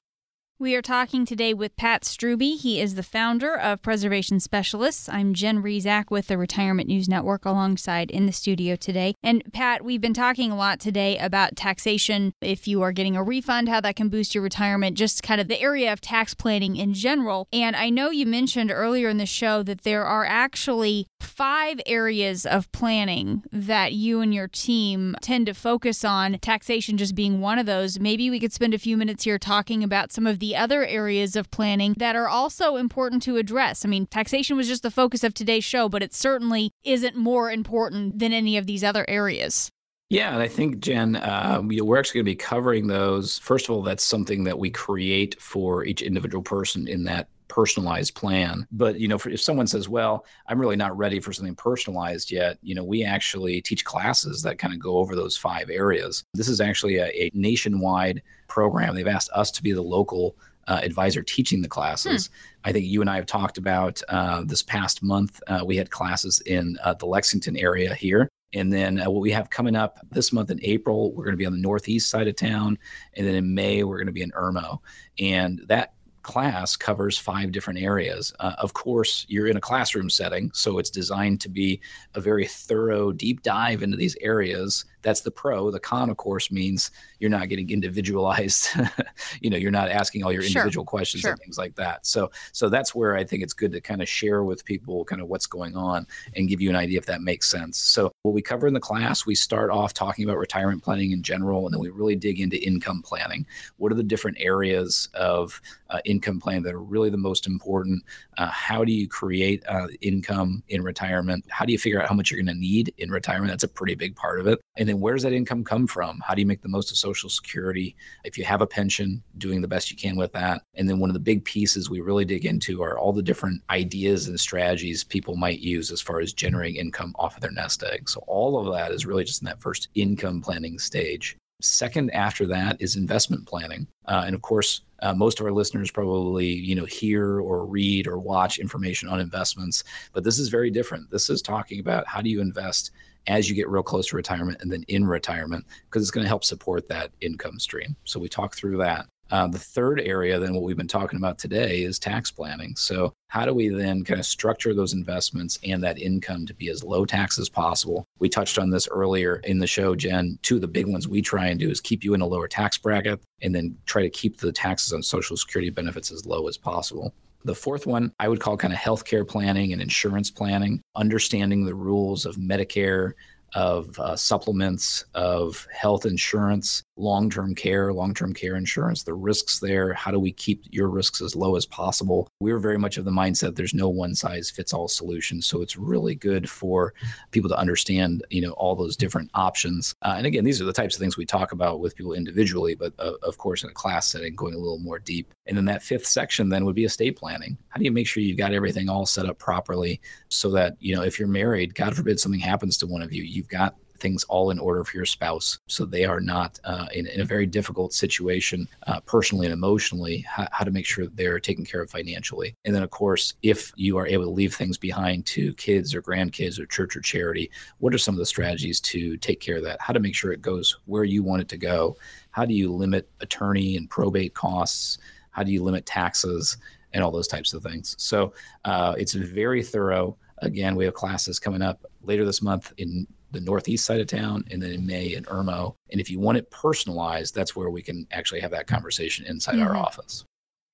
We 0.61 0.75
are 0.75 0.81
talking 0.81 1.25
today 1.25 1.53
with 1.53 1.77
Pat 1.77 2.01
Strubbe. 2.01 2.57
He 2.57 2.81
is 2.81 2.95
the 2.95 3.01
founder 3.01 3.57
of 3.57 3.81
Preservation 3.81 4.41
Specialists. 4.41 5.07
I'm 5.07 5.33
Jen 5.33 5.63
Rizak 5.63 6.11
with 6.11 6.27
the 6.27 6.37
Retirement 6.37 6.89
News 6.89 7.07
Network 7.07 7.45
alongside 7.45 8.11
in 8.11 8.25
the 8.25 8.33
studio 8.33 8.75
today. 8.75 9.15
And 9.23 9.41
Pat, 9.53 9.85
we've 9.85 10.01
been 10.01 10.13
talking 10.13 10.51
a 10.51 10.57
lot 10.57 10.81
today 10.81 11.17
about 11.17 11.55
taxation. 11.55 12.33
If 12.41 12.67
you 12.67 12.81
are 12.81 12.91
getting 12.91 13.15
a 13.15 13.23
refund, 13.23 13.69
how 13.69 13.79
that 13.79 13.95
can 13.95 14.09
boost 14.09 14.35
your 14.35 14.43
retirement, 14.43 14.97
just 14.97 15.23
kind 15.23 15.39
of 15.39 15.47
the 15.47 15.61
area 15.61 15.93
of 15.93 16.01
tax 16.01 16.33
planning 16.33 16.75
in 16.75 16.93
general. 16.93 17.47
And 17.53 17.73
I 17.73 17.89
know 17.89 18.09
you 18.09 18.25
mentioned 18.25 18.69
earlier 18.69 19.07
in 19.07 19.15
the 19.15 19.25
show 19.25 19.63
that 19.63 19.83
there 19.83 20.03
are 20.03 20.25
actually 20.25 21.07
five 21.21 21.79
areas 21.85 22.45
of 22.45 22.69
planning 22.73 23.43
that 23.53 23.93
you 23.93 24.19
and 24.19 24.33
your 24.33 24.49
team 24.49 25.15
tend 25.21 25.45
to 25.45 25.53
focus 25.53 26.03
on, 26.03 26.37
taxation 26.39 26.97
just 26.97 27.15
being 27.15 27.39
one 27.39 27.59
of 27.59 27.65
those. 27.65 27.97
Maybe 27.97 28.29
we 28.29 28.41
could 28.41 28.51
spend 28.51 28.73
a 28.73 28.77
few 28.77 28.97
minutes 28.97 29.23
here 29.23 29.39
talking 29.39 29.85
about 29.85 30.11
some 30.11 30.27
of 30.27 30.39
the 30.39 30.48
other 30.55 30.85
areas 30.85 31.35
of 31.35 31.51
planning 31.51 31.95
that 31.97 32.15
are 32.15 32.27
also 32.27 32.75
important 32.75 33.23
to 33.23 33.37
address. 33.37 33.85
I 33.85 33.89
mean, 33.89 34.05
taxation 34.05 34.57
was 34.57 34.67
just 34.67 34.83
the 34.83 34.91
focus 34.91 35.23
of 35.23 35.33
today's 35.33 35.63
show, 35.63 35.89
but 35.89 36.03
it 36.03 36.13
certainly 36.13 36.71
isn't 36.83 37.15
more 37.15 37.51
important 37.51 38.19
than 38.19 38.33
any 38.33 38.57
of 38.57 38.65
these 38.65 38.83
other 38.83 39.05
areas. 39.09 39.69
Yeah, 40.09 40.33
and 40.33 40.41
I 40.41 40.47
think 40.47 40.79
Jen, 40.79 41.17
uh, 41.17 41.61
we're 41.63 41.99
actually 41.99 42.19
going 42.19 42.25
to 42.25 42.31
be 42.31 42.35
covering 42.35 42.87
those. 42.87 43.37
First 43.37 43.69
of 43.69 43.75
all, 43.75 43.83
that's 43.83 44.03
something 44.03 44.43
that 44.45 44.57
we 44.57 44.71
create 44.71 45.39
for 45.39 45.85
each 45.85 46.01
individual 46.01 46.41
person 46.41 46.87
in 46.87 47.03
that 47.03 47.27
personalized 47.49 48.15
plan. 48.15 48.65
But 48.71 48.99
you 48.99 49.07
know, 49.07 49.17
for, 49.17 49.29
if 49.29 49.41
someone 49.41 49.67
says, 49.67 49.89
"Well, 49.89 50.25
I'm 50.47 50.59
really 50.59 50.77
not 50.77 50.97
ready 50.97 51.19
for 51.19 51.33
something 51.33 51.55
personalized 51.55 52.31
yet," 52.31 52.57
you 52.61 52.75
know, 52.75 52.83
we 52.83 53.03
actually 53.03 53.61
teach 53.61 53.83
classes 53.83 54.41
that 54.43 54.57
kind 54.57 54.73
of 54.73 54.79
go 54.79 54.97
over 54.97 55.15
those 55.15 55.35
five 55.35 55.69
areas. 55.69 56.23
This 56.33 56.47
is 56.47 56.61
actually 56.61 56.97
a, 56.97 57.07
a 57.07 57.31
nationwide 57.33 58.21
program. 58.47 58.95
They've 58.95 59.07
asked 59.07 59.31
us 59.33 59.51
to 59.51 59.63
be 59.63 59.73
the 59.73 59.81
local 59.81 60.37
uh, 60.69 60.79
advisor 60.83 61.21
teaching 61.21 61.61
the 61.61 61.67
classes. 61.67 62.27
Hmm. 62.27 62.69
I 62.69 62.71
think 62.71 62.85
you 62.85 63.01
and 63.01 63.09
I 63.09 63.15
have 63.15 63.25
talked 63.25 63.57
about 63.57 64.01
uh, 64.07 64.43
this 64.45 64.63
past 64.63 65.01
month. 65.03 65.41
Uh, 65.47 65.63
we 65.65 65.75
had 65.75 65.89
classes 65.89 66.39
in 66.45 66.77
uh, 66.83 66.93
the 66.93 67.07
Lexington 67.07 67.57
area 67.57 67.93
here. 67.93 68.29
And 68.53 68.71
then 68.73 68.99
uh, 68.99 69.09
what 69.09 69.21
we 69.21 69.31
have 69.31 69.49
coming 69.49 69.75
up 69.75 69.99
this 70.11 70.33
month 70.33 70.49
in 70.49 70.59
April, 70.63 71.13
we're 71.13 71.23
going 71.23 71.33
to 71.33 71.37
be 71.37 71.45
on 71.45 71.53
the 71.53 71.59
northeast 71.59 72.09
side 72.09 72.27
of 72.27 72.35
town. 72.35 72.77
And 73.15 73.25
then 73.25 73.35
in 73.35 73.53
May, 73.53 73.83
we're 73.83 73.97
going 73.97 74.07
to 74.07 74.13
be 74.13 74.21
in 74.21 74.31
Irmo. 74.31 74.79
And 75.19 75.61
that 75.67 75.93
class 76.23 76.75
covers 76.75 77.17
five 77.17 77.51
different 77.51 77.79
areas. 77.79 78.33
Uh, 78.39 78.53
of 78.57 78.73
course, 78.73 79.25
you're 79.29 79.47
in 79.47 79.57
a 79.57 79.61
classroom 79.61 80.09
setting, 80.09 80.51
so 80.53 80.77
it's 80.77 80.89
designed 80.89 81.41
to 81.41 81.49
be 81.49 81.81
a 82.15 82.21
very 82.21 82.45
thorough 82.45 83.11
deep 83.11 83.43
dive 83.43 83.83
into 83.83 83.97
these 83.97 84.17
areas 84.21 84.85
that's 85.01 85.21
the 85.21 85.31
pro. 85.31 85.71
The 85.71 85.79
con, 85.79 86.09
of 86.09 86.17
course, 86.17 86.51
means 86.51 86.91
you're 87.19 87.29
not 87.29 87.49
getting 87.49 87.69
individualized. 87.69 88.69
you 89.41 89.49
know, 89.49 89.57
you're 89.57 89.71
not 89.71 89.89
asking 89.89 90.23
all 90.23 90.31
your 90.31 90.43
individual 90.43 90.83
sure. 90.83 90.89
questions 90.89 91.21
sure. 91.21 91.31
and 91.31 91.39
things 91.39 91.57
like 91.57 91.75
that. 91.75 92.05
So, 92.05 92.31
so 92.51 92.69
that's 92.69 92.93
where 92.93 93.15
I 93.15 93.23
think 93.23 93.43
it's 93.43 93.53
good 93.53 93.71
to 93.71 93.81
kind 93.81 94.01
of 94.01 94.09
share 94.09 94.43
with 94.43 94.65
people 94.65 95.05
kind 95.05 95.21
of 95.21 95.27
what's 95.27 95.45
going 95.45 95.75
on 95.75 96.07
and 96.35 96.47
give 96.47 96.61
you 96.61 96.69
an 96.69 96.75
idea 96.75 96.97
if 96.97 97.05
that 97.05 97.21
makes 97.21 97.49
sense. 97.49 97.77
So, 97.77 98.11
what 98.23 98.33
we 98.33 98.41
cover 98.41 98.67
in 98.67 98.73
the 98.73 98.79
class, 98.79 99.25
we 99.25 99.35
start 99.35 99.69
off 99.69 99.93
talking 99.93 100.25
about 100.25 100.37
retirement 100.37 100.83
planning 100.83 101.11
in 101.11 101.23
general, 101.23 101.65
and 101.65 101.73
then 101.73 101.79
we 101.79 101.89
really 101.89 102.15
dig 102.15 102.39
into 102.39 102.61
income 102.65 103.01
planning. 103.01 103.45
What 103.77 103.91
are 103.91 103.95
the 103.95 104.03
different 104.03 104.37
areas 104.39 105.09
of 105.13 105.61
uh, 105.89 105.99
income 106.05 106.39
planning 106.39 106.63
that 106.63 106.73
are 106.73 106.81
really 106.81 107.09
the 107.09 107.17
most 107.17 107.47
important? 107.47 108.03
Uh, 108.37 108.47
how 108.47 108.83
do 108.83 108.91
you 108.91 109.07
create 109.07 109.63
uh, 109.67 109.87
income 110.01 110.63
in 110.69 110.83
retirement? 110.83 111.45
How 111.49 111.65
do 111.65 111.71
you 111.71 111.79
figure 111.79 112.01
out 112.01 112.09
how 112.09 112.15
much 112.15 112.31
you're 112.31 112.41
going 112.41 112.53
to 112.53 112.59
need 112.59 112.93
in 112.97 113.09
retirement? 113.09 113.49
That's 113.49 113.63
a 113.63 113.67
pretty 113.67 113.95
big 113.95 114.15
part 114.15 114.39
of 114.39 114.47
it. 114.47 114.59
And 114.77 114.88
then 114.89 114.99
where 114.99 115.13
does 115.13 115.23
that 115.23 115.33
income 115.33 115.63
come 115.63 115.87
from? 115.87 116.19
How 116.25 116.33
do 116.33 116.41
you 116.41 116.47
make 116.47 116.61
the 116.61 116.69
most 116.69 116.91
of 116.91 116.97
Social 116.97 117.29
Security? 117.29 117.95
If 118.23 118.37
you 118.37 118.43
have 118.45 118.61
a 118.61 118.67
pension, 118.67 119.21
doing 119.37 119.61
the 119.61 119.67
best 119.67 119.91
you 119.91 119.97
can 119.97 120.15
with 120.15 120.33
that. 120.33 120.61
And 120.75 120.89
then 120.89 120.99
one 120.99 121.09
of 121.09 121.13
the 121.13 121.19
big 121.19 121.45
pieces 121.45 121.89
we 121.89 122.01
really 122.01 122.25
dig 122.25 122.45
into 122.45 122.81
are 122.83 122.97
all 122.97 123.13
the 123.13 123.21
different 123.21 123.61
ideas 123.69 124.27
and 124.27 124.39
strategies 124.39 125.03
people 125.03 125.35
might 125.35 125.59
use 125.59 125.91
as 125.91 126.01
far 126.01 126.19
as 126.19 126.33
generating 126.33 126.77
income 126.77 127.15
off 127.17 127.35
of 127.35 127.41
their 127.41 127.51
nest 127.51 127.83
egg. 127.83 128.09
So 128.09 128.23
all 128.27 128.57
of 128.57 128.73
that 128.73 128.91
is 128.91 129.05
really 129.05 129.23
just 129.23 129.41
in 129.41 129.45
that 129.45 129.61
first 129.61 129.89
income 129.95 130.41
planning 130.41 130.79
stage. 130.79 131.37
Second, 131.61 132.09
after 132.11 132.45
that 132.47 132.77
is 132.79 132.95
investment 132.95 133.45
planning, 133.45 133.85
uh, 134.05 134.23
and 134.25 134.33
of 134.33 134.41
course, 134.41 134.81
uh, 135.01 135.13
most 135.13 135.39
of 135.39 135.45
our 135.45 135.51
listeners 135.51 135.91
probably 135.91 136.47
you 136.47 136.73
know 136.73 136.85
hear 136.85 137.41
or 137.41 137.65
read 137.65 138.07
or 138.07 138.17
watch 138.17 138.59
information 138.59 139.09
on 139.09 139.19
investments, 139.19 139.83
but 140.13 140.23
this 140.23 140.39
is 140.39 140.47
very 140.47 140.71
different. 140.71 141.11
This 141.11 141.29
is 141.29 141.41
talking 141.41 141.81
about 141.81 142.07
how 142.07 142.21
do 142.21 142.29
you 142.29 142.39
invest 142.39 142.91
as 143.27 143.49
you 143.49 143.55
get 143.55 143.69
real 143.69 143.83
close 143.83 144.07
to 144.07 144.15
retirement 144.15 144.59
and 144.61 144.71
then 144.71 144.83
in 144.87 145.05
retirement 145.05 145.65
because 145.85 146.01
it's 146.01 146.11
going 146.11 146.23
to 146.23 146.29
help 146.29 146.43
support 146.43 146.87
that 146.89 147.11
income 147.21 147.59
stream. 147.59 147.95
So 148.03 148.19
we 148.19 148.29
talk 148.29 148.55
through 148.55 148.77
that. 148.77 149.07
Uh, 149.31 149.47
the 149.47 149.59
third 149.59 150.01
area, 150.01 150.39
then, 150.39 150.53
what 150.53 150.63
we've 150.63 150.77
been 150.77 150.87
talking 150.87 151.17
about 151.17 151.37
today 151.37 151.83
is 151.83 151.99
tax 151.99 152.31
planning. 152.31 152.75
So, 152.75 153.13
how 153.27 153.45
do 153.45 153.53
we 153.53 153.69
then 153.69 154.03
kind 154.03 154.19
of 154.19 154.25
structure 154.25 154.73
those 154.73 154.93
investments 154.93 155.59
and 155.63 155.83
that 155.83 155.99
income 155.99 156.47
to 156.47 156.53
be 156.55 156.69
as 156.69 156.83
low 156.83 157.05
tax 157.05 157.37
as 157.37 157.47
possible? 157.47 158.05
We 158.17 158.27
touched 158.27 158.57
on 158.57 158.71
this 158.71 158.87
earlier 158.87 159.35
in 159.43 159.59
the 159.59 159.67
show, 159.67 159.95
Jen. 159.95 160.39
Two 160.41 160.55
of 160.55 160.61
the 160.61 160.67
big 160.67 160.87
ones 160.87 161.07
we 161.07 161.21
try 161.21 161.47
and 161.47 161.59
do 161.59 161.69
is 161.69 161.79
keep 161.79 162.03
you 162.03 162.15
in 162.15 162.21
a 162.21 162.25
lower 162.25 162.47
tax 162.47 162.77
bracket 162.79 163.19
and 163.43 163.53
then 163.53 163.77
try 163.85 164.01
to 164.01 164.09
keep 164.09 164.37
the 164.37 164.51
taxes 164.51 164.93
on 164.93 165.03
Social 165.03 165.37
Security 165.37 165.69
benefits 165.69 166.11
as 166.11 166.25
low 166.25 166.47
as 166.47 166.57
possible. 166.57 167.13
The 167.43 167.55
fourth 167.55 167.85
one 167.85 168.11
I 168.19 168.27
would 168.27 168.39
call 168.39 168.57
kind 168.57 168.73
of 168.73 168.79
healthcare 168.79 169.27
planning 169.27 169.71
and 169.73 169.81
insurance 169.81 170.29
planning, 170.29 170.81
understanding 170.95 171.65
the 171.65 171.75
rules 171.75 172.25
of 172.25 172.35
Medicare, 172.35 173.13
of 173.55 173.97
uh, 173.99 174.15
supplements, 174.15 175.05
of 175.13 175.65
health 175.71 176.05
insurance, 176.05 176.83
long 176.99 177.29
term 177.29 177.55
care, 177.55 177.93
long 177.93 178.13
term 178.13 178.33
care 178.33 178.55
insurance, 178.55 179.03
the 179.03 179.13
risks 179.13 179.59
there. 179.59 179.93
How 179.93 180.11
do 180.11 180.19
we 180.19 180.31
keep 180.31 180.63
your 180.69 180.89
risks 180.89 181.21
as 181.21 181.35
low 181.35 181.55
as 181.55 181.65
possible? 181.65 182.27
We're 182.39 182.59
very 182.59 182.77
much 182.77 182.97
of 182.97 183.05
the 183.05 183.11
mindset 183.11 183.55
there's 183.55 183.73
no 183.73 183.89
one 183.89 184.13
size 184.15 184.49
fits 184.49 184.73
all 184.73 184.87
solution. 184.87 185.41
So 185.41 185.61
it's 185.61 185.77
really 185.77 186.15
good 186.15 186.49
for 186.49 186.93
people 187.31 187.49
to 187.49 187.57
understand, 187.57 188.23
you 188.29 188.41
know, 188.41 188.51
all 188.51 188.75
those 188.75 188.95
different 188.95 189.31
options. 189.33 189.95
Uh, 190.01 190.15
and 190.17 190.27
again, 190.27 190.43
these 190.43 190.61
are 190.61 190.65
the 190.65 190.73
types 190.73 190.95
of 190.95 190.99
things 190.99 191.17
we 191.17 191.25
talk 191.25 191.51
about 191.51 191.79
with 191.79 191.95
people 191.95 192.13
individually, 192.13 192.75
but 192.75 192.93
uh, 192.99 193.13
of 193.23 193.37
course, 193.37 193.63
in 193.63 193.69
a 193.69 193.73
class 193.73 194.07
setting, 194.07 194.35
going 194.35 194.53
a 194.53 194.57
little 194.57 194.79
more 194.79 194.99
deep. 194.99 195.33
And 195.47 195.57
then 195.57 195.65
that 195.65 195.83
fifth 195.83 196.05
section 196.05 196.49
then 196.49 196.65
would 196.65 196.75
be 196.75 196.83
estate 196.83 197.17
planning. 197.17 197.57
How 197.69 197.79
do 197.79 197.85
you 197.85 197.91
make 197.91 198.07
sure 198.07 198.21
you've 198.21 198.37
got 198.37 198.53
everything 198.53 198.89
all 198.89 199.05
set 199.05 199.25
up 199.25 199.39
properly 199.39 200.01
so 200.29 200.49
that, 200.51 200.75
you 200.79 200.95
know, 200.95 201.03
if 201.03 201.19
you're 201.19 201.27
married, 201.27 201.75
God 201.75 201.95
forbid 201.95 202.19
something 202.19 202.39
happens 202.39 202.77
to 202.77 202.87
one 202.87 203.01
of 203.01 203.13
you, 203.13 203.23
you've 203.23 203.47
got 203.47 203.75
things 203.99 204.23
all 204.25 204.51
in 204.51 204.59
order 204.59 204.83
for 204.83 204.97
your 204.97 205.05
spouse 205.05 205.59
so 205.67 205.85
they 205.85 206.05
are 206.05 206.19
not 206.19 206.59
uh, 206.63 206.87
in, 206.93 207.07
in, 207.07 207.21
a 207.21 207.25
very 207.25 207.45
difficult 207.45 207.93
situation 207.93 208.67
uh, 208.87 208.99
personally 209.01 209.45
and 209.45 209.53
emotionally 209.53 210.19
how, 210.19 210.47
how, 210.51 210.63
to 210.63 210.71
make 210.71 210.85
sure 210.85 211.07
they're 211.07 211.39
taken 211.39 211.65
care 211.65 211.81
of 211.81 211.89
financially. 211.89 212.55
And 212.65 212.75
then 212.75 212.83
of 212.83 212.89
course 212.89 213.33
if 213.43 213.71
you 213.75 213.97
are 213.97 214.07
able 214.07 214.25
to 214.25 214.29
leave 214.29 214.55
things 214.55 214.77
behind 214.77 215.25
to 215.27 215.53
kids 215.55 215.93
or 215.93 216.01
grandkids 216.01 216.59
or 216.59 216.65
church 216.65 216.95
or 216.95 217.01
charity 217.01 217.51
what 217.79 217.93
are 217.93 217.97
some 217.97 218.15
of 218.15 218.19
the 218.19 218.25
strategies 218.25 218.79
to 218.81 219.17
take 219.17 219.39
care 219.39 219.57
of 219.57 219.63
that? 219.63 219.81
How 219.81 219.93
to 219.93 219.99
make 219.99 220.15
sure 220.15 220.31
it 220.31 220.41
goes 220.41 220.77
where 220.85 221.03
you 221.03 221.23
want 221.23 221.41
it 221.41 221.49
to 221.49 221.57
go? 221.57 221.97
How 222.31 222.45
do 222.45 222.53
you 222.53 222.71
limit 222.71 223.09
attorney 223.21 223.77
and 223.77 223.89
probate 223.89 224.33
costs? 224.33 224.99
How 225.31 225.43
do 225.43 225.51
you 225.51 225.63
limit 225.63 225.85
taxes? 225.85 226.57
And 226.93 227.03
all 227.03 227.11
those 227.11 227.27
types 227.27 227.53
of 227.53 227.61
things. 227.61 227.95
So 227.99 228.33
uh, 228.65 228.95
it's 228.97 229.13
very 229.13 229.61
thorough. 229.61 230.17
Again 230.39 230.75
we 230.75 230.85
have 230.85 230.95
classes 230.95 231.39
coming 231.39 231.61
up 231.61 231.85
later 232.01 232.25
this 232.25 232.41
month 232.41 232.73
in 232.77 233.05
the 233.31 233.41
northeast 233.41 233.85
side 233.85 233.99
of 233.99 234.07
town, 234.07 234.43
and 234.51 234.61
then 234.61 234.71
in 234.71 234.85
May 234.85 235.13
in 235.13 235.25
Irmo. 235.25 235.75
And 235.91 236.01
if 236.01 236.09
you 236.09 236.19
want 236.19 236.37
it 236.37 236.49
personalized, 236.51 237.35
that's 237.35 237.55
where 237.55 237.69
we 237.69 237.81
can 237.81 238.07
actually 238.11 238.41
have 238.41 238.51
that 238.51 238.67
conversation 238.67 239.25
inside 239.25 239.55
mm-hmm. 239.55 239.67
our 239.67 239.77
office. 239.77 240.25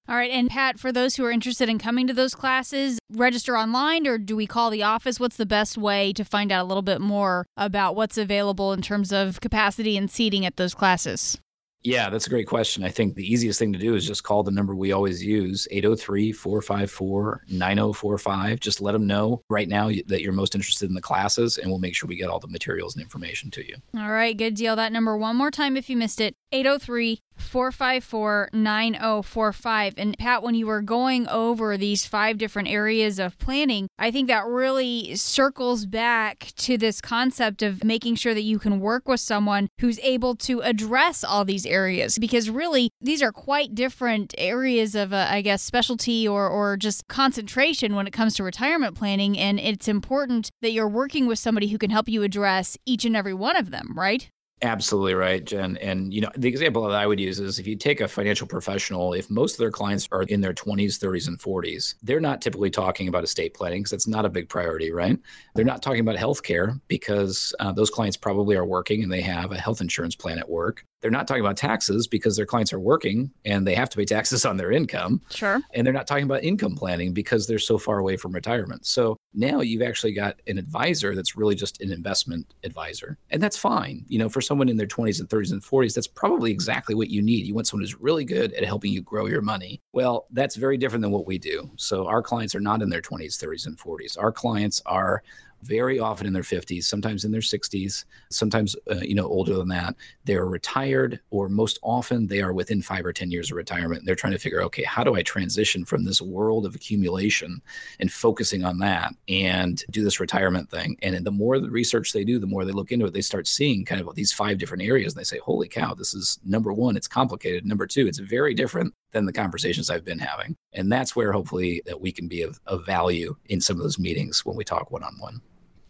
All 0.07 0.15
right. 0.15 0.29
And 0.29 0.51
Pat, 0.51 0.79
for 0.79 0.91
those 0.91 1.15
who 1.15 1.25
are 1.25 1.31
interested 1.31 1.67
in 1.67 1.79
coming 1.79 2.05
to 2.05 2.13
those 2.13 2.35
classes, 2.35 2.99
register 3.11 3.57
online 3.57 4.05
or 4.05 4.19
do 4.19 4.35
we 4.35 4.45
call 4.45 4.69
the 4.69 4.83
office? 4.83 5.19
What's 5.19 5.37
the 5.37 5.47
best 5.47 5.79
way 5.79 6.13
to 6.13 6.23
find 6.23 6.51
out 6.51 6.63
a 6.63 6.67
little 6.67 6.83
bit 6.83 7.01
more 7.01 7.47
about 7.57 7.95
what's 7.95 8.17
available 8.17 8.71
in 8.71 8.83
terms 8.83 9.11
of 9.11 9.41
capacity 9.41 9.97
and 9.97 10.09
seating 10.09 10.45
at 10.45 10.57
those 10.57 10.75
classes? 10.75 11.39
Yeah, 11.85 12.09
that's 12.09 12.25
a 12.25 12.31
great 12.31 12.47
question. 12.47 12.83
I 12.83 12.89
think 12.89 13.13
the 13.13 13.31
easiest 13.31 13.59
thing 13.59 13.71
to 13.73 13.77
do 13.77 13.95
is 13.95 14.07
just 14.07 14.23
call 14.23 14.41
the 14.41 14.51
number 14.51 14.73
we 14.73 14.91
always 14.91 15.23
use 15.23 15.67
803 15.69 16.31
454 16.31 17.43
9045. 17.47 18.59
Just 18.59 18.81
let 18.81 18.93
them 18.93 19.05
know 19.05 19.41
right 19.49 19.67
now 19.67 19.89
that 20.07 20.21
you're 20.21 20.33
most 20.33 20.55
interested 20.55 20.89
in 20.89 20.95
the 20.95 21.01
classes, 21.01 21.59
and 21.59 21.69
we'll 21.69 21.79
make 21.79 21.95
sure 21.95 22.07
we 22.07 22.15
get 22.15 22.29
all 22.29 22.39
the 22.39 22.47
materials 22.47 22.95
and 22.95 23.03
information 23.03 23.51
to 23.51 23.67
you. 23.67 23.75
All 23.95 24.11
right, 24.11 24.35
good 24.35 24.55
deal. 24.55 24.75
That 24.75 24.91
number 24.91 25.15
one 25.15 25.35
more 25.35 25.51
time 25.51 25.77
if 25.77 25.87
you 25.87 25.95
missed 25.95 26.19
it 26.19 26.35
803 26.51 27.19
454 27.37 28.49
9045. 28.53 29.93
And 29.97 30.17
Pat, 30.17 30.43
when 30.43 30.55
you 30.55 30.67
were 30.67 30.81
going 30.81 31.27
over 31.27 31.77
these 31.77 32.05
five 32.05 32.37
different 32.37 32.67
areas 32.67 33.19
of 33.19 33.37
planning, 33.37 33.87
I 33.97 34.11
think 34.11 34.27
that 34.27 34.45
really 34.45 35.15
circles 35.15 35.85
back 35.85 36.51
to 36.57 36.77
this 36.77 37.01
concept 37.01 37.61
of 37.61 37.83
making 37.83 38.15
sure 38.15 38.33
that 38.33 38.41
you 38.41 38.59
can 38.59 38.79
work 38.79 39.07
with 39.07 39.19
someone 39.19 39.69
who's 39.79 39.99
able 39.99 40.35
to 40.35 40.61
address 40.61 41.23
all 41.23 41.45
these 41.45 41.65
areas 41.65 42.17
because 42.17 42.49
really 42.49 42.89
these 43.01 43.21
are 43.21 43.31
quite 43.31 43.75
different 43.75 44.33
areas 44.37 44.95
of, 44.95 45.13
uh, 45.13 45.27
I 45.29 45.41
guess, 45.41 45.61
specialty 45.61 46.27
or, 46.27 46.47
or 46.47 46.77
just 46.77 47.07
concentration 47.07 47.95
when 47.95 48.07
it 48.07 48.13
comes 48.13 48.35
to 48.35 48.43
retirement 48.43 48.95
planning. 48.95 49.37
And 49.37 49.59
it's 49.59 49.87
important 49.87 50.49
that 50.61 50.71
you're 50.71 50.87
working 50.87 51.27
with 51.27 51.39
somebody 51.39 51.67
who 51.67 51.77
can 51.77 51.89
help 51.89 52.07
you 52.07 52.23
address 52.23 52.77
each 52.85 53.05
and 53.05 53.15
every 53.15 53.33
one 53.33 53.55
of 53.55 53.71
them, 53.71 53.93
right? 53.95 54.29
Absolutely 54.61 55.13
right, 55.15 55.43
Jen. 55.43 55.75
And 55.77 56.13
you 56.13 56.21
know, 56.21 56.29
the 56.37 56.47
example 56.47 56.87
that 56.87 56.95
I 56.95 57.05
would 57.05 57.19
use 57.19 57.41
is 57.41 57.59
if 57.59 57.67
you 57.67 57.75
take 57.75 57.99
a 57.99 58.07
financial 58.07 58.47
professional, 58.47 59.13
if 59.13 59.29
most 59.29 59.53
of 59.53 59.57
their 59.57 59.69
clients 59.69 60.07
are 60.13 60.23
in 60.23 60.39
their 60.39 60.53
20s, 60.53 60.97
30s, 60.97 61.27
and 61.27 61.37
40s, 61.37 61.95
they're 62.01 62.21
not 62.21 62.41
typically 62.41 62.69
talking 62.69 63.09
about 63.09 63.25
estate 63.25 63.53
planning 63.53 63.81
because 63.81 63.91
it's 63.91 64.07
not 64.07 64.23
a 64.23 64.29
big 64.29 64.47
priority, 64.47 64.91
right? 64.91 65.19
They're 65.55 65.65
not 65.65 65.81
talking 65.81 65.99
about 65.99 66.15
healthcare 66.15 66.79
because 66.87 67.53
uh, 67.59 67.73
those 67.73 67.89
clients 67.89 68.15
probably 68.15 68.55
are 68.55 68.65
working 68.65 69.03
and 69.03 69.11
they 69.11 69.21
have 69.21 69.51
a 69.51 69.57
health 69.57 69.81
insurance 69.81 70.15
plan 70.15 70.39
at 70.39 70.49
work. 70.49 70.85
They're 71.05 71.11
not 71.11 71.27
talking 71.27 71.45
about 71.45 71.55
taxes 71.55 72.07
because 72.07 72.35
their 72.35 72.47
clients 72.47 72.73
are 72.73 72.79
working 72.79 73.29
and 73.45 73.67
they 73.67 73.75
have 73.75 73.91
to 73.91 73.97
pay 73.97 74.05
taxes 74.05 74.43
on 74.43 74.57
their 74.57 74.71
income. 74.71 75.21
Sure. 75.29 75.61
And 75.75 75.85
they're 75.85 75.93
not 75.93 76.07
talking 76.07 76.23
about 76.23 76.43
income 76.43 76.75
planning 76.75 77.13
because 77.13 77.45
they're 77.45 77.59
so 77.59 77.77
far 77.77 77.99
away 77.99 78.17
from 78.17 78.31
retirement. 78.31 78.87
So 78.87 79.15
now 79.35 79.61
you've 79.61 79.83
actually 79.83 80.13
got 80.13 80.41
an 80.47 80.57
advisor 80.57 81.13
that's 81.13 81.37
really 81.37 81.53
just 81.53 81.79
an 81.79 81.91
investment 81.91 82.55
advisor. 82.63 83.19
And 83.29 83.39
that's 83.39 83.55
fine. 83.55 84.03
You 84.07 84.17
know, 84.17 84.29
for 84.29 84.41
someone 84.41 84.67
in 84.67 84.77
their 84.77 84.87
20s 84.87 85.19
and 85.19 85.29
30s 85.29 85.51
and 85.51 85.61
40s, 85.61 85.93
that's 85.93 86.07
probably 86.07 86.49
exactly 86.49 86.95
what 86.95 87.11
you 87.11 87.21
need. 87.21 87.45
You 87.45 87.53
want 87.53 87.67
someone 87.67 87.83
who's 87.83 88.01
really 88.01 88.25
good 88.25 88.53
at 88.53 88.65
helping 88.65 88.91
you 88.91 89.03
grow 89.03 89.27
your 89.27 89.43
money. 89.43 89.83
Well, 89.93 90.25
that's 90.31 90.55
very 90.55 90.75
different 90.75 91.03
than 91.03 91.11
what 91.11 91.27
we 91.27 91.37
do. 91.37 91.69
So 91.75 92.07
our 92.07 92.23
clients 92.23 92.55
are 92.55 92.61
not 92.61 92.81
in 92.81 92.89
their 92.89 93.03
20s, 93.03 93.37
30s, 93.37 93.67
and 93.67 93.77
40s. 93.77 94.17
Our 94.17 94.31
clients 94.31 94.81
are 94.87 95.21
very 95.65 95.99
often 95.99 96.27
in 96.27 96.33
their 96.33 96.43
50s, 96.43 96.83
sometimes 96.83 97.25
in 97.25 97.31
their 97.31 97.41
60s, 97.41 98.05
sometimes 98.29 98.75
uh, 98.91 98.95
you 98.95 99.15
know 99.15 99.27
older 99.27 99.55
than 99.55 99.67
that. 99.69 99.95
They're 100.25 100.45
retired, 100.45 101.19
or 101.31 101.49
most 101.49 101.79
often 101.81 102.27
they 102.27 102.41
are 102.41 102.53
within 102.53 102.81
five 102.81 103.05
or 103.05 103.13
10 103.13 103.31
years 103.31 103.51
of 103.51 103.57
retirement. 103.57 103.99
And 103.99 104.07
they're 104.07 104.15
trying 104.15 104.33
to 104.33 104.39
figure, 104.39 104.61
okay, 104.63 104.83
how 104.83 105.03
do 105.03 105.15
I 105.15 105.23
transition 105.23 105.85
from 105.85 106.03
this 106.03 106.21
world 106.21 106.65
of 106.65 106.75
accumulation 106.75 107.61
and 107.99 108.11
focusing 108.11 108.63
on 108.63 108.79
that 108.79 109.13
and 109.27 109.83
do 109.91 110.03
this 110.03 110.19
retirement 110.19 110.69
thing? 110.69 110.97
And 111.01 111.25
the 111.25 111.31
more 111.31 111.59
the 111.59 111.69
research 111.69 112.13
they 112.13 112.23
do, 112.23 112.39
the 112.39 112.47
more 112.47 112.65
they 112.65 112.71
look 112.71 112.91
into 112.91 113.05
it, 113.05 113.13
they 113.13 113.21
start 113.21 113.47
seeing 113.47 113.85
kind 113.85 114.01
of 114.01 114.15
these 114.15 114.33
five 114.33 114.57
different 114.57 114.83
areas, 114.83 115.13
and 115.13 115.19
they 115.19 115.25
say, 115.25 115.39
holy 115.39 115.67
cow, 115.67 115.93
this 115.93 116.13
is 116.13 116.39
number 116.45 116.71
one, 116.71 116.95
it's 116.95 117.07
complicated. 117.07 117.65
Number 117.65 117.87
two, 117.87 118.07
it's 118.07 118.19
very 118.19 118.53
different 118.53 118.93
than 119.15 119.25
the 119.25 119.33
conversations 119.33 119.89
I've 119.89 120.05
been 120.05 120.19
having. 120.19 120.55
And 120.73 120.91
that's 120.91 121.15
where 121.15 121.31
hopefully 121.31 121.81
that 121.85 122.01
we 122.01 122.11
can 122.11 122.27
be 122.27 122.41
of, 122.41 122.59
of 122.67 122.85
value 122.85 123.35
in 123.45 123.61
some 123.61 123.77
of 123.77 123.83
those 123.83 123.97
meetings 123.97 124.45
when 124.45 124.57
we 124.57 124.63
talk 124.63 124.91
one 124.91 125.03
on 125.03 125.15
one. 125.19 125.41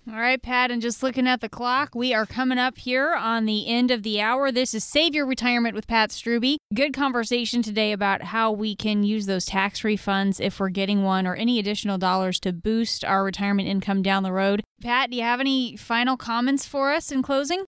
All 0.07 0.19
right, 0.19 0.39
Pat, 0.39 0.69
and 0.69 0.83
just 0.83 1.01
looking 1.01 1.27
at 1.27 1.41
the 1.41 1.49
clock, 1.49 1.95
we 1.95 2.13
are 2.13 2.27
coming 2.27 2.59
up 2.59 2.77
here 2.77 3.15
on 3.15 3.45
the 3.45 3.67
end 3.67 3.89
of 3.89 4.03
the 4.03 4.21
hour. 4.21 4.51
This 4.51 4.75
is 4.75 4.83
Save 4.83 5.15
Your 5.15 5.25
Retirement 5.25 5.73
with 5.73 5.87
Pat 5.87 6.11
Strubbe. 6.11 6.57
Good 6.75 6.93
conversation 6.93 7.63
today 7.63 7.91
about 7.91 8.21
how 8.21 8.51
we 8.51 8.75
can 8.75 9.03
use 9.03 9.25
those 9.25 9.45
tax 9.45 9.81
refunds 9.81 10.39
if 10.39 10.59
we're 10.59 10.69
getting 10.69 11.01
one 11.01 11.25
or 11.25 11.33
any 11.33 11.57
additional 11.57 11.97
dollars 11.97 12.39
to 12.41 12.53
boost 12.53 13.03
our 13.03 13.23
retirement 13.23 13.67
income 13.67 14.03
down 14.03 14.21
the 14.21 14.31
road. 14.31 14.61
Pat, 14.79 15.09
do 15.09 15.17
you 15.17 15.23
have 15.23 15.39
any 15.39 15.75
final 15.75 16.17
comments 16.17 16.67
for 16.67 16.93
us 16.93 17.11
in 17.11 17.23
closing? 17.23 17.65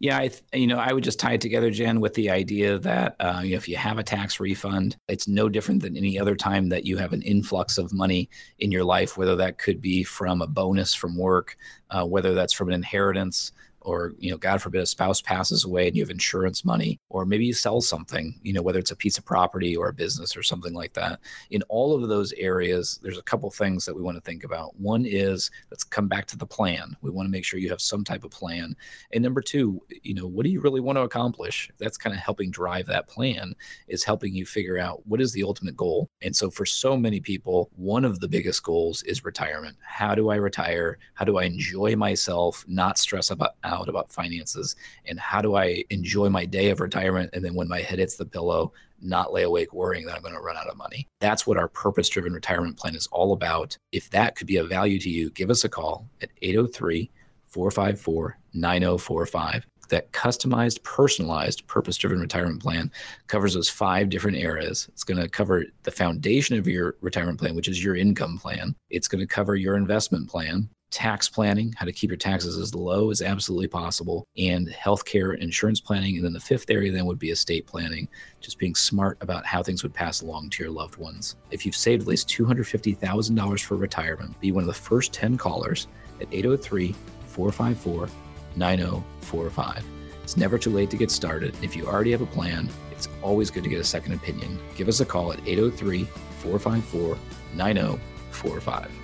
Yeah, 0.00 0.18
I 0.18 0.28
th- 0.28 0.42
you 0.52 0.66
know, 0.66 0.78
I 0.78 0.92
would 0.92 1.04
just 1.04 1.20
tie 1.20 1.34
it 1.34 1.40
together, 1.40 1.70
Jen, 1.70 2.00
with 2.00 2.14
the 2.14 2.28
idea 2.28 2.78
that 2.80 3.16
uh, 3.20 3.40
you 3.44 3.52
know, 3.52 3.56
if 3.56 3.68
you 3.68 3.76
have 3.76 3.98
a 3.98 4.02
tax 4.02 4.40
refund, 4.40 4.96
it's 5.08 5.28
no 5.28 5.48
different 5.48 5.82
than 5.82 5.96
any 5.96 6.18
other 6.18 6.34
time 6.34 6.68
that 6.70 6.84
you 6.84 6.96
have 6.98 7.12
an 7.12 7.22
influx 7.22 7.78
of 7.78 7.92
money 7.92 8.28
in 8.58 8.72
your 8.72 8.84
life, 8.84 9.16
whether 9.16 9.36
that 9.36 9.58
could 9.58 9.80
be 9.80 10.02
from 10.02 10.42
a 10.42 10.46
bonus 10.46 10.94
from 10.94 11.16
work, 11.16 11.56
uh, 11.90 12.04
whether 12.04 12.34
that's 12.34 12.52
from 12.52 12.68
an 12.68 12.74
inheritance, 12.74 13.52
or 13.84 14.12
you 14.18 14.30
know 14.30 14.36
god 14.36 14.60
forbid 14.60 14.82
a 14.82 14.86
spouse 14.86 15.20
passes 15.20 15.64
away 15.64 15.86
and 15.86 15.96
you 15.96 16.02
have 16.02 16.10
insurance 16.10 16.64
money 16.64 16.98
or 17.08 17.24
maybe 17.24 17.44
you 17.44 17.52
sell 17.52 17.80
something 17.80 18.34
you 18.42 18.52
know 18.52 18.62
whether 18.62 18.78
it's 18.78 18.90
a 18.90 18.96
piece 18.96 19.18
of 19.18 19.24
property 19.24 19.76
or 19.76 19.88
a 19.88 19.92
business 19.92 20.36
or 20.36 20.42
something 20.42 20.74
like 20.74 20.92
that. 20.94 21.20
In 21.50 21.62
all 21.68 21.94
of 21.94 22.08
those 22.08 22.32
areas 22.34 22.98
there's 23.02 23.18
a 23.18 23.22
couple 23.22 23.50
things 23.50 23.84
that 23.84 23.94
we 23.94 24.02
want 24.02 24.16
to 24.16 24.22
think 24.22 24.44
about. 24.44 24.78
One 24.78 25.04
is 25.06 25.50
let's 25.70 25.84
come 25.84 26.08
back 26.08 26.26
to 26.26 26.38
the 26.38 26.46
plan. 26.46 26.96
We 27.02 27.10
want 27.10 27.26
to 27.26 27.30
make 27.30 27.44
sure 27.44 27.58
you 27.58 27.70
have 27.70 27.80
some 27.80 28.04
type 28.04 28.24
of 28.24 28.30
plan. 28.30 28.76
And 29.12 29.22
number 29.22 29.40
two 29.40 29.80
you 30.02 30.14
know 30.14 30.26
what 30.26 30.44
do 30.44 30.50
you 30.50 30.60
really 30.60 30.80
want 30.80 30.96
to 30.96 31.02
accomplish? 31.02 31.70
That's 31.78 31.98
kind 31.98 32.14
of 32.14 32.20
helping 32.20 32.50
drive 32.50 32.86
that 32.86 33.08
plan 33.08 33.54
is 33.88 34.04
helping 34.04 34.34
you 34.34 34.46
figure 34.46 34.78
out 34.78 35.06
what 35.06 35.20
is 35.20 35.32
the 35.32 35.44
ultimate 35.44 35.76
goal. 35.76 36.10
And 36.22 36.34
so 36.34 36.50
for 36.50 36.66
so 36.66 36.96
many 36.96 37.20
people 37.20 37.70
one 37.76 38.04
of 38.04 38.20
the 38.20 38.28
biggest 38.28 38.62
goals 38.62 39.02
is 39.02 39.24
retirement. 39.24 39.76
How 39.82 40.14
do 40.14 40.30
i 40.30 40.36
retire? 40.36 40.98
How 41.14 41.24
do 41.24 41.38
i 41.38 41.44
enjoy 41.44 41.96
myself 41.96 42.64
not 42.68 42.98
stress 42.98 43.30
about 43.30 43.54
out 43.74 43.88
about 43.88 44.10
finances 44.10 44.76
and 45.06 45.18
how 45.18 45.42
do 45.42 45.56
I 45.56 45.84
enjoy 45.90 46.28
my 46.28 46.44
day 46.44 46.70
of 46.70 46.80
retirement 46.80 47.30
and 47.32 47.44
then 47.44 47.54
when 47.54 47.68
my 47.68 47.80
head 47.80 47.98
hits 47.98 48.16
the 48.16 48.24
pillow, 48.24 48.72
not 49.00 49.32
lay 49.32 49.42
awake 49.42 49.72
worrying 49.72 50.06
that 50.06 50.16
I'm 50.16 50.22
going 50.22 50.34
to 50.34 50.40
run 50.40 50.56
out 50.56 50.68
of 50.68 50.76
money. 50.76 51.06
That's 51.20 51.46
what 51.46 51.58
our 51.58 51.68
purpose 51.68 52.08
driven 52.08 52.32
retirement 52.32 52.76
plan 52.76 52.94
is 52.94 53.06
all 53.08 53.32
about. 53.32 53.76
If 53.92 54.10
that 54.10 54.36
could 54.36 54.46
be 54.46 54.56
of 54.56 54.68
value 54.68 54.98
to 55.00 55.10
you, 55.10 55.30
give 55.30 55.50
us 55.50 55.64
a 55.64 55.68
call 55.68 56.08
at 56.22 56.30
803 56.42 57.10
454 57.48 58.38
9045 58.54 59.66
that 59.88 60.12
customized, 60.12 60.82
personalized, 60.82 61.66
purpose 61.66 61.96
driven 61.96 62.20
retirement 62.20 62.62
plan 62.62 62.90
covers 63.26 63.54
those 63.54 63.68
five 63.68 64.08
different 64.08 64.36
areas. 64.36 64.88
It's 64.92 65.04
going 65.04 65.20
to 65.20 65.28
cover 65.28 65.64
the 65.82 65.90
foundation 65.90 66.58
of 66.58 66.66
your 66.66 66.96
retirement 67.00 67.38
plan, 67.38 67.54
which 67.54 67.68
is 67.68 67.82
your 67.82 67.96
income 67.96 68.38
plan. 68.38 68.74
It's 68.90 69.08
going 69.08 69.20
to 69.20 69.26
cover 69.26 69.56
your 69.56 69.76
investment 69.76 70.28
plan, 70.28 70.68
tax 70.94 71.28
planning, 71.28 71.74
how 71.76 71.84
to 71.84 71.92
keep 71.92 72.08
your 72.08 72.16
taxes 72.16 72.56
as 72.56 72.72
low 72.72 73.10
as 73.10 73.20
absolutely 73.20 73.66
possible, 73.66 74.28
and 74.38 74.68
healthcare 74.68 75.36
insurance 75.36 75.80
planning. 75.80 76.14
And 76.16 76.24
then 76.24 76.32
the 76.32 76.40
fifth 76.40 76.70
area 76.70 76.92
then 76.92 77.04
would 77.06 77.18
be 77.18 77.30
estate 77.30 77.66
planning, 77.66 78.06
just 78.40 78.60
being 78.60 78.76
smart 78.76 79.18
about 79.20 79.44
how 79.44 79.60
things 79.60 79.82
would 79.82 79.92
pass 79.92 80.22
along 80.22 80.50
to 80.50 80.62
your 80.62 80.72
loved 80.72 80.96
ones. 80.96 81.34
If 81.50 81.66
you've 81.66 81.74
saved 81.74 82.02
at 82.02 82.08
least 82.08 82.28
$250,000 82.28 83.60
for 83.64 83.76
retirement, 83.76 84.40
be 84.40 84.52
one 84.52 84.62
of 84.62 84.68
the 84.68 84.72
first 84.72 85.12
10 85.12 85.36
callers 85.36 85.88
at 86.20 86.28
803 86.30 86.94
454 87.26 88.08
9045. 88.56 89.84
It's 90.22 90.36
never 90.36 90.58
too 90.58 90.70
late 90.70 90.90
to 90.90 90.96
get 90.96 91.10
started. 91.10 91.56
If 91.60 91.74
you 91.74 91.86
already 91.86 92.12
have 92.12 92.22
a 92.22 92.26
plan, 92.26 92.68
it's 92.92 93.08
always 93.20 93.50
good 93.50 93.64
to 93.64 93.68
get 93.68 93.80
a 93.80 93.84
second 93.84 94.12
opinion. 94.12 94.60
Give 94.76 94.86
us 94.86 95.00
a 95.00 95.04
call 95.04 95.32
at 95.32 95.40
803 95.44 96.04
454 96.04 97.18
9045. 97.56 99.03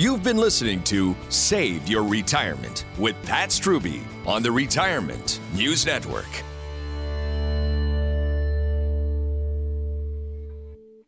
You've 0.00 0.22
been 0.22 0.38
listening 0.38 0.82
to 0.84 1.14
Save 1.28 1.86
Your 1.86 2.04
Retirement 2.04 2.86
with 2.98 3.22
Pat 3.26 3.50
Strubbe 3.50 4.02
on 4.26 4.42
the 4.42 4.50
Retirement 4.50 5.40
News 5.52 5.84
Network. 5.84 6.42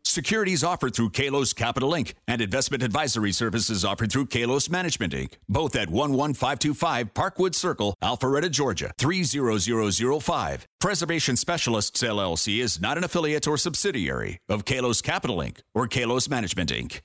Securities 0.03 0.63
offered 0.63 0.93
through 0.93 1.09
Kalos 1.09 1.55
Capital 1.55 1.89
Inc. 1.93 2.13
and 2.27 2.39
investment 2.39 2.83
advisory 2.83 3.31
services 3.31 3.83
offered 3.83 4.11
through 4.11 4.27
Kalos 4.27 4.69
Management 4.69 5.13
Inc. 5.13 5.31
Both 5.49 5.75
at 5.75 5.89
11525 5.89 7.15
Parkwood 7.15 7.55
Circle, 7.55 7.95
Alpharetta, 8.03 8.51
Georgia 8.51 8.91
30005. 8.99 10.67
Preservation 10.79 11.35
Specialists 11.35 12.03
LLC 12.03 12.61
is 12.61 12.79
not 12.79 12.99
an 12.99 13.03
affiliate 13.03 13.47
or 13.47 13.57
subsidiary 13.57 14.37
of 14.47 14.65
Kalos 14.65 15.01
Capital 15.01 15.37
Inc. 15.37 15.61
or 15.73 15.87
Kalos 15.87 16.29
Management 16.29 16.69
Inc. 16.69 17.01